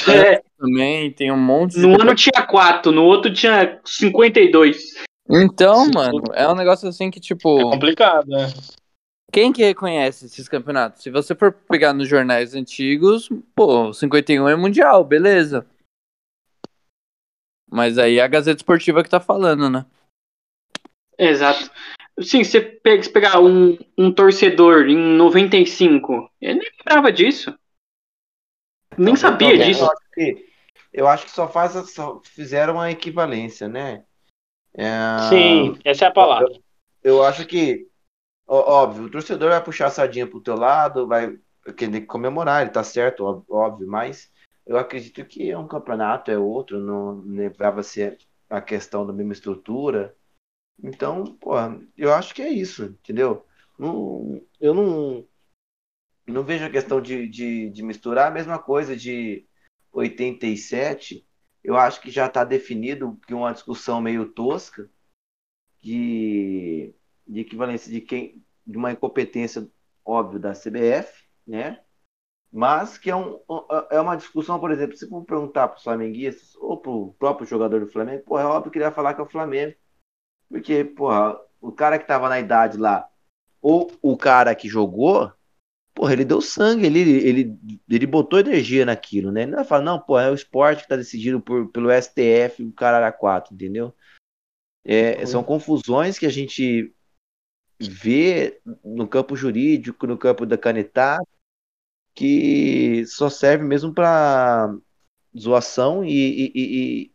É, 0.07 0.41
também, 0.57 1.12
tem 1.12 1.29
um 1.29 1.38
monte 1.38 1.73
de. 1.73 1.81
no 1.81 2.01
ano 2.01 2.15
tinha 2.15 2.41
4, 2.41 2.91
no 2.91 3.03
outro 3.03 3.31
tinha 3.34 3.79
52. 3.84 4.77
Então, 5.29 5.86
Sim. 5.86 5.91
mano, 5.93 6.23
é 6.34 6.47
um 6.47 6.55
negócio 6.55 6.88
assim 6.88 7.12
que, 7.12 7.19
É 7.19 7.21
tipo, 7.21 7.69
complicado, 7.69 8.27
né? 8.27 8.47
quem 9.31 9.51
que 9.51 9.63
reconhece 9.63 10.25
esses 10.25 10.47
campeonatos? 10.47 11.03
Se 11.03 11.10
você 11.10 11.36
for 11.36 11.51
pegar 11.69 11.93
nos 11.93 12.07
jornais 12.07 12.55
antigos, 12.55 13.29
pô, 13.53 13.89
o 13.89 13.93
51 13.93 14.47
é 14.47 14.55
mundial, 14.55 15.03
beleza. 15.03 15.65
Mas 17.69 17.97
aí 17.97 18.17
é 18.17 18.23
a 18.23 18.27
Gazeta 18.27 18.57
Esportiva 18.57 19.03
que 19.03 19.10
tá 19.10 19.19
falando, 19.19 19.69
né? 19.69 19.86
Exato. 21.21 21.69
Sim, 22.19 22.43
você 22.43 22.60
pegar 22.60 23.39
um, 23.39 23.77
um 23.95 24.12
torcedor 24.12 24.88
em 24.88 24.97
95, 24.97 26.29
ele 26.41 26.60
nem 26.60 26.69
lembrava 26.79 27.12
disso. 27.12 27.55
Nem 28.97 29.15
sabia 29.15 29.55
Então, 29.55 29.65
disso. 29.67 29.81
Eu 29.84 29.88
acho 29.91 30.01
que, 30.13 30.45
eu 30.91 31.07
acho 31.07 31.25
que 31.25 31.31
só, 31.31 31.47
faz, 31.47 31.75
a- 31.75 31.86
só 31.86 32.19
fizeram 32.25 32.73
uma 32.73 32.91
equivalência, 32.91 33.67
né? 33.67 34.03
É, 34.73 34.89
Sim, 35.29 35.77
essa 35.86 36.05
é 36.05 36.07
a 36.07 36.12
palavra. 36.12 36.51
Eu 37.03 37.23
acho 37.23 37.45
que, 37.45 37.88
ó- 38.47 38.84
óbvio, 38.84 39.05
o 39.05 39.12
torcedor 39.12 39.51
vai 39.51 39.63
puxar 39.63 39.88
a 39.88 39.91
sardinha 39.91 40.27
pro 40.27 40.41
teu 40.41 40.55
lado, 40.55 41.07
vai 41.07 41.38
querer 41.77 42.01
comemorar, 42.01 42.62
ele 42.63 42.71
tá 42.71 42.84
certo, 42.84 43.45
óbvio, 43.47 43.88
mas 43.88 44.31
eu 44.65 44.77
acredito 44.77 45.23
que 45.25 45.51
é 45.51 45.57
um 45.57 45.67
campeonato, 45.67 46.31
é 46.31 46.38
outro, 46.38 46.79
não 46.79 47.21
lembrava-se 47.21 48.17
a 48.49 48.60
questão 48.60 49.05
da 49.05 49.13
mesma 49.13 49.34
estrutura. 49.34 50.15
Então, 50.84 51.36
pô, 51.36 51.54
eu 51.98 52.13
acho 52.13 52.34
que 52.34 52.41
é 52.41 52.50
isso, 52.50 52.86
entendeu? 52.86 53.46
Não, 53.78 54.41
eu 54.60 54.74
não, 54.74 55.28
não 56.28 56.44
vejo 56.44 56.65
a 56.65 56.70
questão 56.70 57.02
de, 57.02 57.28
de, 57.28 57.70
de 57.70 57.84
misturar 57.84 58.28
a 58.28 58.34
mesma 58.34 58.58
coisa 58.58 58.96
de 58.96 59.46
87. 59.91 61.26
Eu 61.63 61.78
acho 61.78 62.02
que 62.02 62.10
já 62.10 62.26
está 62.26 62.44
definido 62.44 63.20
que 63.28 63.34
uma 63.34 63.54
discussão 63.54 64.02
meio 64.02 64.32
tosca 64.32 64.89
de, 65.82 66.94
de 67.28 67.39
equivalência 67.41 67.91
de 67.91 68.02
quem 68.02 68.44
de 68.65 68.78
uma 68.78 68.91
incompetência 68.91 69.70
óbvio 70.06 70.39
da 70.39 70.54
CBF, 70.54 71.26
né? 71.46 71.82
Mas 72.52 72.98
que 72.98 73.10
é, 73.10 73.15
um, 73.15 73.39
é 73.89 74.00
uma 74.00 74.15
discussão, 74.17 74.60
por 74.60 74.72
exemplo, 74.72 74.98
se 74.98 75.08
for 75.08 75.24
perguntar 75.24 75.70
para 75.70 75.78
os 75.78 75.84
flamenguistas 75.84 76.56
ou 76.56 76.78
para 76.78 76.91
o 76.91 77.13
próprio 77.13 77.48
jogador 77.48 77.80
do 77.80 77.91
Flamengo, 77.91 78.24
pô, 78.26 78.38
é 78.38 78.46
óbvio 78.46 78.72
que 78.72 78.78
ele 78.78 78.86
vai 78.86 78.94
falar 78.94 79.13
que 79.13 79.22
é 79.22 79.24
o 79.24 79.30
Flamengo. 79.30 79.76
Porque, 80.51 80.83
porra, 80.83 81.39
o 81.61 81.71
cara 81.71 81.97
que 81.97 82.05
tava 82.05 82.27
na 82.27 82.39
idade 82.39 82.77
lá, 82.77 83.07
ou 83.61 83.89
o 84.01 84.17
cara 84.17 84.53
que 84.53 84.67
jogou, 84.67 85.31
porra, 85.93 86.11
ele 86.11 86.25
deu 86.25 86.41
sangue, 86.41 86.85
ele, 86.85 86.99
ele, 86.99 87.59
ele 87.89 88.05
botou 88.05 88.39
energia 88.39 88.85
naquilo, 88.85 89.31
né? 89.31 89.43
Ele 89.43 89.51
não 89.51 89.59
vai 89.59 89.65
falar, 89.65 89.83
não, 89.83 89.99
pô, 89.99 90.19
é 90.19 90.29
o 90.29 90.35
esporte 90.35 90.83
que 90.83 90.89
tá 90.89 90.97
decidido 90.97 91.39
por, 91.39 91.69
pelo 91.69 91.89
STF, 91.89 92.63
o 92.63 92.73
cara 92.73 92.97
era 92.97 93.11
quatro, 93.13 93.53
entendeu? 93.53 93.95
É, 94.83 95.25
são 95.25 95.43
confusões 95.43 96.19
que 96.19 96.25
a 96.25 96.29
gente 96.29 96.93
vê 97.79 98.59
no 98.83 99.07
campo 99.07 99.35
jurídico, 99.35 100.05
no 100.05 100.17
campo 100.17 100.45
da 100.45 100.57
canetada, 100.57 101.25
que 102.13 103.05
só 103.05 103.29
serve 103.29 103.63
mesmo 103.63 103.93
para 103.93 104.75
zoação 105.37 106.03
e, 106.03 106.51
e 106.53 107.11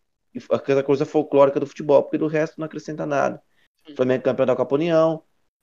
aquela 0.50 0.82
coisa 0.82 1.04
folclórica 1.04 1.60
do 1.60 1.66
futebol, 1.66 2.02
porque 2.02 2.18
do 2.18 2.26
resto 2.26 2.58
não 2.58 2.66
acrescenta 2.66 3.06
nada. 3.06 3.42
Flamengo 3.94 4.24
campeão 4.24 4.46
da 4.46 4.56
Copa 4.56 4.74
União, 4.74 5.22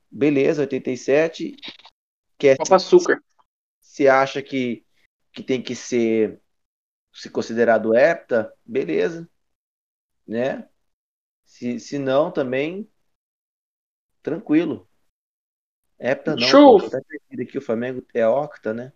beleza, 0.10 0.62
87. 0.62 1.56
Quer 2.38 2.58
Copa 2.58 2.76
Açúcar. 2.78 3.22
se 3.82 4.08
acha 4.08 4.42
que, 4.42 4.86
que 5.32 5.44
tem 5.44 5.62
que 5.62 5.76
ser 5.76 6.42
se 7.14 7.30
considerado 7.30 7.96
hepta, 7.96 8.54
beleza, 8.66 9.30
né? 10.28 10.68
Se, 11.46 11.80
se 11.80 12.00
não, 12.00 12.32
também 12.32 12.90
tranquilo. 14.22 14.88
Hepta 16.00 16.36
não, 16.36 16.48
Show. 16.48 16.80
pô, 16.80 16.90
tá 16.90 16.98
aqui 16.98 17.58
o 17.58 17.62
Flamengo 17.62 18.06
é 18.14 18.28
octa, 18.28 18.74
né? 18.74 18.94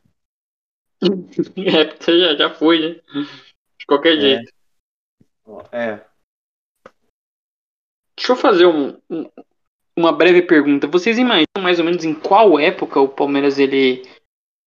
É, 1.57 2.11
já, 2.19 2.35
já 2.35 2.55
foi, 2.55 2.79
né? 2.79 3.01
De 3.77 3.85
qualquer 3.85 4.17
É. 4.17 4.19
jeito. 4.19 4.56
É. 5.71 6.05
Deixa 8.17 8.31
eu 8.31 8.35
fazer 8.35 8.65
um- 8.65 8.99
um- 9.09 9.29
uma 9.95 10.11
breve 10.11 10.41
pergunta. 10.41 10.87
Vocês 10.87 11.17
imaginam 11.17 11.45
mais 11.61 11.79
ou 11.79 11.85
menos 11.85 12.03
em 12.03 12.13
qual 12.13 12.59
época 12.59 12.99
o 12.99 13.07
Palmeiras 13.09 13.57
ele 13.59 14.01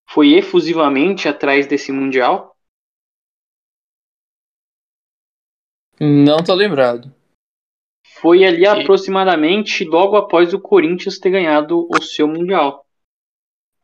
foi 0.09 0.35
efusivamente 0.35 1.29
atrás 1.29 1.67
desse 1.67 1.93
Mundial? 1.93 2.57
Não 6.01 6.39
tô 6.43 6.55
lembrado. 6.55 7.15
Foi 8.21 8.45
ali 8.45 8.67
aproximadamente 8.67 9.85
logo 9.85 10.17
após 10.17 10.53
o 10.55 10.61
Corinthians 10.61 11.19
ter 11.19 11.31
ganhado 11.31 11.87
o 11.91 12.03
seu 12.03 12.27
Mundial. 12.27 12.87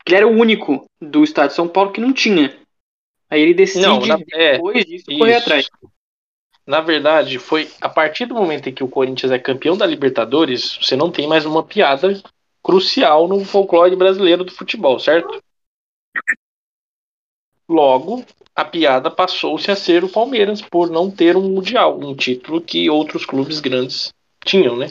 Ele 0.07 0.17
era 0.17 0.27
o 0.27 0.31
único 0.31 0.89
do 1.01 1.25
estado 1.25 1.49
de 1.49 1.55
São 1.55 1.69
Paulo 1.69 1.93
que 1.93 2.01
não 2.01 2.13
tinha. 2.13 2.59
Aí 3.29 3.41
ele 3.41 3.55
decide, 3.55 3.85
Não, 3.87 3.99
na- 4.07 4.19
é, 4.33 4.53
depois 4.53 4.85
disso, 4.85 5.05
correr 5.07 5.33
isso. 5.37 5.41
atrás. 5.43 5.71
Na 6.67 6.81
verdade, 6.81 7.39
foi 7.39 7.71
a 7.81 7.89
partir 7.89 8.27
do 8.27 8.35
momento 8.35 8.69
em 8.69 8.75
que 8.75 8.83
o 8.83 8.89
Corinthians 8.89 9.31
é 9.31 9.39
campeão 9.39 9.77
da 9.77 9.87
Libertadores, 9.87 10.77
você 10.83 10.97
não 10.97 11.13
tem 11.13 11.29
mais 11.29 11.47
uma 11.47 11.63
piada 11.63 12.21
crucial 12.63 13.29
no 13.29 13.45
folclore 13.45 13.95
brasileiro 13.95 14.43
do 14.43 14.51
futebol, 14.51 14.99
certo? 14.99 15.41
Logo, 17.69 18.25
a 18.55 18.65
piada 18.65 19.09
passou-se 19.11 19.71
a 19.71 19.77
ser 19.77 20.03
o 20.03 20.09
Palmeiras 20.09 20.61
por 20.61 20.91
não 20.91 21.09
ter 21.09 21.37
um 21.37 21.49
mundial, 21.49 22.01
um 22.01 22.17
título 22.17 22.61
que 22.61 22.91
outros 22.91 23.25
clubes 23.25 23.61
grandes 23.61 24.13
tinham, 24.45 24.77
né? 24.77 24.89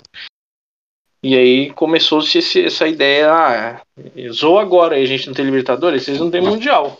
E 1.21 1.35
aí 1.35 1.73
começou-se 1.73 2.37
essa 2.63 2.87
ideia, 2.87 3.33
ah, 3.33 3.81
zoa 4.31 4.61
agora, 4.61 4.95
a 4.95 5.05
gente 5.05 5.27
não 5.27 5.33
tem 5.33 5.43
Libertadores, 5.43 6.03
vocês 6.03 6.19
não 6.19 6.31
têm 6.31 6.41
mundial. 6.41 6.99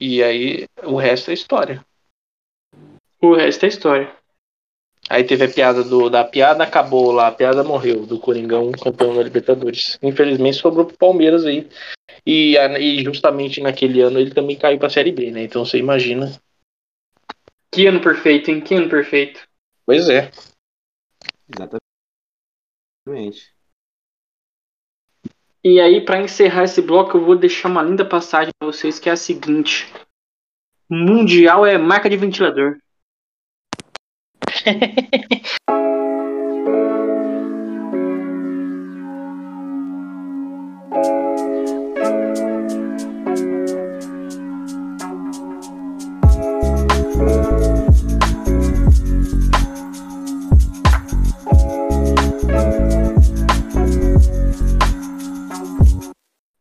E 0.00 0.22
aí 0.22 0.66
o 0.82 0.96
resto 0.96 1.30
é 1.30 1.34
história. 1.34 1.84
O 3.20 3.34
resto 3.34 3.64
é 3.64 3.68
história. 3.68 4.16
Aí 5.10 5.24
teve 5.24 5.44
a 5.44 5.48
piada 5.48 5.82
do 5.82 6.10
da 6.10 6.22
piada 6.22 6.62
acabou 6.62 7.10
lá, 7.10 7.28
a 7.28 7.32
piada 7.32 7.64
morreu 7.64 8.04
do 8.04 8.18
Coringão 8.18 8.70
campeão 8.72 9.16
da 9.16 9.22
Libertadores. 9.22 9.98
Infelizmente 10.02 10.58
sobrou 10.58 10.84
pro 10.84 10.98
Palmeiras 10.98 11.46
aí. 11.46 11.66
E, 12.26 12.56
e 12.56 13.02
justamente 13.02 13.60
naquele 13.60 14.02
ano 14.02 14.18
ele 14.18 14.34
também 14.34 14.56
caiu 14.56 14.78
pra 14.78 14.90
Série 14.90 15.12
B, 15.12 15.30
né? 15.30 15.44
Então 15.44 15.64
você 15.64 15.78
imagina. 15.78 16.30
Que 17.72 17.86
ano 17.86 18.02
perfeito, 18.02 18.50
hein? 18.50 18.60
Que 18.60 18.74
ano 18.74 18.88
perfeito. 18.88 19.40
Pois 19.86 20.08
é. 20.10 20.30
Exatamente. 21.48 21.80
E 25.64 25.80
aí, 25.80 26.04
pra 26.04 26.20
encerrar 26.20 26.64
esse 26.64 26.80
bloco, 26.80 27.16
eu 27.16 27.24
vou 27.24 27.36
deixar 27.36 27.68
uma 27.68 27.82
linda 27.82 28.04
passagem 28.04 28.52
pra 28.58 28.70
vocês, 28.70 28.98
que 28.98 29.08
é 29.08 29.12
a 29.12 29.16
seguinte: 29.16 29.92
Mundial 30.88 31.66
é 31.66 31.76
marca 31.78 32.08
de 32.08 32.16
ventilador. 32.16 32.78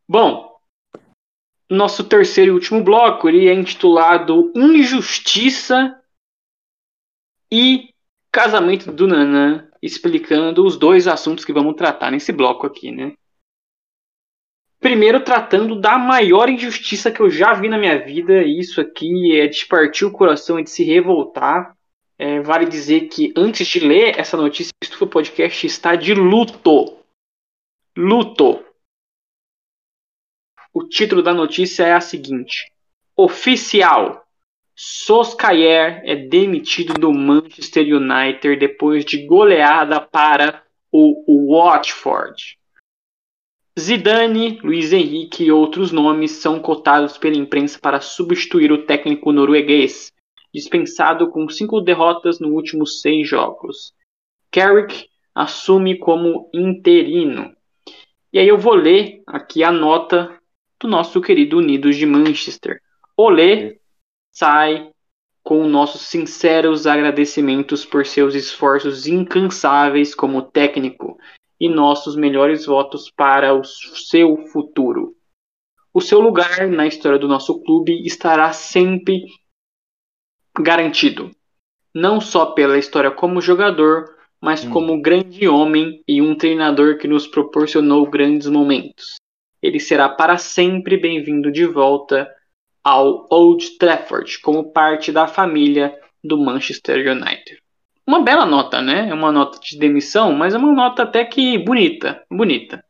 Bom, 0.10 0.58
nosso 1.70 2.06
terceiro 2.06 2.52
e 2.52 2.54
último 2.54 2.82
bloco 2.84 3.28
ele 3.28 3.50
é 3.50 3.54
intitulado 3.54 4.52
Injustiça 4.56 6.02
e 7.52 7.94
Casamento 8.38 8.92
do 8.92 9.08
Nanã, 9.08 9.68
explicando 9.82 10.64
os 10.64 10.78
dois 10.78 11.08
assuntos 11.08 11.44
que 11.44 11.52
vamos 11.52 11.74
tratar 11.74 12.12
nesse 12.12 12.32
bloco 12.32 12.68
aqui, 12.68 12.92
né? 12.92 13.14
Primeiro, 14.80 15.24
tratando 15.24 15.82
da 15.82 15.98
maior 15.98 16.48
injustiça 16.48 17.12
que 17.12 17.20
eu 17.20 17.32
já 17.32 17.54
vi 17.54 17.68
na 17.68 17.80
minha 17.80 17.98
vida, 17.98 18.44
e 18.44 18.60
isso 18.60 18.80
aqui 18.80 19.36
é 19.36 19.48
de 19.48 19.66
partir 19.66 20.06
o 20.06 20.12
coração 20.12 20.60
e 20.60 20.64
de 20.64 20.70
se 20.70 20.84
revoltar. 20.84 21.76
É, 22.16 22.40
vale 22.40 22.68
dizer 22.68 23.08
que 23.08 23.34
antes 23.36 23.66
de 23.66 23.80
ler 23.80 24.20
essa 24.20 24.38
notícia, 24.38 24.72
o 24.72 24.86
Estufa 24.86 25.08
Podcast 25.08 25.66
está 25.66 25.96
de 25.96 26.14
luto. 26.14 26.96
Luto. 27.98 28.64
O 30.72 30.84
título 30.84 31.24
da 31.24 31.34
notícia 31.34 31.88
é 31.88 31.94
a 31.94 32.02
seguinte: 32.02 32.72
Oficial. 33.16 34.27
Soskayer 34.80 36.04
é 36.06 36.16
demitido 36.16 36.94
do 36.94 37.12
Manchester 37.12 37.84
United 37.84 38.58
depois 38.58 39.04
de 39.04 39.26
goleada 39.26 40.00
para 40.00 40.62
o 40.92 41.52
Watford. 41.52 42.60
Zidane, 43.80 44.60
Luiz 44.62 44.94
Henrique 44.94 45.46
e 45.46 45.52
outros 45.52 45.92
nomes 45.92 46.32
são 46.34 46.60
cotados 46.60 47.18
pela 47.18 47.36
imprensa 47.36 47.80
para 47.80 48.00
substituir 48.00 48.72
o 48.72 48.86
técnico 48.86 49.32
norueguês, 49.32 50.14
dispensado 50.54 51.32
com 51.32 51.50
cinco 51.50 51.82
derrotas 51.82 52.40
nos 52.40 52.52
últimos 52.52 53.02
seis 53.02 53.28
jogos. 53.28 53.96
Carrick 54.52 55.10
assume 55.34 55.98
como 55.98 56.52
interino. 56.54 57.52
E 58.32 58.38
aí 58.38 58.48
eu 58.48 58.60
vou 58.60 58.76
ler 58.76 59.24
aqui 59.26 59.64
a 59.64 59.72
nota 59.72 60.40
do 60.80 60.88
nosso 60.88 61.20
querido 61.20 61.58
Unidos 61.58 61.96
de 61.96 62.06
Manchester. 62.06 62.80
Olê 63.16 63.77
sai 64.38 64.92
com 65.44 65.68
nossos 65.68 66.02
sinceros 66.02 66.86
agradecimentos 66.86 67.84
por 67.84 68.06
seus 68.06 68.36
esforços 68.36 69.08
incansáveis 69.08 70.14
como 70.14 70.44
técnico 70.44 71.18
e 71.60 71.68
nossos 71.68 72.16
melhores 72.16 72.64
votos 72.64 73.10
para 73.10 73.56
o 73.56 73.64
seu 73.64 74.38
futuro. 74.52 75.16
O 75.92 76.00
seu 76.00 76.20
lugar 76.20 76.68
na 76.68 76.86
história 76.86 77.18
do 77.18 77.28
nosso 77.28 77.60
clube 77.64 78.06
estará 78.06 78.54
sempre 78.54 79.26
garantido, 80.60 81.32
não 81.92 82.22
só 82.22 82.46
pela 82.48 82.78
história 82.78 83.10
como 83.10 83.42
jogador, 83.42 84.16
mas 84.40 84.64
Hum. 84.64 84.70
como 84.70 85.02
grande 85.02 85.48
homem 85.48 86.04
e 86.08 86.22
um 86.22 86.36
treinador 86.36 87.00
que 87.00 87.08
nos 87.08 87.26
proporcionou 87.26 88.08
grandes 88.08 88.48
momentos. 88.48 89.16
Ele 89.64 89.80
será 89.80 90.08
para 90.08 90.38
sempre 90.38 90.96
bem-vindo 90.96 91.52
de 91.52 91.66
volta 91.66 92.32
ao 92.88 93.28
Old 93.30 93.78
Trafford 93.78 94.40
como 94.40 94.72
parte 94.72 95.12
da 95.12 95.28
família 95.28 95.94
do 96.24 96.38
Manchester 96.38 97.12
United. 97.12 97.62
Uma 98.08 98.24
bela 98.24 98.46
nota, 98.46 98.82
né? 98.82 99.10
É 99.10 99.14
uma 99.14 99.30
nota 99.30 99.60
de 99.60 99.78
demissão, 99.78 100.32
mas 100.32 100.54
é 100.54 100.58
uma 100.58 100.72
nota 100.72 101.04
até 101.04 101.26
que 101.26 101.58
bonita, 101.58 102.24
bonita. 102.32 102.82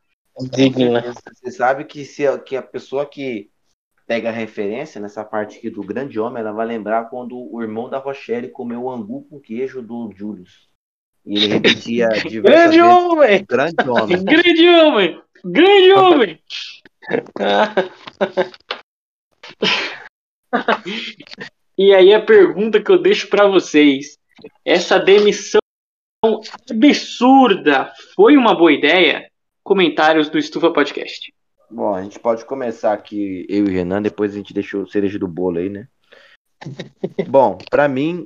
Digna. 0.54 1.02
Você 1.34 1.50
sabe 1.50 1.84
que 1.86 2.06
se 2.06 2.28
a, 2.28 2.38
que 2.38 2.56
a 2.56 2.62
pessoa 2.62 3.08
que 3.08 3.50
pega 4.06 4.30
a 4.30 4.32
referência 4.32 5.02
nessa 5.02 5.26
parte 5.26 5.58
aqui 5.58 5.72
do 5.72 5.82
grande 5.82 6.20
homem, 6.20 6.42
ela 6.42 6.52
vai 6.52 6.68
lembrar 6.68 7.06
quando 7.06 7.36
o 7.36 7.60
irmão 7.60 7.90
da 7.90 7.98
Rochelle 7.98 8.50
comeu 8.50 8.84
o 8.84 8.92
angu 8.92 9.24
com 9.28 9.40
queijo 9.40 9.82
do 9.82 10.12
Julius. 10.16 10.70
E 11.26 11.38
ele 11.38 11.48
repetia 11.48 12.08
diversas 12.30 12.76
Grande 12.76 12.82
vezes 12.82 12.94
homem! 12.94 13.46
grande 13.50 13.90
homem. 13.90 14.24
Grande 14.24 14.70
homem! 14.70 15.22
Grande 15.44 15.94
homem! 15.98 16.40
E 21.80 21.94
aí 21.94 22.12
a 22.12 22.20
pergunta 22.20 22.82
que 22.82 22.92
eu 22.92 23.00
deixo 23.00 23.30
para 23.30 23.48
vocês: 23.48 24.18
essa 24.66 24.98
demissão 24.98 25.62
absurda 26.72 27.94
foi 28.16 28.36
uma 28.36 28.58
boa 28.58 28.74
ideia? 28.74 29.30
Comentários 29.64 30.28
do 30.28 30.40
Estufa 30.40 30.72
Podcast. 30.74 31.32
Bom, 31.70 31.94
a 31.94 32.02
gente 32.02 32.18
pode 32.18 32.46
começar 32.46 32.94
aqui, 32.94 33.46
eu 33.48 33.68
e 33.68 33.70
o 33.70 33.72
Renan, 33.72 34.02
depois 34.02 34.32
a 34.34 34.38
gente 34.38 34.54
deixa 34.54 34.78
o 34.78 34.88
cereja 34.88 35.20
do 35.20 35.28
bolo 35.28 35.60
aí, 35.60 35.70
né? 35.70 35.88
Bom, 37.30 37.58
pra 37.70 37.88
mim, 37.88 38.26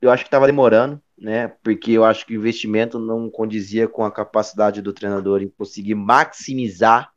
eu 0.00 0.10
acho 0.10 0.24
que 0.24 0.30
tava 0.30 0.46
demorando, 0.46 1.00
né? 1.16 1.48
Porque 1.62 1.92
eu 1.92 2.04
acho 2.04 2.26
que 2.26 2.36
o 2.36 2.40
investimento 2.40 2.98
não 2.98 3.30
condizia 3.30 3.88
com 3.88 4.04
a 4.04 4.12
capacidade 4.12 4.82
do 4.82 4.92
treinador 4.92 5.40
em 5.40 5.48
conseguir 5.48 5.94
maximizar. 5.94 7.12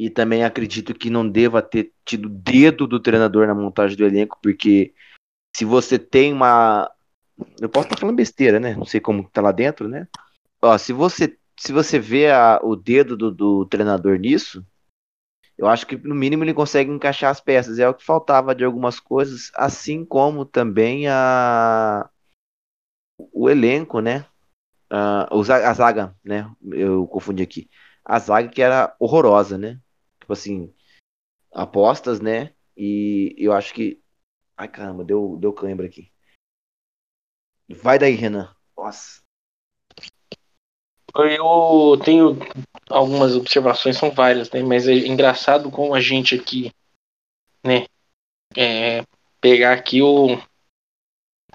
E 0.00 0.10
também 0.10 0.44
acredito 0.44 0.94
que 0.94 1.10
não 1.10 1.28
deva 1.28 1.60
ter 1.62 1.92
tido 2.06 2.28
dedo 2.30 2.86
do 2.86 3.00
treinador 3.00 3.46
na 3.46 3.54
montagem 3.54 3.96
do 3.98 4.06
elenco, 4.06 4.38
porque 4.42 4.94
se 5.56 5.64
você 5.64 5.98
tem 5.98 6.32
uma. 6.32 6.90
Eu 7.60 7.68
posso 7.68 7.86
estar 7.88 7.98
falando 8.00 8.16
besteira, 8.16 8.60
né? 8.60 8.74
Não 8.76 8.86
sei 8.86 9.00
como 9.00 9.28
tá 9.30 9.42
lá 9.42 9.52
dentro, 9.52 9.88
né? 9.88 10.08
Ó, 10.62 10.76
se 10.78 10.92
você 10.92 11.36
se 11.60 11.72
você 11.72 11.98
vê 11.98 12.30
a- 12.30 12.60
o 12.62 12.76
dedo 12.76 13.16
do, 13.16 13.30
do 13.32 13.66
treinador 13.66 14.18
nisso, 14.18 14.64
eu 15.58 15.68
acho 15.68 15.86
que 15.86 15.96
no 15.96 16.14
mínimo 16.14 16.44
ele 16.44 16.54
consegue 16.54 16.90
encaixar 16.90 17.30
as 17.30 17.40
peças. 17.40 17.78
É 17.78 17.88
o 17.88 17.94
que 17.94 18.04
faltava 18.04 18.54
de 18.54 18.64
algumas 18.64 19.00
coisas, 19.00 19.50
assim 19.56 20.04
como 20.04 20.44
também 20.46 21.08
a 21.08 22.08
o 23.32 23.48
elenco, 23.50 24.00
né? 24.00 24.24
Ah, 24.90 25.28
za- 25.44 25.68
a 25.70 25.74
zaga, 25.74 26.16
né? 26.24 26.50
Eu 26.72 27.06
confundi 27.08 27.42
aqui. 27.42 27.70
A 28.04 28.18
zaga 28.18 28.48
que 28.48 28.62
era 28.62 28.94
horrorosa, 29.00 29.58
né? 29.58 29.80
Tipo 30.30 30.34
assim, 30.34 30.74
apostas, 31.50 32.20
né? 32.20 32.54
E 32.76 33.34
eu 33.36 33.52
acho 33.52 33.74
que. 33.74 34.00
Ai 34.56 34.68
caramba, 34.68 35.02
deu, 35.02 35.36
deu 35.40 35.52
cãibra 35.52 35.86
aqui. 35.88 36.12
Vai 37.68 37.98
daí, 37.98 38.14
Renan. 38.14 38.54
Nossa. 38.76 39.22
Eu 41.16 42.00
tenho 42.04 42.38
algumas 42.88 43.34
observações, 43.34 43.98
são 43.98 44.12
várias, 44.12 44.48
né? 44.52 44.62
Mas 44.62 44.86
é 44.86 44.92
engraçado 44.92 45.68
como 45.68 45.96
a 45.96 46.00
gente 46.00 46.36
aqui, 46.36 46.72
né? 47.64 47.86
É, 48.56 49.02
pegar 49.40 49.72
aqui 49.72 50.00
o 50.00 50.40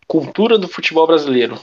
cultura 0.05 0.57
do 0.57 0.67
futebol 0.67 1.07
brasileiro. 1.07 1.57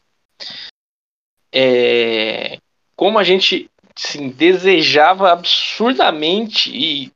É, 1.53 2.59
como 2.97 3.19
a 3.19 3.23
gente 3.23 3.71
assim, 3.97 4.31
desejava 4.31 5.33
absurdamente 5.33 6.71
e 6.75 7.13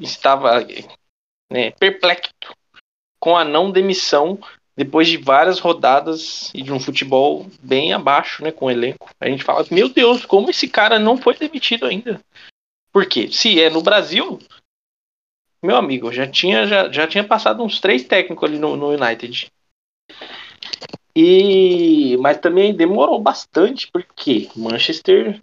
estava 0.00 0.66
né, 1.50 1.70
perplexo 1.72 2.32
com 3.20 3.36
a 3.36 3.44
não 3.44 3.70
demissão 3.70 4.38
depois 4.76 5.08
de 5.08 5.16
várias 5.16 5.58
rodadas 5.58 6.52
e 6.54 6.62
de 6.62 6.72
um 6.72 6.78
futebol 6.78 7.46
bem 7.60 7.92
abaixo, 7.92 8.44
né, 8.44 8.52
com 8.52 8.66
o 8.66 8.70
elenco. 8.70 9.10
A 9.18 9.28
gente 9.28 9.42
fala, 9.42 9.66
meu 9.70 9.88
Deus, 9.88 10.24
como 10.24 10.50
esse 10.50 10.68
cara 10.68 11.00
não 11.00 11.16
foi 11.16 11.36
demitido 11.36 11.86
ainda? 11.86 12.20
Por 12.92 13.06
quê? 13.06 13.28
Se 13.30 13.60
é 13.60 13.68
no 13.68 13.82
Brasil, 13.82 14.38
meu 15.60 15.76
amigo, 15.76 16.12
já 16.12 16.28
tinha, 16.28 16.66
já, 16.66 16.90
já 16.92 17.08
tinha 17.08 17.24
passado 17.24 17.62
uns 17.62 17.80
três 17.80 18.04
técnicos 18.04 18.48
ali 18.48 18.58
no, 18.58 18.76
no 18.76 18.90
United. 18.90 19.50
E, 21.14 22.16
mas 22.18 22.38
também 22.38 22.72
demorou 22.72 23.18
bastante, 23.18 23.90
porque 23.92 24.48
Manchester 24.54 25.42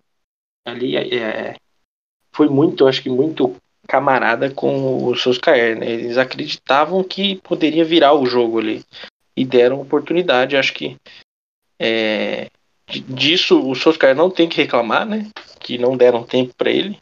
ali 0.65 0.97
é, 0.97 1.55
foi 2.33 2.49
muito, 2.49 2.87
acho 2.87 3.01
que 3.01 3.09
muito 3.09 3.55
camarada 3.87 4.51
com 4.51 5.05
os 5.05 5.21
seus 5.21 5.37
cair, 5.37 5.77
né? 5.77 5.89
Eles 5.89 6.17
acreditavam 6.17 7.03
que 7.03 7.37
poderia 7.37 7.85
virar 7.85 8.13
o 8.13 8.25
jogo 8.25 8.59
ali 8.59 8.83
e 9.37 9.45
deram 9.45 9.79
oportunidade. 9.79 10.57
Acho 10.57 10.73
que 10.73 10.97
é, 11.79 12.49
disso 13.07 13.69
o 13.69 13.75
Solskjaer 13.75 14.15
não 14.15 14.29
tem 14.29 14.49
que 14.49 14.57
reclamar, 14.57 15.05
né? 15.05 15.29
Que 15.59 15.77
não 15.77 15.95
deram 15.95 16.25
tempo 16.25 16.53
para 16.55 16.71
ele. 16.71 16.97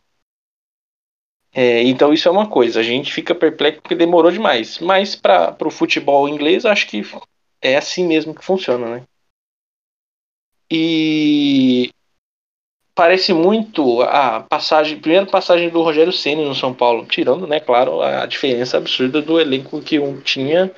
É, 1.55 1.83
então 1.83 2.11
isso 2.11 2.27
é 2.27 2.31
uma 2.31 2.49
coisa. 2.49 2.79
A 2.79 2.83
gente 2.83 3.13
fica 3.13 3.33
perplexo 3.33 3.81
porque 3.81 3.95
demorou 3.95 4.31
demais. 4.31 4.79
Mas 4.79 5.15
para 5.15 5.55
o 5.65 5.71
futebol 5.71 6.27
inglês, 6.27 6.65
acho 6.65 6.87
que 6.87 7.01
é 7.61 7.77
assim 7.77 8.05
mesmo 8.05 8.33
que 8.35 8.43
funciona, 8.43 8.97
né? 8.97 9.03
E 10.69 11.91
parece 12.95 13.33
muito 13.33 14.01
a 14.03 14.41
passagem, 14.41 14.99
primeira 14.99 15.25
passagem 15.25 15.69
do 15.69 15.81
Rogério 15.81 16.13
Ceni 16.13 16.45
no 16.45 16.55
São 16.55 16.73
Paulo, 16.73 17.05
tirando, 17.05 17.47
né, 17.47 17.59
claro, 17.59 18.01
a 18.01 18.25
diferença 18.25 18.77
absurda 18.77 19.21
do 19.21 19.39
elenco 19.39 19.81
que 19.81 19.99
um 19.99 20.19
tinha 20.21 20.71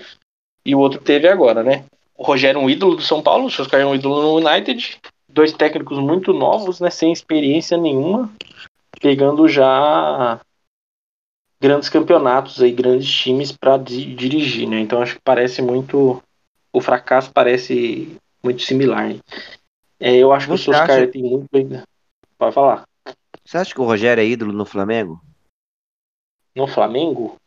e 0.66 0.74
o 0.74 0.80
outro 0.80 1.00
teve 1.00 1.28
agora, 1.28 1.62
né? 1.62 1.86
O 2.18 2.24
Rogério 2.24 2.60
é 2.60 2.64
um 2.64 2.70
ídolo 2.70 2.96
do 2.96 3.02
São 3.02 3.22
Paulo, 3.22 3.46
o 3.46 3.52
Soscar 3.52 3.82
é 3.82 3.86
um 3.86 3.94
ídolo 3.94 4.22
no 4.22 4.48
United, 4.48 4.98
dois 5.28 5.52
técnicos 5.52 6.00
muito 6.00 6.34
novos, 6.34 6.80
né, 6.80 6.90
sem 6.90 7.12
experiência 7.12 7.78
nenhuma, 7.78 8.32
pegando 9.02 9.48
já 9.50 10.40
grandes 11.60 11.90
campeonatos 11.90 12.62
aí, 12.62 12.72
grandes 12.72 13.12
times 13.12 13.52
para 13.52 13.78
dirigir, 13.78 14.68
né? 14.68 14.80
Então 14.80 15.02
acho 15.02 15.16
que 15.16 15.22
parece 15.22 15.62
muito 15.62 16.22
o 16.72 16.82
fracasso 16.82 17.32
parece 17.34 18.18
muito 18.44 18.62
similar. 18.62 19.10
Né? 19.10 19.20
É, 20.00 20.16
eu 20.16 20.32
acho 20.32 20.48
Você 20.48 20.66
que 20.66 20.70
o 20.70 20.74
Soscar 20.74 20.98
acha... 20.98 21.08
tem 21.08 21.22
muito 21.22 21.48
ainda 21.54 21.84
Pode 22.38 22.54
falar. 22.54 22.86
Você 23.44 23.58
acha 23.58 23.74
que 23.74 23.82
o 23.82 23.86
Rogério 23.86 24.22
é 24.22 24.26
ídolo 24.26 24.52
no 24.52 24.66
Flamengo? 24.66 25.22
No 26.56 26.68
Flamengo? 26.68 27.38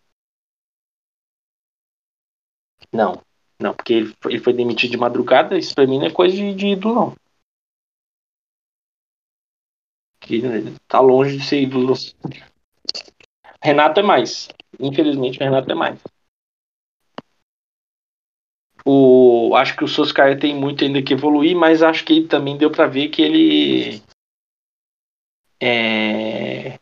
Não. 2.92 3.20
Não, 3.60 3.74
porque 3.74 3.92
ele 3.92 4.16
foi, 4.20 4.32
ele 4.32 4.42
foi 4.42 4.52
demitido 4.52 4.92
de 4.92 4.96
madrugada, 4.96 5.58
isso 5.58 5.74
pra 5.74 5.86
mim 5.86 5.98
não 5.98 6.06
é 6.06 6.12
coisa 6.12 6.36
de, 6.36 6.54
de 6.54 6.68
ídolo, 6.68 6.94
não. 6.94 7.16
Que 10.20 10.40
tá 10.86 11.00
longe 11.00 11.38
de 11.38 11.44
ser 11.44 11.62
ídolo. 11.62 11.94
Renato 13.62 13.98
é 13.98 14.02
mais. 14.02 14.48
Infelizmente, 14.78 15.38
o 15.38 15.42
Renato 15.42 15.70
é 15.70 15.74
mais. 15.74 16.00
O, 18.84 19.54
acho 19.56 19.76
que 19.76 19.84
o 19.84 19.88
Soscar 19.88 20.38
tem 20.38 20.54
muito 20.54 20.84
ainda 20.84 21.02
que 21.02 21.12
evoluir, 21.12 21.56
mas 21.56 21.82
acho 21.82 22.04
que 22.04 22.12
ele 22.12 22.28
também 22.28 22.56
deu 22.56 22.70
para 22.70 22.86
ver 22.86 23.08
que 23.08 23.20
ele 23.20 24.02
é, 25.60 26.78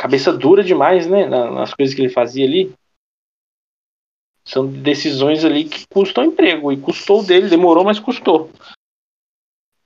cabeça 0.00 0.32
dura 0.32 0.64
demais, 0.64 1.06
né? 1.06 1.26
Nas 1.26 1.74
coisas 1.74 1.94
que 1.94 2.00
ele 2.00 2.08
fazia 2.08 2.46
ali. 2.46 2.72
São 4.44 4.66
decisões 4.66 5.44
ali 5.44 5.68
que 5.68 5.86
custam 5.86 6.24
emprego. 6.24 6.72
E 6.72 6.80
custou 6.80 7.22
dele, 7.22 7.50
demorou, 7.50 7.84
mas 7.84 8.00
custou. 8.00 8.50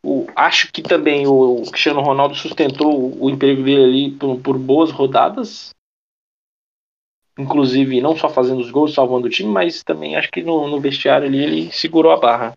O, 0.04 0.26
acho 0.36 0.70
que 0.70 0.82
também 0.82 1.26
o, 1.26 1.62
o 1.62 1.70
Cristiano 1.70 2.00
Ronaldo 2.00 2.34
sustentou 2.34 2.94
o, 2.94 3.24
o 3.24 3.30
emprego 3.30 3.62
dele 3.62 3.84
ali 3.84 4.10
por, 4.12 4.38
por, 4.40 4.58
boas 4.58 4.90
rodadas. 4.90 5.70
Inclusive, 7.36 8.00
não 8.00 8.16
só 8.16 8.28
fazendo 8.28 8.60
os 8.60 8.70
gols, 8.70 8.94
salvando 8.94 9.26
o 9.26 9.30
time, 9.30 9.50
mas 9.50 9.82
também 9.82 10.14
acho 10.14 10.30
que 10.30 10.42
no, 10.42 10.68
no 10.68 10.80
vestiário 10.80 11.26
ali 11.26 11.42
ele 11.42 11.72
segurou 11.72 12.12
a 12.12 12.16
barra. 12.16 12.52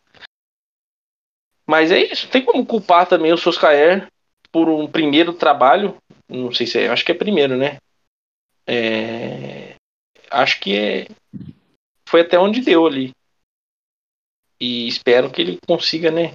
Mas 1.66 1.92
é 1.92 2.00
isso, 2.00 2.30
tem 2.30 2.46
como 2.46 2.66
culpar 2.66 3.08
também 3.08 3.34
o 3.34 3.38
Soscaer 3.38 4.08
por 4.58 4.70
um 4.70 4.88
primeiro 4.88 5.34
trabalho, 5.34 5.98
não 6.28 6.52
sei 6.52 6.66
se 6.66 6.80
é, 6.80 6.88
acho 6.88 7.06
que 7.06 7.12
é 7.12 7.16
primeiro, 7.16 7.56
né? 7.56 7.78
É, 8.66 9.76
acho 10.32 10.60
que 10.60 10.76
é, 10.76 11.08
foi 12.10 12.22
até 12.22 12.40
onde 12.40 12.62
deu 12.62 12.88
ali. 12.88 13.12
E 14.60 14.88
espero 14.88 15.30
que 15.30 15.44
ele 15.44 15.60
consiga, 15.68 16.10
né? 16.10 16.34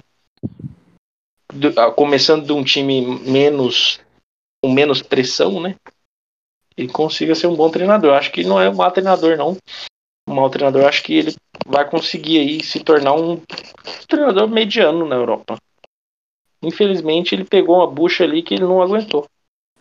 Do, 1.53 1.73
começando 1.95 2.45
de 2.45 2.53
um 2.53 2.63
time 2.63 3.01
menos 3.29 3.99
com 4.63 4.71
menos 4.71 5.01
pressão, 5.01 5.59
né? 5.59 5.75
Ele 6.77 6.87
consiga 6.87 7.35
ser 7.35 7.47
um 7.47 7.57
bom 7.57 7.69
treinador. 7.69 8.13
Acho 8.13 8.31
que 8.31 8.45
não 8.45 8.57
é 8.57 8.69
um 8.69 8.75
mau 8.75 8.89
treinador, 8.89 9.35
não. 9.35 9.57
Um 10.29 10.33
mau 10.35 10.49
treinador, 10.49 10.85
acho 10.85 11.03
que 11.03 11.13
ele 11.13 11.35
vai 11.65 11.89
conseguir 11.89 12.39
aí 12.39 12.63
se 12.63 12.79
tornar 12.79 13.15
um 13.15 13.41
treinador 14.07 14.47
mediano 14.47 15.05
na 15.05 15.17
Europa. 15.17 15.57
Infelizmente, 16.63 17.35
ele 17.35 17.43
pegou 17.43 17.77
uma 17.77 17.87
bucha 17.87 18.23
ali 18.23 18.41
que 18.41 18.53
ele 18.53 18.63
não 18.63 18.81
aguentou. 18.81 19.25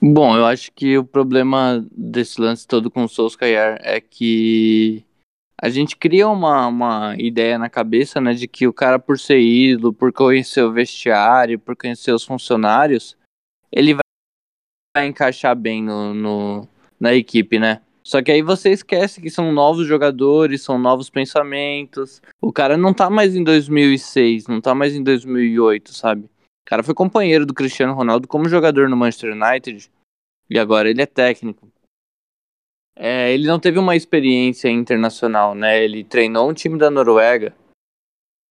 Bom, 0.01 0.37
eu 0.37 0.45
acho 0.45 0.73
que 0.73 0.99
o 0.99 1.05
problema 1.05 1.87
desse 1.93 2.41
lance 2.41 2.67
todo 2.67 2.91
com 2.91 3.05
o 3.05 3.09
Solskjaer 3.09 3.79
é 3.83 4.01
que 4.01 5.05
a 5.61 5.69
gente 5.69 5.97
cria 5.97 6.29
uma, 6.29 6.67
uma 6.67 7.15
ideia 7.17 7.57
na 7.57 7.71
cabeça, 7.71 8.21
né, 8.21 8.35
de 8.35 8.49
que 8.49 8.67
o 8.67 8.73
cara, 8.73 8.99
por 8.99 9.17
ser 9.17 9.39
ídolo, 9.39 9.93
por 9.93 10.13
conhecer 10.13 10.63
o 10.63 10.73
vestiário, 10.73 11.57
por 11.57 11.77
conhecer 11.77 12.13
os 12.13 12.25
funcionários, 12.25 13.17
ele 13.71 13.95
vai 13.95 15.07
encaixar 15.07 15.55
bem 15.55 15.81
no, 15.81 16.13
no, 16.13 16.69
na 16.99 17.15
equipe, 17.15 17.61
né? 17.61 17.81
Só 18.03 18.21
que 18.21 18.33
aí 18.33 18.43
você 18.43 18.71
esquece 18.71 19.21
que 19.21 19.31
são 19.31 19.53
novos 19.53 19.87
jogadores, 19.87 20.63
são 20.63 20.77
novos 20.77 21.09
pensamentos. 21.09 22.21
O 22.41 22.53
cara 22.53 22.77
não 22.77 22.93
tá 22.93 23.09
mais 23.09 23.37
em 23.37 23.45
2006, 23.45 24.49
não 24.49 24.61
tá 24.61 24.75
mais 24.75 24.97
em 24.97 25.03
2008, 25.03 25.95
sabe? 25.95 26.29
O 26.63 26.65
cara 26.65 26.83
foi 26.83 26.95
companheiro 26.95 27.45
do 27.45 27.55
Cristiano 27.55 27.93
Ronaldo 27.93 28.29
como 28.29 28.49
jogador 28.49 28.89
no 28.89 28.97
Manchester 28.97 29.35
United 29.35 29.91
e 30.49 30.59
agora 30.59 30.89
ele 30.89 31.03
é 31.03 31.07
técnico. 31.07 31.71
É, 32.95 33.33
ele 33.33 33.47
não 33.47 33.59
teve 33.59 33.79
uma 33.79 33.97
experiência 33.97 34.69
internacional, 34.69 35.55
né? 35.55 35.83
Ele 35.83 36.05
treinou 36.05 36.49
um 36.49 36.55
time 36.55 36.79
da 36.79 36.91
Noruega. 36.91 37.55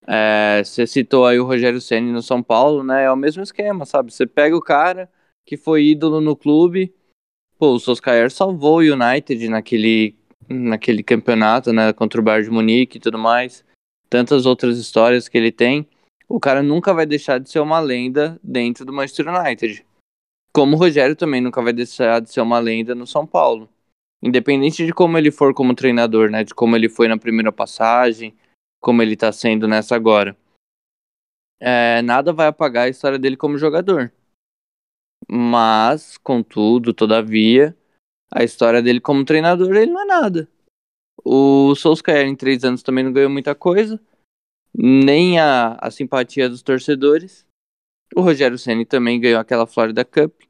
É, 0.07 0.63
você 0.63 0.87
citou 0.87 1.25
aí 1.25 1.39
o 1.39 1.45
Rogério 1.45 1.79
Ceni 1.79 2.11
no 2.11 2.21
São 2.21 2.41
Paulo, 2.41 2.83
né? 2.83 3.05
É 3.05 3.11
o 3.11 3.15
mesmo 3.15 3.43
esquema, 3.43 3.85
sabe? 3.85 4.11
Você 4.11 4.25
pega 4.25 4.55
o 4.55 4.61
cara 4.61 5.09
que 5.45 5.55
foi 5.55 5.85
ídolo 5.85 6.19
no 6.19 6.35
clube. 6.35 6.93
Pô, 7.57 7.73
o 7.73 7.79
Solskjaer 7.79 8.31
salvou 8.31 8.79
o 8.79 8.93
United 8.93 9.47
naquele, 9.47 10.15
naquele 10.49 11.03
campeonato, 11.03 11.71
né? 11.71 11.93
Contra 11.93 12.19
o 12.19 12.23
Bayern 12.23 12.49
de 12.49 12.53
Munique 12.53 12.97
e 12.97 13.01
tudo 13.01 13.19
mais. 13.19 13.63
Tantas 14.09 14.45
outras 14.45 14.77
histórias 14.77 15.27
que 15.27 15.37
ele 15.37 15.51
tem 15.51 15.87
o 16.31 16.39
cara 16.39 16.63
nunca 16.63 16.93
vai 16.93 17.05
deixar 17.05 17.39
de 17.39 17.49
ser 17.49 17.59
uma 17.59 17.79
lenda 17.79 18.39
dentro 18.41 18.85
do 18.85 18.93
Manchester 18.93 19.27
United. 19.27 19.85
Como 20.53 20.75
o 20.75 20.79
Rogério 20.79 21.15
também 21.15 21.41
nunca 21.41 21.61
vai 21.61 21.73
deixar 21.73 22.21
de 22.21 22.31
ser 22.31 22.41
uma 22.41 22.59
lenda 22.59 22.95
no 22.95 23.05
São 23.05 23.27
Paulo. 23.27 23.69
Independente 24.23 24.85
de 24.85 24.93
como 24.93 25.17
ele 25.17 25.31
for 25.31 25.53
como 25.53 25.75
treinador, 25.75 26.29
né? 26.29 26.43
De 26.43 26.53
como 26.53 26.75
ele 26.75 26.87
foi 26.87 27.07
na 27.07 27.17
primeira 27.17 27.51
passagem, 27.51 28.35
como 28.79 29.01
ele 29.01 29.15
tá 29.15 29.31
sendo 29.31 29.67
nessa 29.67 29.95
agora. 29.95 30.37
É, 31.59 32.01
nada 32.01 32.31
vai 32.31 32.47
apagar 32.47 32.85
a 32.85 32.89
história 32.89 33.19
dele 33.19 33.35
como 33.35 33.57
jogador. 33.57 34.11
Mas, 35.29 36.17
contudo, 36.17 36.93
todavia, 36.93 37.75
a 38.31 38.43
história 38.43 38.81
dele 38.81 38.99
como 38.99 39.25
treinador, 39.25 39.75
ele 39.75 39.91
não 39.91 40.01
é 40.01 40.05
nada. 40.05 40.49
O 41.23 41.75
Solskjaer 41.75 42.25
em 42.25 42.35
três 42.35 42.63
anos 42.63 42.81
também 42.81 43.03
não 43.03 43.13
ganhou 43.13 43.29
muita 43.29 43.53
coisa 43.53 43.99
nem 44.73 45.39
a, 45.39 45.77
a 45.79 45.91
simpatia 45.91 46.49
dos 46.49 46.61
torcedores. 46.61 47.45
O 48.15 48.21
Rogério 48.21 48.57
Ceni 48.57 48.85
também 48.85 49.19
ganhou 49.19 49.39
aquela 49.39 49.67
Florida 49.67 50.03
Cup. 50.03 50.41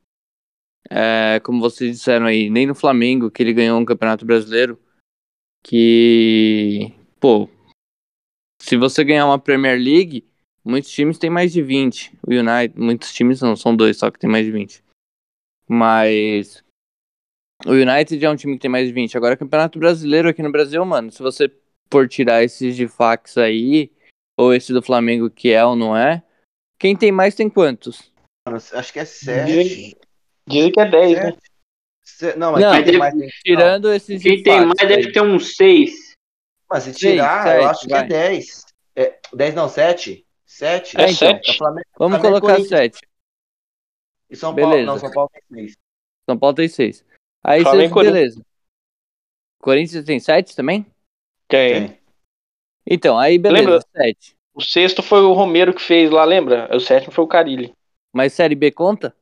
É, 0.89 1.39
como 1.43 1.61
vocês 1.61 1.97
disseram 1.97 2.25
aí, 2.25 2.49
nem 2.49 2.65
no 2.65 2.75
Flamengo, 2.75 3.31
que 3.31 3.41
ele 3.41 3.53
ganhou 3.53 3.79
um 3.79 3.85
campeonato 3.85 4.25
brasileiro. 4.25 4.79
Que, 5.63 6.93
pô, 7.19 7.47
se 8.61 8.77
você 8.77 9.03
ganhar 9.03 9.25
uma 9.25 9.39
Premier 9.39 9.77
League, 9.77 10.25
muitos 10.63 10.91
times 10.91 11.17
têm 11.17 11.29
mais 11.29 11.53
de 11.53 11.61
20. 11.61 12.17
O 12.27 12.31
United, 12.31 12.79
muitos 12.79 13.13
times 13.13 13.41
não, 13.41 13.55
são 13.55 13.75
dois 13.75 13.97
só 13.97 14.09
que 14.09 14.19
tem 14.19 14.29
mais 14.29 14.45
de 14.45 14.51
20. 14.51 14.83
Mas 15.67 16.63
o 17.65 17.71
United 17.71 18.23
é 18.23 18.29
um 18.29 18.35
time 18.35 18.53
que 18.53 18.61
tem 18.61 18.71
mais 18.71 18.87
de 18.87 18.93
20. 18.93 19.15
Agora, 19.15 19.37
campeonato 19.37 19.79
brasileiro 19.79 20.29
aqui 20.29 20.41
no 20.41 20.51
Brasil, 20.51 20.83
mano, 20.83 21.11
se 21.11 21.21
você 21.21 21.51
por 21.89 22.07
tirar 22.07 22.43
esses 22.43 22.75
de 22.75 22.87
fax 22.87 23.37
aí, 23.37 23.91
ou 24.41 24.53
esse 24.53 24.73
do 24.73 24.81
Flamengo 24.81 25.29
que 25.29 25.51
é 25.51 25.63
ou 25.63 25.75
não 25.75 25.95
é, 25.95 26.23
quem 26.79 26.95
tem 26.95 27.11
mais 27.11 27.35
tem 27.35 27.47
quantos? 27.47 28.11
Mano, 28.47 28.57
acho 28.73 28.91
que 28.91 28.99
é 28.99 29.05
7. 29.05 29.45
Dizem, 29.45 29.95
dizem 30.47 30.71
que 30.71 30.79
é 30.79 30.89
10, 30.89 31.17
né? 31.17 31.37
Não, 32.35 32.51
mas 32.51 32.61
Não, 32.61 32.73
quem 32.73 32.83
tem 32.83 32.97
mais 32.97 33.13
tem 33.13 33.29
Tirando 33.43 33.93
esses 33.93 34.21
Quem 34.21 34.43
tem 34.43 34.65
mais 34.65 34.79
aí. 34.79 34.87
deve 34.87 35.11
ter 35.11 35.21
uns 35.21 35.55
6. 35.55 35.91
Mas 36.69 36.83
se 36.83 36.93
tirar, 36.93 37.43
sete, 37.43 37.61
eu 37.61 37.69
acho 37.69 37.87
que 37.87 37.93
é 37.93 37.97
vai. 37.97 38.07
10. 38.07 38.65
É, 38.95 39.19
10 39.33 39.55
não, 39.55 39.69
7? 39.69 40.25
7? 40.45 41.01
É 41.01 41.13
sete. 41.13 41.57
Flamengo, 41.57 41.87
Vamos 41.97 42.19
Flamengo 42.19 42.41
colocar 42.41 42.55
Corinthians. 42.55 42.79
7. 42.79 42.99
E 44.29 44.35
São 44.35 44.55
Paulo, 44.55 44.71
Beleza. 44.71 44.91
não, 44.91 44.99
São 44.99 45.11
Paulo 45.11 45.29
tem 45.29 45.41
6. 45.65 45.77
São 46.29 46.39
Paulo 46.39 46.55
tem 46.55 46.67
6. 46.67 47.05
Aí 47.43 47.61
Flamengo 47.61 48.03
beleza. 48.03 48.41
Corinthians 49.59 50.05
tem 50.05 50.19
7 50.19 50.55
também? 50.55 50.85
Tem. 51.47 51.87
Tem. 51.89 52.00
Então, 52.85 53.17
aí 53.17 53.37
beleza, 53.37 53.63
Lembra? 53.63 53.85
7. 53.95 54.35
O 54.53 54.61
sexto 54.61 55.01
foi 55.01 55.21
o 55.21 55.33
Romero 55.33 55.73
que 55.73 55.81
fez 55.81 56.11
lá, 56.11 56.25
lembra? 56.25 56.69
O 56.75 56.79
sétimo 56.79 57.13
foi 57.13 57.23
o 57.23 57.27
Carilli. 57.27 57.73
Mas 58.13 58.33
Série 58.33 58.55
B 58.55 58.71
conta? 58.71 59.15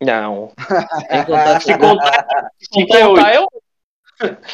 Não. 0.00 0.52
Contar 1.26 1.60
Se 1.60 1.78
contar, 1.78 2.50
se 2.58 2.68
contar 2.70 2.98
é 2.98 3.06
contar, 3.06 3.32
8. 3.32 3.36
eu. 3.36 3.48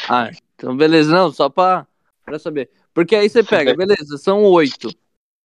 Ah, 0.07 0.29
então 0.55 0.75
beleza, 0.75 1.11
não, 1.11 1.31
só 1.31 1.49
pra, 1.49 1.87
pra 2.23 2.37
saber. 2.37 2.69
Porque 2.93 3.15
aí 3.15 3.29
você 3.29 3.43
pega, 3.43 3.75
beleza, 3.75 4.17
são 4.17 4.43
8. 4.43 4.89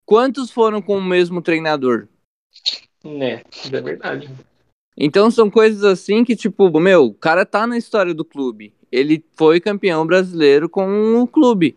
Quantos 0.05 0.51
foram 0.51 0.81
com 0.81 0.97
o 0.97 1.03
mesmo 1.03 1.41
treinador? 1.41 2.07
Né, 3.03 3.41
é 3.71 3.81
verdade. 3.81 4.29
Então 4.95 5.31
são 5.31 5.49
coisas 5.49 5.83
assim 5.83 6.23
que, 6.23 6.35
tipo, 6.35 6.69
meu, 6.79 7.05
o 7.05 7.13
cara 7.13 7.45
tá 7.45 7.65
na 7.65 7.77
história 7.77 8.13
do 8.13 8.23
clube. 8.23 8.73
Ele 8.91 9.23
foi 9.35 9.59
campeão 9.59 10.05
brasileiro 10.05 10.69
com 10.69 11.15
o 11.15 11.27
clube. 11.27 11.75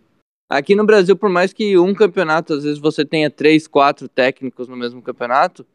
Aqui 0.48 0.74
no 0.74 0.86
Brasil, 0.86 1.16
por 1.16 1.28
mais 1.28 1.52
que 1.52 1.76
um 1.76 1.92
campeonato, 1.92 2.54
às 2.54 2.62
vezes 2.64 2.78
você 2.78 3.04
tenha 3.04 3.30
três, 3.30 3.66
quatro 3.66 4.08
técnicos 4.08 4.68
no 4.68 4.76
mesmo 4.76 5.02
campeonato, 5.02 5.66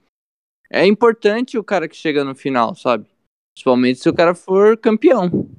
é 0.69 0.85
importante 0.85 1.57
o 1.57 1.63
cara 1.63 1.87
que 1.87 1.95
chega 1.95 2.23
no 2.23 2.33
final, 2.33 2.73
sabe? 2.75 3.05
Principalmente 3.53 3.99
se 3.99 4.09
o 4.09 4.13
cara 4.13 4.33
for 4.33 4.77
campeão. 4.77 5.49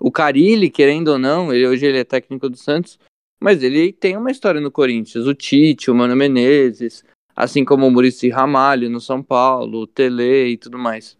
O 0.00 0.10
Carilli, 0.10 0.68
querendo 0.68 1.08
ou 1.08 1.18
não, 1.18 1.54
ele, 1.54 1.66
hoje 1.66 1.86
ele 1.86 1.98
é 1.98 2.04
técnico 2.04 2.48
do 2.48 2.56
Santos, 2.56 2.98
mas 3.40 3.62
ele 3.62 3.92
tem 3.92 4.16
uma 4.16 4.32
história 4.32 4.60
no 4.60 4.70
Corinthians. 4.70 5.26
O 5.26 5.34
Tite, 5.34 5.90
o 5.90 5.94
Mano 5.94 6.16
Menezes, 6.16 7.04
assim 7.36 7.64
como 7.64 7.86
o 7.86 7.90
Murici 7.90 8.28
Ramalho 8.28 8.90
no 8.90 9.00
São 9.00 9.22
Paulo, 9.22 9.82
o 9.82 9.86
Tele 9.86 10.48
e 10.48 10.56
tudo 10.56 10.76
mais. 10.76 11.16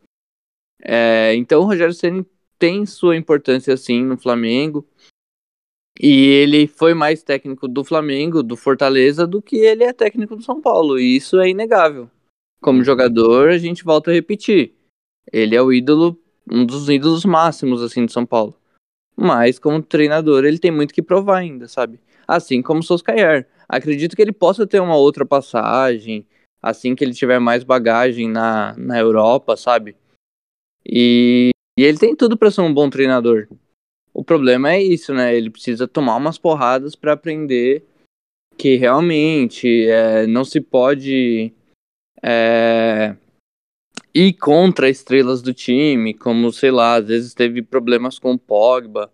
É, 0.82 1.32
então 1.36 1.62
o 1.62 1.64
Rogério 1.64 1.94
Ceni 1.94 2.26
tem 2.58 2.84
sua 2.84 3.16
importância 3.16 3.76
sim 3.76 4.04
no 4.04 4.18
Flamengo. 4.18 4.84
E 6.00 6.26
ele 6.26 6.66
foi 6.66 6.94
mais 6.94 7.22
técnico 7.22 7.68
do 7.68 7.84
Flamengo, 7.84 8.42
do 8.42 8.56
Fortaleza, 8.56 9.26
do 9.26 9.42
que 9.42 9.56
ele 9.56 9.84
é 9.84 9.92
técnico 9.92 10.36
do 10.36 10.42
São 10.42 10.60
Paulo. 10.60 10.98
E 10.98 11.16
isso 11.16 11.38
é 11.38 11.48
inegável. 11.48 12.10
Como 12.60 12.82
jogador, 12.82 13.50
a 13.50 13.58
gente 13.58 13.84
volta 13.84 14.10
a 14.10 14.14
repetir. 14.14 14.74
Ele 15.30 15.54
é 15.54 15.62
o 15.62 15.72
ídolo, 15.72 16.18
um 16.50 16.64
dos 16.64 16.88
ídolos 16.88 17.24
máximos 17.24 17.82
assim 17.82 18.06
de 18.06 18.12
São 18.12 18.24
Paulo. 18.24 18.56
Mas 19.16 19.58
como 19.58 19.82
treinador, 19.82 20.44
ele 20.44 20.58
tem 20.58 20.70
muito 20.70 20.94
que 20.94 21.02
provar 21.02 21.38
ainda, 21.38 21.68
sabe? 21.68 22.00
Assim 22.26 22.62
como 22.62 22.80
o 22.80 22.82
Soscaer. 22.82 23.46
Acredito 23.68 24.16
que 24.16 24.22
ele 24.22 24.32
possa 24.32 24.66
ter 24.66 24.80
uma 24.80 24.96
outra 24.96 25.24
passagem, 25.24 26.26
assim 26.62 26.94
que 26.94 27.04
ele 27.04 27.14
tiver 27.14 27.38
mais 27.38 27.64
bagagem 27.64 28.28
na, 28.28 28.74
na 28.76 28.98
Europa, 28.98 29.56
sabe? 29.56 29.96
E, 30.86 31.50
e 31.78 31.84
ele 31.84 31.98
tem 31.98 32.16
tudo 32.16 32.36
para 32.36 32.50
ser 32.50 32.62
um 32.62 32.72
bom 32.72 32.88
treinador. 32.88 33.48
O 34.14 34.22
problema 34.22 34.72
é 34.72 34.82
isso, 34.82 35.14
né? 35.14 35.34
Ele 35.34 35.50
precisa 35.50 35.88
tomar 35.88 36.16
umas 36.16 36.38
porradas 36.38 36.94
para 36.94 37.12
aprender 37.12 37.84
que 38.56 38.76
realmente 38.76 39.86
é, 39.88 40.26
não 40.26 40.44
se 40.44 40.60
pode 40.60 41.52
é, 42.22 43.16
ir 44.14 44.34
contra 44.34 44.90
estrelas 44.90 45.40
do 45.42 45.54
time, 45.54 46.14
como, 46.14 46.52
sei 46.52 46.70
lá, 46.70 46.96
às 46.96 47.06
vezes 47.06 47.34
teve 47.34 47.62
problemas 47.62 48.18
com 48.18 48.32
o 48.32 48.38
Pogba, 48.38 49.12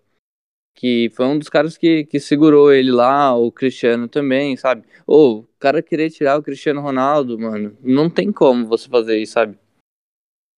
que 0.75 1.09
foi 1.15 1.25
um 1.25 1.37
dos 1.37 1.49
caras 1.49 1.77
que, 1.77 2.05
que 2.05 2.19
segurou 2.19 2.71
ele 2.71 2.91
lá, 2.91 3.35
o 3.35 3.51
Cristiano 3.51 4.07
também, 4.07 4.55
sabe? 4.55 4.83
Ou 5.07 5.39
o 5.39 5.47
cara 5.59 5.81
querer 5.81 6.09
tirar 6.09 6.37
o 6.37 6.43
Cristiano 6.43 6.81
Ronaldo, 6.81 7.39
mano, 7.39 7.77
não 7.81 8.09
tem 8.09 8.31
como 8.31 8.67
você 8.67 8.87
fazer 8.87 9.17
isso, 9.17 9.33
sabe? 9.33 9.57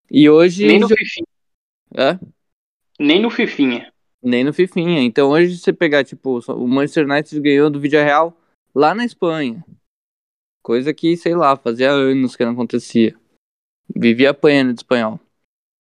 E 0.10 0.30
hoje. 0.30 0.68
Nem 0.68 0.80
no 0.80 0.88
Fifinha. 0.90 1.28
É? 1.96 2.20
Nem 3.00 3.22
no 3.22 3.30
Fifinha. 3.30 3.91
Nem 4.24 4.44
no 4.44 4.54
Fifinha. 4.54 5.02
Então 5.02 5.30
hoje 5.30 5.58
você 5.58 5.74
pegar, 5.74 6.04
tipo, 6.04 6.40
o 6.40 6.68
Manchester 6.68 7.10
United 7.10 7.40
ganhou 7.40 7.70
do 7.70 7.80
Villarreal 7.80 8.38
lá 8.74 8.94
na 8.94 9.04
Espanha. 9.04 9.64
Coisa 10.62 10.94
que, 10.94 11.18
sei 11.18 11.36
lá, 11.36 11.56
fazia 11.56 11.92
anos 11.92 12.36
que 12.36 12.46
não 12.46 12.54
acontecia. 12.54 13.16
Vivia 13.96 14.30
apanhando 14.30 14.74
de 14.74 14.82
espanhol. 14.82 15.20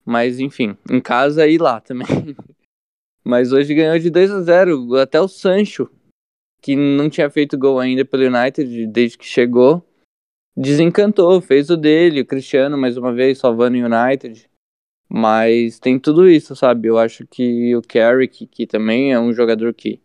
Mas 0.03 0.39
enfim, 0.39 0.75
em 0.89 0.99
casa 0.99 1.47
e 1.47 1.57
lá 1.57 1.79
também. 1.79 2.07
Mas 3.23 3.53
hoje 3.53 3.75
ganhou 3.75 3.99
de 3.99 4.09
2 4.09 4.31
a 4.31 4.41
0 4.41 4.95
Até 4.95 5.21
o 5.21 5.27
Sancho, 5.27 5.87
que 6.59 6.75
não 6.75 7.09
tinha 7.09 7.29
feito 7.29 7.57
gol 7.57 7.79
ainda 7.79 8.03
pelo 8.03 8.23
United 8.25 8.87
desde 8.87 9.17
que 9.17 9.25
chegou, 9.25 9.85
desencantou, 10.57 11.39
fez 11.39 11.69
o 11.69 11.77
dele, 11.77 12.21
o 12.21 12.25
Cristiano 12.25 12.77
mais 12.77 12.97
uma 12.97 13.13
vez 13.13 13.37
salvando 13.37 13.77
o 13.77 13.85
United. 13.85 14.49
Mas 15.13 15.77
tem 15.77 15.99
tudo 15.99 16.29
isso, 16.29 16.55
sabe? 16.55 16.87
Eu 16.87 16.97
acho 16.97 17.27
que 17.27 17.75
o 17.75 17.81
Carrick, 17.81 18.47
que 18.47 18.65
também 18.65 19.11
é 19.11 19.19
um 19.19 19.33
jogador 19.33 19.73
que, 19.73 20.01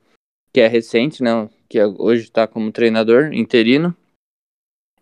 que 0.53 0.61
é 0.61 0.67
recente, 0.67 1.23
né? 1.23 1.49
Que 1.69 1.81
hoje 1.81 2.29
tá 2.29 2.45
como 2.49 2.73
treinador 2.73 3.33
interino. 3.33 3.97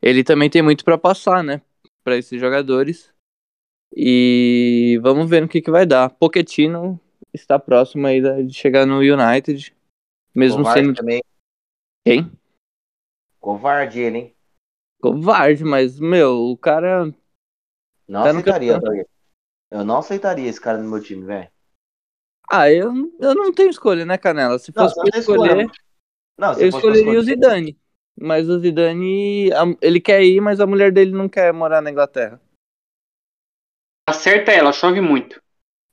Ele 0.02 0.22
também 0.22 0.50
tem 0.50 0.60
muito 0.60 0.84
para 0.84 0.98
passar, 0.98 1.42
né? 1.42 1.62
Para 2.04 2.18
esses 2.18 2.38
jogadores. 2.38 3.10
E 3.96 5.00
vamos 5.02 5.30
ver 5.30 5.40
no 5.40 5.48
que, 5.48 5.62
que 5.62 5.70
vai 5.70 5.86
dar. 5.86 6.10
Pochettino 6.10 7.00
está 7.32 7.58
próximo 7.58 8.06
aí 8.06 8.20
de 8.44 8.52
chegar 8.52 8.84
no 8.84 8.98
United. 8.98 9.74
Mesmo 10.34 10.58
Covarde 10.58 10.80
sendo. 10.86 10.96
também. 10.96 11.22
Quem? 12.04 12.30
Covarde 13.40 14.00
ele, 14.00 14.18
hein? 14.18 14.36
Covarde, 15.00 15.64
mas, 15.64 15.98
meu, 15.98 16.50
o 16.50 16.58
cara. 16.58 17.06
Não 18.06 18.22
Tá 18.22 18.34
no 18.34 18.40
aceitaria, 18.40 18.78
Douglas. 18.78 19.13
Eu 19.70 19.84
não 19.84 19.98
aceitaria 19.98 20.48
esse 20.48 20.60
cara 20.60 20.78
no 20.78 20.88
meu 20.88 21.02
time, 21.02 21.24
velho. 21.24 21.48
Ah, 22.50 22.70
eu, 22.70 22.92
eu 23.18 23.34
não 23.34 23.52
tenho 23.52 23.70
escolha, 23.70 24.04
né, 24.04 24.18
Canela? 24.18 24.58
Se 24.58 24.72
Não, 24.74 24.88
fosse 24.88 25.10
tem 25.10 25.20
escolher. 25.20 25.66
Não, 26.38 26.54
se 26.54 26.62
Eu 26.64 26.68
escolheria 26.68 27.18
o 27.18 27.22
Zidane. 27.22 27.78
Mas 28.20 28.48
o 28.48 28.60
Zidane, 28.60 29.50
a- 29.52 29.76
ele 29.80 30.00
quer 30.00 30.22
ir, 30.22 30.40
mas 30.40 30.60
a 30.60 30.66
mulher 30.66 30.92
dele 30.92 31.10
não 31.10 31.28
quer 31.28 31.52
morar 31.52 31.80
na 31.80 31.90
Inglaterra. 31.90 32.40
Acerta 34.08 34.52
ela, 34.52 34.72
chove 34.72 35.00
muito. 35.00 35.42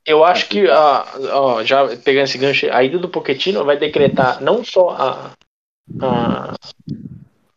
Eu 0.05 0.23
acho 0.23 0.49
que, 0.49 0.67
a, 0.69 1.05
ó, 1.33 1.63
já 1.63 1.85
pegando 1.97 2.25
esse 2.25 2.37
gancho, 2.37 2.71
a 2.71 2.83
ida 2.83 2.97
do 2.99 3.09
Pochettino 3.09 3.63
vai 3.63 3.77
decretar 3.77 4.41
não 4.41 4.63
só 4.63 4.89
a, 4.89 5.31
a, 6.01 6.55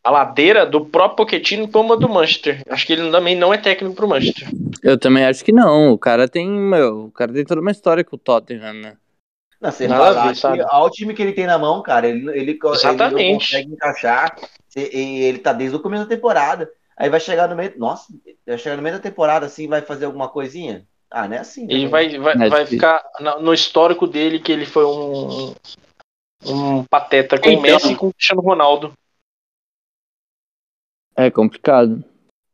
a 0.05 0.11
ladeira 0.11 0.67
do 0.67 0.85
próprio 0.85 1.25
Pochettino, 1.25 1.67
como 1.67 1.95
a 1.95 1.97
do 1.97 2.09
Manchester. 2.09 2.63
Acho 2.69 2.87
que 2.87 2.93
ele 2.93 3.11
também 3.11 3.35
não 3.35 3.55
é 3.55 3.57
técnico 3.57 3.95
pro 3.95 4.07
Manchester. 4.07 4.47
Eu 4.83 4.99
também 4.99 5.25
acho 5.25 5.43
que 5.43 5.51
não. 5.51 5.93
O 5.93 5.99
cara 5.99 6.29
tem, 6.29 6.47
meu, 6.47 7.07
o 7.07 7.11
cara 7.11 7.33
tem 7.33 7.45
toda 7.45 7.63
uma 7.63 7.71
história 7.71 8.05
com 8.05 8.15
o 8.15 8.19
Tottenham, 8.19 8.75
né? 8.75 8.97
Não, 9.59 9.71
que 9.71 10.35
sabe? 10.35 10.63
ao 10.69 10.91
time 10.91 11.15
que 11.15 11.23
ele 11.23 11.33
tem 11.33 11.47
na 11.47 11.59
mão, 11.59 11.81
cara, 11.81 12.07
ele, 12.07 12.29
ele, 12.33 12.51
ele 12.51 12.59
não 12.63 12.75
Exatamente. 12.75 13.47
consegue 13.47 13.73
encaixar. 13.73 14.37
Ele 14.77 15.39
tá 15.39 15.55
desde 15.55 15.77
o 15.77 15.81
começo 15.81 16.03
da 16.05 16.15
temporada. 16.15 16.71
Aí 16.95 17.09
vai 17.09 17.19
chegar 17.19 17.49
no 17.49 17.57
meio. 17.57 17.73
Nossa, 17.79 18.13
vai 18.47 18.59
chegar 18.59 18.77
no 18.77 18.83
meio 18.83 18.97
da 18.97 19.03
temporada 19.03 19.47
assim, 19.47 19.67
vai 19.67 19.81
fazer 19.81 20.05
alguma 20.05 20.29
coisinha? 20.29 20.85
Ah, 21.11 21.27
não 21.27 21.37
é 21.37 21.41
assim. 21.41 21.63
Ele 21.63 21.89
também. 21.89 22.19
vai, 22.19 22.19
vai, 22.19 22.47
É 22.47 22.51
vai 22.51 22.67
ficar 22.67 23.03
no 23.41 23.55
histórico 23.55 24.07
dele 24.07 24.39
que 24.39 24.53
ele 24.53 24.67
foi 24.67 24.85
um, 24.85 25.55
um 26.45 26.85
pateta 26.85 27.39
com 27.39 27.49
o 27.49 27.53
Então. 27.53 27.63
Messi 27.63 27.93
e 27.93 27.97
com 27.97 28.09
o 28.09 28.13
Cristiano 28.13 28.43
Ronaldo. 28.43 28.93
É 31.17 31.31
complicado. 31.31 32.05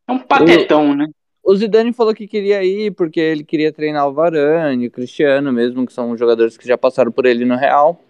É 0.07 0.13
um 0.13 0.19
patetão, 0.19 0.95
né? 0.95 1.07
O 1.43 1.55
Zidane 1.57 1.93
falou 1.93 2.15
que 2.15 2.29
queria 2.29 2.63
ir 2.63 2.93
porque 2.93 3.19
ele 3.19 3.43
queria 3.43 3.73
treinar 3.73 4.07
o 4.07 4.13
Varane, 4.13 4.87
o 4.87 4.91
Cristiano 4.91 5.53
mesmo, 5.53 5.87
que 5.87 5.93
são 5.93 6.17
jogadores 6.17 6.57
que 6.57 6.69
já 6.69 6.77
passaram 6.77 7.11
por 7.11 7.25
ele 7.25 7.45
no 7.45 7.57
Real. 7.57 8.01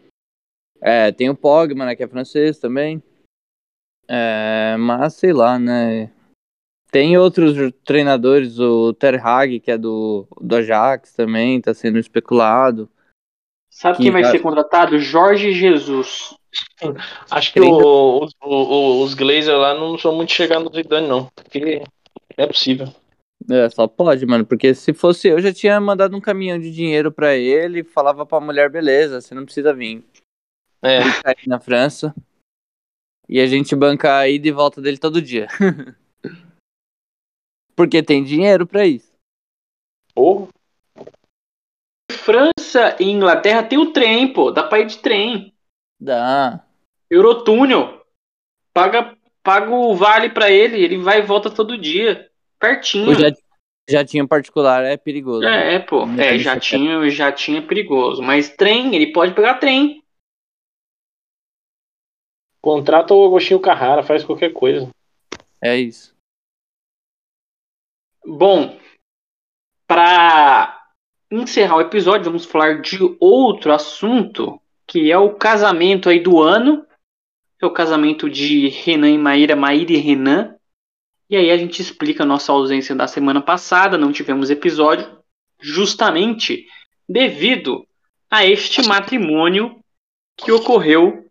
É, 0.80 1.12
tem 1.12 1.30
o 1.30 1.36
Pogba, 1.36 1.84
né, 1.84 1.94
que 1.94 2.02
é 2.02 2.08
francês 2.08 2.58
também. 2.58 3.02
É, 4.08 4.76
mas 4.78 5.14
sei 5.14 5.32
lá, 5.32 5.58
né? 5.58 6.10
Tem 6.90 7.16
outros 7.16 7.54
treinadores, 7.84 8.58
o 8.58 8.92
Ter 8.92 9.24
Hag, 9.24 9.60
que 9.60 9.70
é 9.70 9.78
do, 9.78 10.26
do 10.40 10.56
Ajax 10.56 11.12
também, 11.12 11.60
tá 11.60 11.72
sendo 11.72 11.98
especulado. 11.98 12.90
Sabe 13.70 13.96
Que 13.98 14.02
quem 14.04 14.12
vai 14.12 14.24
ser 14.24 14.40
contratado? 14.40 14.98
Jorge 14.98 15.52
Jesus. 15.52 16.34
Acho 17.30 17.52
que 17.52 17.60
o- 17.60 18.24
os- 18.24 18.34
o- 18.42 19.02
os 19.02 19.14
Glazer 19.14 19.56
lá 19.56 19.74
não 19.74 19.96
são 19.96 20.14
muito 20.14 20.32
chegados 20.32 20.64
no 20.64 20.74
Zidane, 20.74 21.06
não. 21.06 21.26
Porque 21.34 21.78
não 21.78 22.44
é 22.44 22.46
possível. 22.46 22.88
É, 23.48 23.70
só 23.70 23.86
pode, 23.86 24.26
mano, 24.26 24.44
porque 24.44 24.74
se 24.74 24.92
fosse 24.92 25.28
eu, 25.28 25.40
já 25.40 25.52
tinha 25.52 25.80
mandado 25.80 26.14
um 26.16 26.20
caminhão 26.20 26.58
de 26.58 26.70
dinheiro 26.70 27.10
pra 27.10 27.34
ele 27.36 27.80
e 27.80 27.84
falava 27.84 28.26
pra 28.26 28.40
mulher, 28.40 28.68
beleza, 28.68 29.20
você 29.20 29.34
não 29.34 29.44
precisa 29.44 29.72
vir. 29.72 30.04
É. 30.82 31.00
Ele 31.00 31.22
cair 31.22 31.46
na 31.48 31.58
França. 31.60 32.14
E 33.28 33.40
a 33.40 33.46
gente 33.46 33.74
banca 33.76 34.18
a 34.18 34.28
ida 34.28 34.48
e 34.48 34.50
volta 34.52 34.82
dele 34.82 34.98
todo 34.98 35.22
dia. 35.22 35.46
Porque 37.76 38.02
tem 38.02 38.24
dinheiro 38.24 38.66
pra 38.66 38.86
isso. 38.86 39.12
Porra. 40.14 40.48
França 42.20 42.96
e 43.00 43.10
Inglaterra 43.10 43.62
tem 43.62 43.78
o 43.78 43.92
trem, 43.92 44.32
pô. 44.32 44.50
Dá 44.50 44.62
pra 44.62 44.80
ir 44.80 44.86
de 44.86 44.98
trem. 44.98 45.54
Dá. 45.98 46.64
Eurotúnel. 47.10 48.04
Paga, 48.72 49.16
paga 49.42 49.70
o 49.70 49.94
vale 49.94 50.30
pra 50.30 50.50
ele. 50.50 50.82
Ele 50.82 50.98
vai 50.98 51.18
e 51.18 51.22
volta 51.22 51.50
todo 51.50 51.78
dia. 51.78 52.30
Pertinho. 52.58 53.10
O 53.10 53.14
jet, 53.14 53.38
jatinho 53.88 54.28
particular 54.28 54.84
é 54.84 54.96
perigoso. 54.96 55.46
É, 55.46 55.74
é, 55.74 55.78
pô. 55.78 56.06
Não 56.06 56.14
É, 56.22 56.30
tem 56.30 56.38
jatinho, 56.38 57.10
jatinho 57.10 57.58
é 57.58 57.66
perigoso. 57.66 58.22
Mas 58.22 58.54
trem, 58.54 58.94
ele 58.94 59.12
pode 59.12 59.34
pegar 59.34 59.54
trem. 59.54 60.02
Contrata 62.62 63.14
o 63.14 63.24
Agostinho 63.24 63.58
Carrara, 63.58 64.02
faz 64.02 64.22
qualquer 64.22 64.52
coisa. 64.52 64.88
É 65.62 65.76
isso. 65.76 66.14
Bom, 68.24 68.78
para 69.86 70.79
encerrar 71.30 71.76
o 71.76 71.80
episódio, 71.80 72.24
vamos 72.24 72.44
falar 72.44 72.80
de 72.80 72.98
outro 73.20 73.72
assunto, 73.72 74.60
que 74.86 75.10
é 75.10 75.18
o 75.18 75.34
casamento 75.34 76.08
aí 76.08 76.20
do 76.20 76.40
ano. 76.40 76.84
É 77.62 77.66
o 77.66 77.70
casamento 77.70 78.28
de 78.28 78.68
Renan 78.68 79.10
e 79.10 79.18
Maíra, 79.18 79.54
Maíra 79.54 79.92
e 79.92 79.96
Renan. 79.96 80.54
E 81.28 81.36
aí 81.36 81.50
a 81.50 81.56
gente 81.56 81.80
explica 81.80 82.22
a 82.22 82.26
nossa 82.26 82.50
ausência 82.52 82.94
da 82.94 83.06
semana 83.06 83.40
passada, 83.40 83.98
não 83.98 84.10
tivemos 84.12 84.50
episódio, 84.50 85.06
justamente 85.60 86.66
devido 87.08 87.86
a 88.30 88.46
este 88.46 88.86
matrimônio 88.88 89.76
que 90.36 90.50
ocorreu 90.50 91.26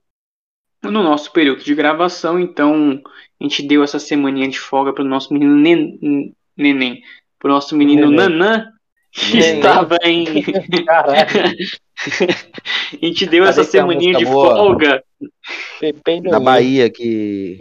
no 0.83 1.03
nosso 1.03 1.31
período 1.33 1.63
de 1.63 1.73
gravação. 1.73 2.39
Então, 2.39 3.01
a 3.39 3.43
gente 3.43 3.63
deu 3.63 3.83
essa 3.83 3.99
semaninha 3.99 4.47
de 4.47 4.59
folga 4.59 4.93
para 4.93 5.03
o 5.03 5.07
nosso 5.07 5.33
menino 5.33 5.55
nen- 5.55 6.33
neném, 6.55 7.01
para 7.39 7.49
o 7.49 7.53
nosso 7.53 7.75
menino 7.75 8.09
Neném. 8.09 8.37
Nanã. 8.37 8.71
estava 9.33 9.97
em. 10.03 10.25
Caralho. 10.85 11.27
a 13.01 13.05
gente 13.05 13.25
deu 13.25 13.43
Cadê 13.43 13.49
essa 13.61 13.63
semaninha 13.63 14.13
de 14.17 14.25
boa? 14.25 14.55
folga. 14.55 15.03
Do 16.31 16.39
Bahia 16.41 16.89
que. 16.89 17.57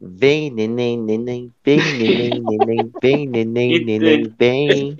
Vem, 0.00 0.50
neném, 0.50 1.00
neném, 1.00 1.50
vem, 1.64 1.78
neném, 1.78 2.42
neném, 2.42 2.90
vem, 3.00 3.26
neném, 3.26 3.78
neném, 3.84 4.32
vem. 4.38 4.96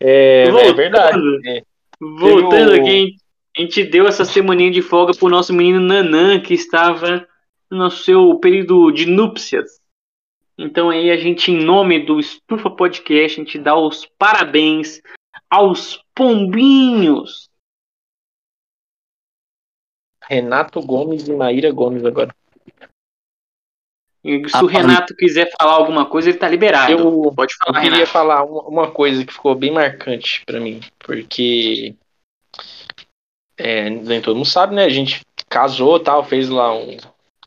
É, 0.00 0.42
é 0.44 0.50
Voltando. 0.50 0.76
verdade. 0.76 1.18
É. 1.46 1.62
Voltando 2.00 2.72
Teve 2.72 2.78
o- 2.78 2.82
aqui, 2.82 3.16
a 3.56 3.60
gente 3.62 3.84
deu 3.84 4.06
essa 4.06 4.24
semaninha 4.24 4.70
de 4.70 4.82
folga 4.82 5.12
pro 5.18 5.28
nosso 5.30 5.52
menino 5.54 5.80
Nanã, 5.80 6.38
que 6.40 6.52
estava 6.54 7.26
no 7.70 7.90
seu 7.90 8.34
período 8.38 8.90
de 8.92 9.06
núpcias. 9.06 9.80
Então 10.58 10.90
aí 10.90 11.10
a 11.10 11.16
gente, 11.16 11.52
em 11.52 11.64
nome 11.64 12.04
do 12.04 12.18
Estufa 12.18 12.68
Podcast, 12.68 13.40
a 13.40 13.44
gente 13.44 13.58
dá 13.60 13.76
os 13.76 14.04
parabéns 14.18 15.00
aos 15.48 16.02
pombinhos. 16.12 17.48
Renato 20.24 20.82
Gomes 20.82 21.28
e 21.28 21.32
Maíra 21.32 21.70
Gomes 21.70 22.04
agora. 22.04 22.34
E 24.24 24.46
se 24.48 24.56
Ah, 24.56 24.62
o 24.64 24.66
Renato 24.66 25.14
quiser 25.14 25.48
falar 25.58 25.74
alguma 25.74 26.04
coisa, 26.04 26.28
ele 26.28 26.38
tá 26.38 26.48
liberado. 26.48 26.92
Eu, 26.92 27.32
Pode 27.34 27.52
eu 27.54 27.58
falar, 27.66 27.80
queria 27.80 27.96
Renato. 27.98 28.12
falar 28.12 28.44
uma, 28.44 28.90
coisa 28.90 29.24
que 29.24 29.32
ficou 29.32 29.54
bem 29.54 29.70
marcante 29.70 30.42
pra 30.44 30.60
mim, 30.60 30.80
porque 30.98 31.94
é, 33.56 33.88
nem 33.88 34.20
todo 34.20 34.34
mundo 34.36 34.44
sabe, 34.44 34.74
né? 34.74 34.84
A 34.84 34.90
gente 34.90 35.24
casou, 35.48 36.00
tal, 36.00 36.24
fez 36.24 36.48
lá 36.48 36.74
um 36.74 36.96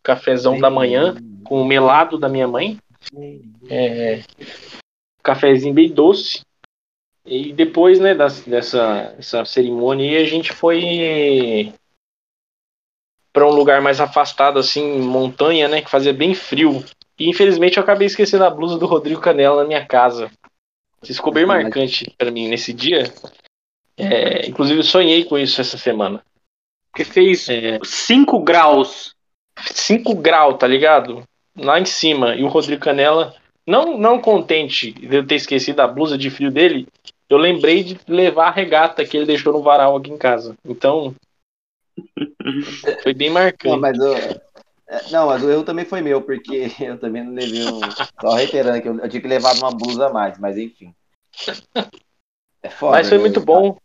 cafezão 0.02 0.58
da 0.60 0.70
manhã 0.70 1.16
com 1.44 1.62
o 1.62 1.66
melado 1.66 2.18
da 2.18 2.30
minha 2.30 2.48
mãe, 2.48 2.80
é, 3.70 4.24
cafezinho 5.24 5.74
bem 5.74 5.92
doce. 5.92 6.42
E 7.26 7.54
depois, 7.54 8.00
né, 8.00 8.16
das- 8.16 8.42
dessa, 8.42 9.14
dessa 9.16 9.46
cerimônia, 9.46 10.20
a 10.22 10.26
gente 10.26 10.52
foi 10.52 11.72
para 13.34 13.48
um 13.48 13.52
lugar 13.52 13.82
mais 13.82 14.02
afastado, 14.02 14.60
assim, 14.60 15.00
montanha, 15.00 15.68
né, 15.68 15.82
que 15.82 15.90
fazia 15.90 16.14
bem 16.14 16.34
frio. 16.34 16.84
E 17.18 17.30
infelizmente 17.30 17.78
eu 17.78 17.84
acabei 17.84 18.08
esquecendo 18.08 18.44
a 18.44 18.50
blusa 18.50 18.78
do 18.78 18.86
Rodrigo 18.86 19.22
Canela 19.22 19.62
na 19.62 19.68
minha 19.68 19.86
casa. 19.86 20.30
Isso 21.04 21.16
ficou 21.16 21.32
bem 21.34 21.46
marcante 21.46 22.12
para 22.18 22.32
mim 22.32 22.48
nesse 22.48 22.74
dia. 22.74 23.04
É, 23.98 24.48
inclusive 24.48 24.80
eu 24.80 24.84
sonhei 24.84 25.24
com 25.24 25.38
isso 25.38 25.62
essa 25.62 25.78
semana. 25.78 26.24
Porque 26.92 27.06
fez 27.06 27.48
É, 27.50 27.80
5 27.84 28.40
graus. 28.40 29.16
5 29.60 30.16
graus, 30.16 30.58
tá 30.58 30.68
ligado? 30.68 31.24
Lá 31.58 31.80
em 31.80 31.86
cima. 31.86 32.36
E 32.36 32.44
o 32.44 32.48
Rodrigo 32.48 32.82
Canela, 32.82 33.36
não, 33.66 33.98
não 33.98 34.22
contente 34.22 34.92
de 34.92 35.16
eu 35.16 35.26
ter 35.26 35.36
esquecido 35.36 35.80
a 35.82 35.88
blusa 35.88 36.18
de 36.18 36.30
frio 36.30 36.52
dele, 36.52 36.88
eu 37.30 37.38
lembrei 37.38 37.84
de 37.84 38.00
levar 38.08 38.48
a 38.48 38.52
regata 38.52 39.06
que 39.06 39.18
ele 39.18 39.26
deixou 39.26 39.54
no 39.54 39.62
varal 39.62 39.96
aqui 39.96 40.12
em 40.12 40.18
casa. 40.18 40.56
Então, 40.66 41.16
foi 43.04 43.14
bem 43.14 43.28
Não, 43.28 43.36
marcante. 43.36 43.80
mas 43.80 43.98
o, 44.00 44.16
é, 44.92 45.10
não, 45.10 45.28
mas 45.28 45.42
o 45.42 45.50
erro 45.50 45.64
também 45.64 45.86
foi 45.86 46.02
meu, 46.02 46.22
porque 46.22 46.70
eu 46.82 47.00
também 47.00 47.24
não 47.24 47.34
levei 47.34 47.66
um. 47.66 47.80
Só 48.20 48.36
reiterando 48.36 48.82
que 48.82 48.90
eu, 48.90 49.00
eu 49.00 49.10
tinha 49.10 49.22
que 49.22 49.28
levar 49.28 49.56
uma 49.56 49.72
blusa 49.72 50.08
a 50.08 50.14
mais, 50.14 50.38
mas 50.38 50.58
enfim. 50.58 50.94
É 52.62 52.70
foda. 52.70 52.98
Mas 52.98 53.08
foi 53.08 53.18
né? 53.18 53.24
muito 53.24 53.40
bom. 53.40 53.78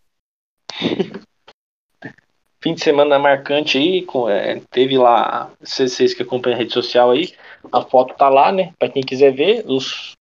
Fim 2.61 2.75
de 2.75 2.83
semana 2.83 3.21
marcante 3.21 3.79
aí, 3.79 4.03
com, 4.03 4.29
é, 4.29 4.61
teve 4.71 4.99
lá, 4.99 5.53
vocês 5.61 6.13
que 6.13 6.25
acompanham 6.25 6.57
a 6.57 6.59
rede 6.59 6.73
social 6.73 7.13
aí, 7.13 7.33
a 7.73 7.83
foto 7.83 8.15
tá 8.15 8.29
lá, 8.29 8.53
né? 8.53 8.73
Pra 8.79 8.89
quem 8.89 9.03
quiser 9.03 9.33
ver, 9.33 9.65
os, 9.67 10.13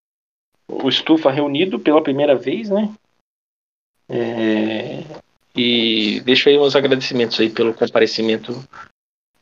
o 0.68 0.88
Estufa 0.88 1.32
reunido 1.32 1.80
pela 1.80 2.02
primeira 2.02 2.36
vez, 2.36 2.70
né? 2.70 2.94
É, 4.08 5.04
e 5.56 6.22
deixo 6.22 6.50
aí 6.50 6.58
meus 6.58 6.76
agradecimentos 6.76 7.40
aí 7.40 7.50
pelo 7.50 7.74
comparecimento 7.74 8.54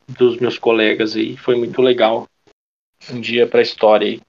dos 0.08 0.38
meus 0.38 0.58
colegas 0.58 1.16
aí, 1.16 1.36
foi 1.36 1.56
muito 1.56 1.80
legal. 1.82 2.26
Um 3.10 3.20
dia 3.20 3.46
pra 3.46 3.60
história 3.60 4.06
aí, 4.06 4.20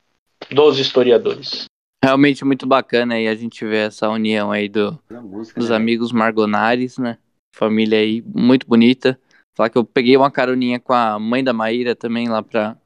dos 0.49 0.79
historiadores. 0.79 1.65
Realmente 2.03 2.43
muito 2.43 2.67
bacana 2.67 3.15
aí 3.15 3.27
a 3.27 3.35
gente 3.35 3.65
ver 3.65 3.87
essa 3.87 4.09
união 4.09 4.51
aí 4.51 4.67
do, 4.67 4.99
A 5.09 5.21
música, 5.21 5.59
dos 5.59 5.69
né? 5.69 5.75
amigos 5.75 6.11
Margonares, 6.11 6.97
né? 6.97 7.17
Família 7.55 7.97
aí 7.97 8.21
muito 8.21 8.67
bonita. 8.67 9.19
Falar 9.55 9.69
que 9.69 9.77
eu 9.77 9.85
peguei 9.85 10.17
uma 10.17 10.29
caroninha 10.29 10.79
com 10.79 10.93
a 10.93 11.17
mãe 11.17 11.43
da 11.43 11.53
Maíra 11.53 11.95
também 11.95 12.27
lá 12.27 12.43
para 12.43 12.77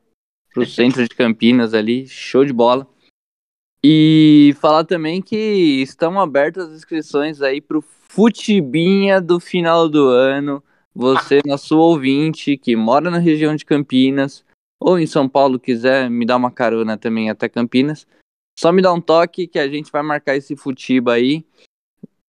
pro 0.54 0.66
centro 0.66 1.04
de 1.04 1.16
Campinas 1.16 1.74
ali, 1.74 2.08
show 2.08 2.44
de 2.44 2.54
bola. 2.54 2.88
E 3.84 4.54
falar 4.60 4.84
também 4.84 5.22
que 5.22 5.82
estão 5.82 6.20
abertas 6.20 6.70
as 6.70 6.76
inscrições 6.76 7.42
aí 7.42 7.62
pro 7.62 7.82
Futibinha 7.82 9.22
do 9.22 9.40
final 9.40 9.88
do 9.88 10.08
ano. 10.08 10.64
Você, 10.94 11.40
nosso 11.46 11.78
ouvinte, 11.78 12.58
que 12.58 12.76
mora 12.76 13.10
na 13.10 13.20
região 13.20 13.56
de 13.56 13.64
Campinas, 13.64 14.44
ou 14.80 15.00
em 15.00 15.06
São 15.06 15.30
Paulo, 15.30 15.60
quiser 15.60 16.10
me 16.10 16.26
dar 16.26 16.36
uma 16.36 16.52
carona 16.52 16.98
também 16.98 17.30
até 17.30 17.48
Campinas, 17.48 18.06
só 18.60 18.74
me 18.74 18.82
dá 18.82 18.92
um 18.92 19.00
toque 19.00 19.48
que 19.48 19.58
a 19.58 19.70
gente 19.70 19.90
vai 19.90 20.04
marcar 20.04 20.36
esse 20.36 20.54
Futiba 20.54 21.14
aí. 21.14 21.46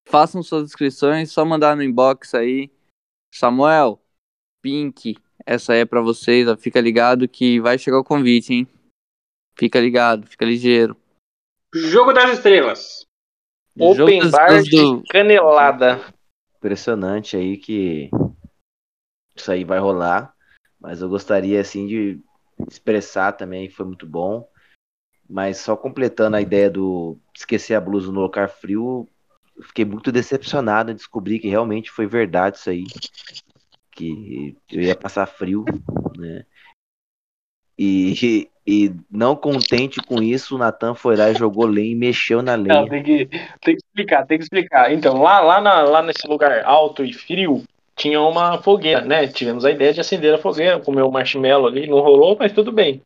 Façam 0.07 0.45
suas 0.45 0.64
inscrições, 0.64 1.33
só 1.33 1.45
mandar 1.45 1.75
no 1.75 1.83
inbox 1.83 2.35
aí. 2.35 2.71
Samuel, 3.35 4.01
Pink, 4.62 5.16
essa 5.51 5.72
aí 5.72 5.80
é 5.80 5.84
pra 5.84 6.01
vocês, 6.01 6.46
ó, 6.46 6.57
fica 6.57 6.80
ligado 6.80 7.26
que 7.26 7.59
vai 7.61 7.76
chegar 7.76 7.98
o 7.98 8.05
convite, 8.05 8.55
hein? 8.55 8.68
Fica 9.57 9.80
ligado, 9.80 10.24
fica 10.28 10.44
ligeiro. 10.44 10.96
Jogo 11.74 12.12
das 12.12 12.30
Estrelas. 12.30 13.05
Jogo 13.76 14.03
Open 14.05 14.20
das 14.20 14.30
bar 14.30 14.62
do- 14.62 15.03
de 15.03 15.09
canelada. 15.09 16.01
Impressionante 16.57 17.36
aí 17.36 17.57
que 17.57 18.11
isso 19.34 19.51
aí 19.51 19.64
vai 19.64 19.80
rolar. 19.80 20.32
Mas 20.78 21.03
eu 21.03 21.09
gostaria 21.09 21.61
assim 21.61 21.86
de 21.88 22.20
expressar 22.68 23.32
também 23.32 23.68
que 23.68 23.74
foi 23.74 23.86
muito 23.86 24.07
bom. 24.07 24.48
Mas 25.28 25.59
só 25.59 25.76
completando 25.76 26.36
a 26.36 26.40
ideia 26.40 26.70
do 26.70 27.18
esquecer 27.34 27.74
a 27.74 27.80
blusa 27.80 28.12
no 28.12 28.20
lugar 28.20 28.48
frio, 28.48 29.09
eu 29.57 29.64
fiquei 29.64 29.84
muito 29.84 30.12
decepcionado 30.12 30.92
em 30.92 30.94
descobrir 30.96 31.40
que 31.40 31.48
realmente 31.48 31.90
foi 31.90 32.07
verdade 32.07 32.57
isso 32.57 32.70
aí. 32.70 32.84
Que 34.01 34.57
eu 34.72 34.82
ia 34.82 34.96
passar 34.96 35.26
frio, 35.26 35.64
né? 36.16 36.44
E, 37.78 38.48
e 38.66 38.92
não 39.11 39.34
contente 39.36 40.01
com 40.03 40.22
isso, 40.22 40.55
o 40.55 40.59
Natan 40.59 40.94
foi 40.94 41.16
lá 41.16 41.30
e 41.30 41.34
jogou 41.34 41.66
lenha 41.66 41.92
e 41.92 41.94
mexeu 41.94 42.42
na 42.42 42.55
Não, 42.55 42.84
lenha. 42.84 42.90
tem 42.90 43.03
que, 43.03 43.26
tem 43.61 43.76
que 43.76 43.82
explicar, 43.86 44.26
tem 44.26 44.38
que 44.38 44.44
explicar. 44.44 44.92
Então, 44.92 45.20
lá, 45.20 45.40
lá, 45.40 45.61
na- 45.61 45.82
lá 45.82 46.03
nesse 46.03 46.26
lugar 46.26 46.64
alto 46.64 47.05
e 47.05 47.12
frio, 47.12 47.62
tinha 47.96 48.20
uma 48.20 48.62
fogueira, 48.62 49.03
né? 49.03 49.26
Tivemos 49.26 49.64
a 49.64 49.70
ideia 49.70 49.92
de 49.92 50.01
acender 50.01 50.34
a 50.34 50.38
fogueira, 50.38 50.80
comer 50.80 51.03
o 51.03 51.11
marshmallow 51.11 51.66
ali, 51.66 51.86
não 51.86 52.01
rolou, 52.01 52.36
mas 52.38 52.53
tudo 52.53 52.70
bem. 52.72 53.03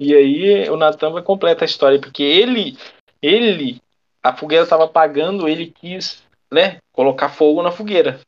E 0.00 0.14
aí 0.14 0.68
o 0.68 0.76
Natan 0.76 1.10
vai 1.10 1.22
completa 1.22 1.64
a 1.64 1.66
história, 1.66 2.00
porque 2.00 2.22
ele, 2.22 2.76
ele, 3.20 3.80
a 4.22 4.32
fogueira 4.36 4.64
estava 4.64 4.84
apagando, 4.84 5.48
ele 5.48 5.66
quis, 5.66 6.24
né, 6.52 6.78
colocar 6.92 7.28
fogo 7.28 7.62
na 7.62 7.70
fogueira. 7.70 8.20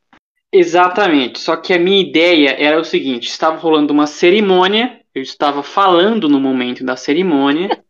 Exatamente. 0.57 1.41
Só 1.41 1.57
que 1.57 1.73
a 1.73 1.79
minha 1.81 2.01
ideia 2.01 2.51
era 2.59 2.81
o 2.81 2.85
seguinte: 2.85 3.29
estava 3.29 3.57
rolando 3.59 3.93
uma 3.93 4.07
cerimônia, 4.07 5.01
eu 5.13 5.21
estava 5.21 5.65
falando 5.65 6.29
no 6.29 6.39
momento 6.41 6.85
da 6.85 6.97
cerimônia. 6.97 7.69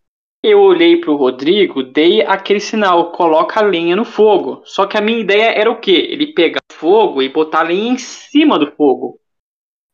Eu 0.46 0.60
olhei 0.60 0.98
pro 1.00 1.16
Rodrigo, 1.16 1.82
dei 1.82 2.20
aquele 2.20 2.60
sinal, 2.60 3.12
coloca 3.12 3.60
a 3.60 3.62
lenha 3.62 3.96
no 3.96 4.04
fogo. 4.04 4.60
Só 4.66 4.86
que 4.86 4.94
a 4.96 5.00
minha 5.00 5.18
ideia 5.18 5.44
era 5.58 5.70
o 5.70 5.80
quê? 5.80 6.06
Ele 6.10 6.34
pegar 6.34 6.60
fogo 6.70 7.22
e 7.22 7.30
botar 7.30 7.60
a 7.60 7.62
lenha 7.62 7.92
em 7.92 7.96
cima 7.96 8.58
do 8.58 8.70
fogo. 8.72 9.18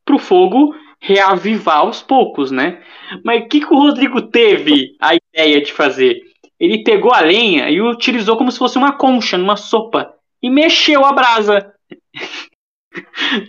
Pro 0.05 0.19
fogo 0.19 0.75
reavivar 1.01 1.79
aos 1.79 2.03
poucos, 2.03 2.51
né? 2.51 2.83
Mas 3.25 3.45
o 3.45 3.49
que, 3.49 3.61
que 3.61 3.73
o 3.73 3.79
Rodrigo 3.79 4.23
teve 4.23 4.97
a 5.01 5.15
ideia 5.15 5.63
de 5.63 5.73
fazer? 5.73 6.21
Ele 6.59 6.83
pegou 6.83 7.15
a 7.15 7.21
lenha 7.21 7.71
e 7.71 7.81
utilizou 7.81 8.37
como 8.37 8.51
se 8.51 8.59
fosse 8.59 8.79
uma 8.79 8.93
concha 8.99 9.39
numa 9.39 9.57
sopa 9.57 10.13
e 10.43 10.51
mexeu 10.51 11.05
a 11.05 11.13
brasa. 11.13 11.73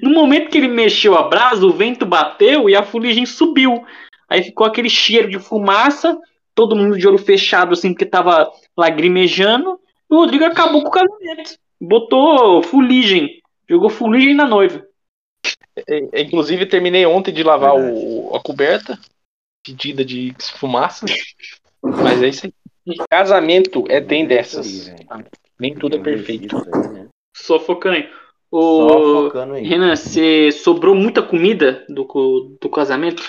no 0.02 0.12
momento 0.12 0.50
que 0.50 0.58
ele 0.58 0.68
mexeu 0.68 1.16
a 1.16 1.24
brasa, 1.24 1.66
o 1.66 1.74
vento 1.74 2.06
bateu 2.06 2.70
e 2.70 2.76
a 2.76 2.84
fuligem 2.84 3.26
subiu. 3.26 3.86
Aí 4.30 4.44
ficou 4.44 4.66
aquele 4.66 4.90
cheiro 4.90 5.30
de 5.30 5.40
fumaça 5.40 6.18
todo 6.54 6.76
mundo 6.76 6.98
de 6.98 7.08
olho 7.08 7.18
fechado, 7.18 7.74
assim, 7.74 7.90
porque 7.90 8.06
tava 8.06 8.52
lagrimejando. 8.78 9.80
O 10.10 10.18
Rodrigo 10.18 10.46
acabou 10.46 10.82
com 10.84 10.90
o 10.90 10.92
casamento. 10.92 11.58
Botou 11.80 12.62
fuligem. 12.64 13.42
Jogou 13.70 13.90
fuligem 13.90 14.36
na 14.36 14.46
noiva. 14.46 14.86
É, 15.88 16.20
é, 16.20 16.22
inclusive, 16.22 16.66
terminei 16.66 17.06
ontem 17.06 17.32
de 17.32 17.44
lavar 17.44 17.74
o, 17.76 18.36
a 18.36 18.40
coberta. 18.40 19.00
Pedida 19.66 20.04
de 20.04 20.36
fumaça. 20.60 21.06
Mas 21.82 22.22
é 22.22 22.28
isso 22.28 22.46
aí. 22.46 22.54
Casamento 23.10 23.86
é 23.90 24.02
tem 24.02 24.26
dessas. 24.26 24.92
Nem 25.60 25.76
tudo 25.76 25.98
é 25.98 26.00
perfeito. 26.00 26.58
Né? 26.92 27.08
Só. 27.36 27.60
O... 28.52 29.30
Renan, 29.30 29.96
você 29.96 30.52
sobrou 30.52 30.94
muita 30.94 31.24
comida 31.24 31.86
do, 31.88 32.58
do 32.60 32.70
casamento? 32.70 33.24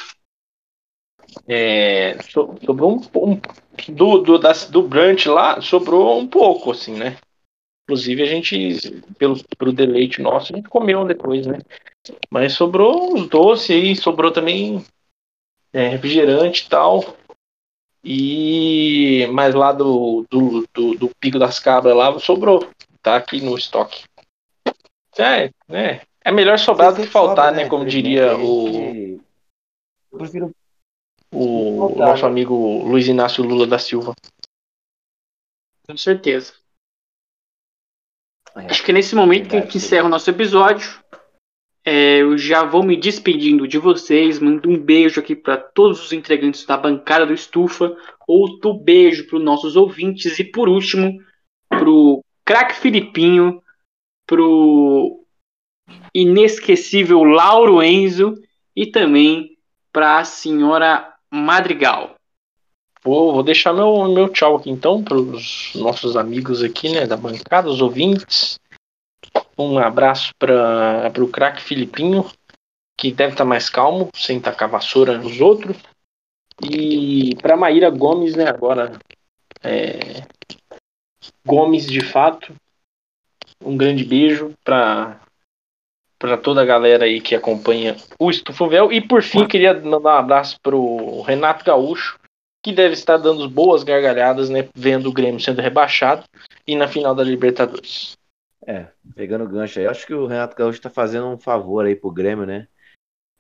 É, 1.47 2.21
sobrou 2.61 2.99
um, 2.99 3.31
um 3.31 3.41
do, 3.89 4.19
do, 4.19 4.39
das, 4.39 4.69
do 4.69 4.83
brunch 4.83 5.29
lá, 5.29 5.61
sobrou 5.61 6.19
um 6.19 6.27
pouco, 6.27 6.73
assim, 6.73 6.95
né? 6.95 7.17
Inclusive 7.85 8.23
a 8.23 8.27
gente, 8.27 9.03
pelo, 9.19 9.37
pelo 9.57 9.73
deleite 9.73 10.21
nosso, 10.21 10.53
a 10.53 10.57
gente 10.57 10.69
comeu 10.69 11.05
depois, 11.05 11.47
né? 11.47 11.59
Mas 12.31 12.55
sobrou 12.55 13.15
uns 13.15 13.29
doces 13.29 13.71
aí, 13.71 13.97
sobrou 13.97 14.33
também 14.33 14.85
é, 15.73 15.89
refrigerante 15.89 16.67
e 16.67 16.69
tal. 16.69 17.17
E 18.05 19.29
mas 19.33 19.55
lá 19.55 19.73
do, 19.73 20.27
do, 20.29 20.67
do, 20.75 20.95
do, 20.97 21.11
Pico 21.21 21.39
das 21.39 21.61
Cabras 21.61 21.97
lá 21.97 22.19
sobrou. 22.19 22.69
Tá 23.01 23.17
aqui 23.17 23.41
no 23.41 23.57
estoque. 23.57 24.05
É, 25.19 25.51
né? 25.69 26.03
É 26.25 26.31
melhor 26.31 26.59
sobrar 26.59 26.95
do 26.95 27.03
que 27.03 27.09
faltar, 27.09 27.49
sobra, 27.49 27.63
né? 27.65 27.69
Como 27.69 27.85
diria 27.85 28.37
o. 28.37 29.21
Eu 30.13 30.19
prefiro 30.19 30.55
o 31.33 31.95
nosso 31.97 32.27
amigo 32.27 32.55
Luiz 32.85 33.09
Inácio 33.09 33.43
Lula 33.43 33.67
da 33.67 33.79
Silva. 33.79 34.15
Com 35.87 35.97
certeza. 35.97 36.53
É, 38.55 38.67
Acho 38.67 38.85
que 38.85 38.93
nesse 38.93 39.15
momento 39.15 39.51
verdade, 39.51 39.71
que 39.71 39.79
encerra 39.79 40.07
o 40.07 40.11
nosso 40.11 40.29
episódio, 40.29 41.03
é, 41.85 42.19
eu 42.19 42.37
já 42.37 42.65
vou 42.65 42.83
me 42.83 42.97
despedindo 42.97 43.67
de 43.67 43.79
vocês. 43.79 44.39
Mando 44.39 44.69
um 44.69 44.79
beijo 44.79 45.21
aqui 45.21 45.35
para 45.35 45.57
todos 45.57 46.05
os 46.05 46.13
integrantes 46.13 46.65
da 46.67 46.77
bancada 46.77 47.27
do 47.27 47.33
Estufa. 47.33 47.97
Outro 48.29 48.75
beijo 48.75 49.27
para 49.27 49.39
os 49.39 49.45
nossos 49.45 49.75
ouvintes. 49.75 50.39
E 50.39 50.45
por 50.45 50.69
último, 50.69 51.19
pro 51.69 52.23
craque 52.45 52.75
Filipinho, 52.75 53.63
pro 54.27 55.25
inesquecível 56.15 57.23
Lauro 57.25 57.83
Enzo 57.83 58.35
e 58.75 58.87
também 58.87 59.57
para 59.93 60.19
a 60.19 60.25
senhora 60.25 61.15
Madrigal. 61.31 62.15
Vou, 63.03 63.33
vou 63.33 63.43
deixar 63.43 63.73
meu, 63.73 64.09
meu 64.09 64.29
tchau 64.29 64.57
aqui 64.57 64.71
então 64.71 65.03
para 65.03 65.17
os 65.17 65.73
nossos 65.75 66.17
amigos 66.17 66.63
aqui, 66.63 66.89
né, 66.89 67.07
da 67.07 67.17
bancada, 67.17 67.69
os 67.69 67.81
ouvintes. 67.81 68.61
Um 69.59 69.79
abraço 69.79 70.33
para 70.39 71.13
o 71.19 71.29
craque 71.29 71.63
Filipinho, 71.63 72.29
que 72.97 73.13
deve 73.13 73.33
estar 73.33 73.45
tá 73.45 73.49
mais 73.49 73.69
calmo, 73.69 74.09
sem 74.15 74.41
tacar 74.41 74.69
vassoura 74.69 75.19
nos 75.19 75.41
outros. 75.41 75.77
E 76.63 77.35
para 77.37 77.57
Maíra 77.57 77.91
Gomes, 77.91 78.37
né, 78.37 78.49
agora 78.49 78.99
é, 79.63 80.23
Gomes 81.45 81.87
de 81.87 82.01
fato. 82.01 82.55
Um 83.65 83.77
grande 83.77 84.05
beijo 84.05 84.53
para 84.65 85.21
para 86.19 86.39
toda 86.39 86.63
a 86.63 86.65
galera 86.65 87.05
aí 87.05 87.21
que 87.21 87.35
acompanha 87.35 87.97
o 88.17 88.31
Estufovel. 88.31 88.93
E 88.93 89.01
por 89.01 89.25
fim, 89.25 89.45
queria 89.45 89.75
mandar 89.75 90.15
um 90.15 90.19
abraço 90.19 90.57
pro 90.63 91.21
Renato 91.23 91.65
Gaúcho, 91.65 92.17
que 92.63 92.73
deve 92.73 92.95
estar 92.95 93.17
dando 93.17 93.51
boas 93.51 93.83
gargalhadas, 93.83 94.49
né? 94.49 94.69
Vendo 94.73 95.09
o 95.09 95.13
Grêmio 95.13 95.41
sendo 95.41 95.61
rebaixado 95.61 96.23
e 96.65 96.77
na 96.77 96.87
final 96.87 97.13
da 97.13 97.25
Libertadores. 97.25 98.17
É, 98.65 98.87
pegando 99.17 99.43
o 99.43 99.49
gancho 99.49 99.81
aí, 99.81 99.87
acho 99.89 100.07
que 100.07 100.15
o 100.15 100.27
Renato 100.27 100.57
Gaúcho 100.57 100.79
está 100.79 100.89
fazendo 100.89 101.27
um 101.27 101.39
favor 101.39 101.85
aí 101.85 101.97
pro 101.97 102.13
Grêmio, 102.13 102.47
né? 102.47 102.69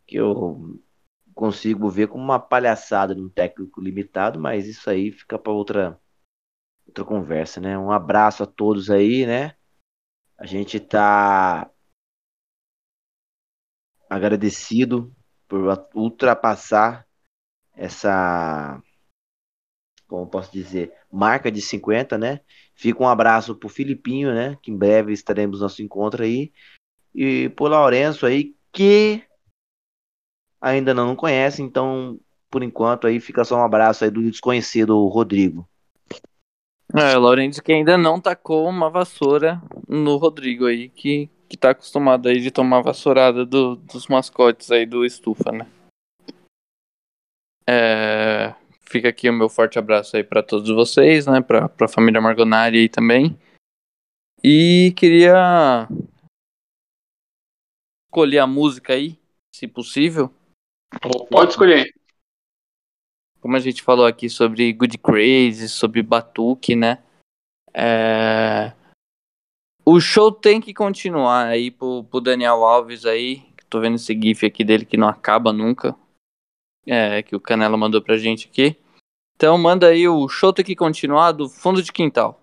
Que 0.04 0.16
eu 0.16 0.80
consigo 1.32 1.88
ver 1.88 2.08
como 2.08 2.24
uma 2.24 2.40
palhaçada 2.40 3.14
de 3.14 3.20
um 3.20 3.28
técnico 3.28 3.80
limitado, 3.80 4.40
mas 4.40 4.66
isso 4.66 4.90
aí 4.90 5.12
fica 5.12 5.38
para 5.38 5.52
outra 5.52 6.00
outra 6.84 7.04
conversa, 7.04 7.60
né? 7.60 7.78
Um 7.78 7.92
abraço 7.92 8.42
a 8.42 8.46
todos 8.46 8.90
aí, 8.90 9.24
né? 9.24 9.54
A 10.42 10.44
gente 10.44 10.80
tá 10.80 11.70
agradecido 14.10 15.14
por 15.46 15.86
ultrapassar 15.94 17.06
essa, 17.76 18.82
como 20.08 20.26
posso 20.26 20.50
dizer, 20.50 20.92
marca 21.12 21.48
de 21.48 21.62
50, 21.62 22.18
né? 22.18 22.40
Fica 22.74 23.04
um 23.04 23.08
abraço 23.08 23.54
pro 23.54 23.68
Filipinho, 23.68 24.34
né? 24.34 24.58
Que 24.60 24.72
em 24.72 24.76
breve 24.76 25.12
estaremos 25.12 25.60
nosso 25.60 25.80
encontro 25.80 26.24
aí. 26.24 26.52
E 27.14 27.48
pro 27.50 27.68
Lourenço 27.68 28.26
aí, 28.26 28.56
que 28.72 29.24
ainda 30.60 30.92
não 30.92 31.14
conhece, 31.14 31.62
então, 31.62 32.18
por 32.50 32.64
enquanto 32.64 33.06
aí 33.06 33.20
fica 33.20 33.44
só 33.44 33.58
um 33.58 33.64
abraço 33.64 34.02
aí 34.02 34.10
do 34.10 34.28
desconhecido 34.28 35.06
Rodrigo. 35.06 35.70
É, 36.94 37.16
o 37.16 37.20
Lourenço 37.20 37.62
que 37.62 37.72
ainda 37.72 37.96
não 37.96 38.20
tacou 38.20 38.68
uma 38.68 38.90
vassoura 38.90 39.60
no 39.88 40.16
Rodrigo 40.16 40.66
aí, 40.66 40.88
que 40.88 41.30
que 41.52 41.56
tá 41.58 41.68
acostumado 41.68 42.30
aí 42.30 42.40
de 42.40 42.50
tomar 42.50 42.80
vassourada 42.80 43.44
do, 43.44 43.76
dos 43.76 44.06
mascotes 44.06 44.70
aí 44.70 44.86
do 44.86 45.04
Estufa, 45.04 45.52
né? 45.52 45.70
É, 47.68 48.54
fica 48.80 49.10
aqui 49.10 49.28
o 49.28 49.34
meu 49.34 49.50
forte 49.50 49.78
abraço 49.78 50.16
aí 50.16 50.24
para 50.24 50.42
todos 50.42 50.70
vocês, 50.70 51.26
né? 51.26 51.42
Pra, 51.42 51.68
pra 51.68 51.86
família 51.86 52.22
Margonari 52.22 52.78
aí 52.78 52.88
também. 52.88 53.38
E 54.42 54.94
queria 54.96 55.86
escolher 58.08 58.38
a 58.38 58.46
música 58.46 58.94
aí, 58.94 59.18
se 59.54 59.68
possível. 59.68 60.32
Pode 61.30 61.50
escolher. 61.50 61.92
Como 63.42 63.56
a 63.56 63.58
gente 63.58 63.82
falou 63.82 64.06
aqui 64.06 64.30
sobre 64.30 64.72
Good 64.72 64.98
Crazy, 64.98 65.68
sobre 65.68 66.00
Batuque, 66.00 66.76
né? 66.76 67.02
É... 67.74 68.72
O 69.84 69.98
show 70.00 70.30
tem 70.30 70.60
que 70.60 70.72
continuar 70.72 71.48
aí 71.48 71.68
pro, 71.68 72.04
pro 72.04 72.20
Daniel 72.20 72.62
Alves 72.64 73.04
aí. 73.04 73.42
Tô 73.68 73.80
vendo 73.80 73.96
esse 73.96 74.14
gif 74.14 74.46
aqui 74.46 74.62
dele 74.62 74.86
que 74.86 74.96
não 74.96 75.08
acaba 75.08 75.52
nunca. 75.52 75.96
É, 76.86 77.20
que 77.20 77.34
o 77.34 77.40
Canela 77.40 77.76
mandou 77.76 78.00
pra 78.00 78.16
gente 78.16 78.46
aqui. 78.48 78.76
Então 79.34 79.58
manda 79.58 79.88
aí 79.88 80.06
o 80.06 80.28
show 80.28 80.52
tem 80.52 80.64
que 80.64 80.76
continuar 80.76 81.32
do 81.32 81.48
fundo 81.48 81.82
de 81.82 81.90
quintal. 81.90 82.40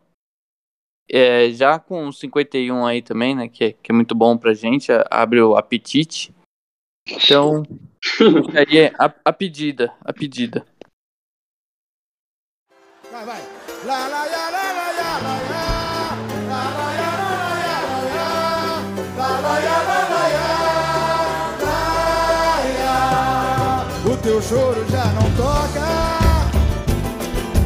É, 1.09 1.49
já 1.51 1.79
com 1.79 2.11
51 2.11 2.85
aí 2.85 3.01
também, 3.01 3.33
né? 3.33 3.47
Que, 3.47 3.63
é, 3.63 3.71
que 3.71 3.89
é 3.89 3.95
muito 3.95 4.13
bom 4.13 4.37
pra 4.37 4.53
gente. 4.53 4.91
Abre 5.09 5.41
o 5.41 5.55
apetite. 5.55 6.35
Então, 7.07 7.63
aí 8.53 8.79
é 8.79 8.93
a, 8.99 9.13
a 9.23 9.31
pedida, 9.31 9.93
a 10.01 10.11
pedida. 10.11 10.65
Vai, 13.19 13.25
vai. 13.25 13.41
Lá, 13.85 14.07
lá, 14.07 14.25
lá, 14.25 14.49
lá, 14.49 14.71
lá, 14.71 14.91
lá, 14.97 15.39
lá. 15.49 16.19
teu 24.21 24.41
choro 24.41 24.85
já 24.89 25.05
não 25.05 25.31
toca. 25.35 25.87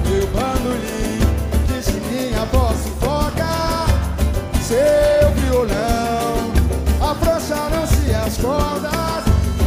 Meu 0.07 0.27
bandolim 0.27 1.19
que 1.67 1.99
minha 2.09 2.45
voz 2.45 2.77
sufoca. 2.79 3.85
Seu 4.61 5.31
violão 5.35 6.51
afrouxaram-se 7.11 8.13
as 8.13 8.37
cordas 8.37 9.23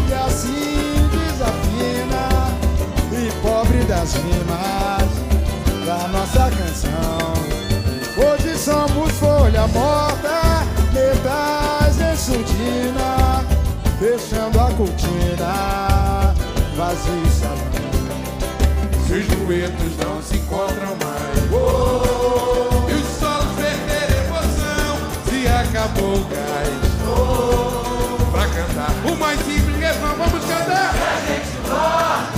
e 0.08 0.14
assim 0.14 1.08
desafina. 1.12 2.28
E 3.12 3.30
pobre 3.40 3.84
das 3.84 4.14
rimas 4.14 4.85
Folha 9.56 9.68
morta, 9.68 10.66
metais 10.92 11.98
em 11.98 12.14
surdina. 12.14 13.42
fechando 13.98 14.60
a 14.60 14.70
cortina, 14.72 16.34
vazio 16.76 17.22
e 17.24 17.30
salão. 17.30 17.56
Seus 19.08 19.26
duetos 19.26 19.96
não 19.96 20.22
se 20.22 20.36
encontram 20.36 20.94
mais. 21.02 21.50
Oh, 21.50 22.90
e 22.90 22.94
os 22.96 23.06
solos 23.18 23.46
perderam 23.56 24.24
emoção, 24.26 24.98
se 25.24 25.48
acabou 25.48 26.16
o 26.16 26.24
gás. 26.26 26.68
Oh, 27.08 28.30
pra 28.30 28.46
cantar 28.48 28.90
o 29.10 29.16
mais 29.16 29.40
simples 29.40 29.96
vamos 30.18 30.44
cantar. 30.44 30.94
Nós 31.66 32.35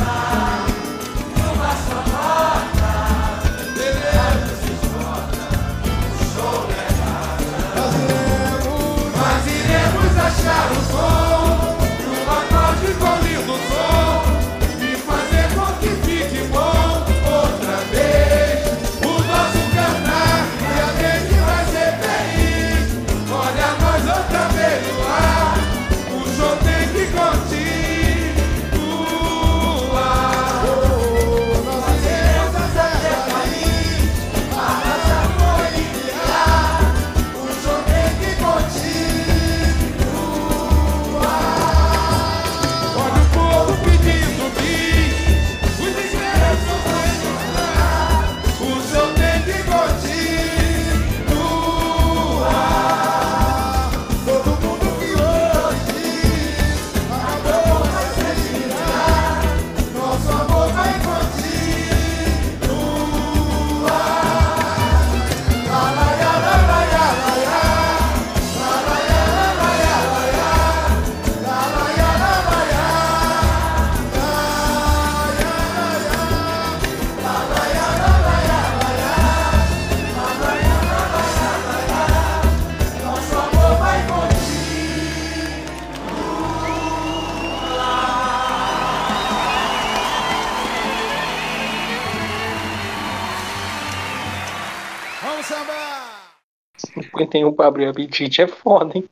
51 97.28 97.52
pra 97.52 97.66
abrir 97.66 97.86
o 97.86 97.90
apetite 97.90 98.42
é 98.42 98.46
foda, 98.46 98.92
hein? 98.96 99.08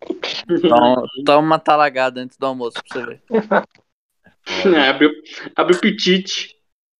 Toma, 0.68 1.02
toma 1.24 1.38
uma 1.46 1.58
talagada 1.58 2.20
antes 2.20 2.36
do 2.36 2.46
almoço 2.46 2.78
pra 2.88 3.00
você 3.00 3.06
ver. 3.06 3.22
É, 4.74 4.88
abre, 4.88 5.06
o- 5.06 5.12
abre 5.56 5.76
o 5.76 5.80
petite. 5.80 6.55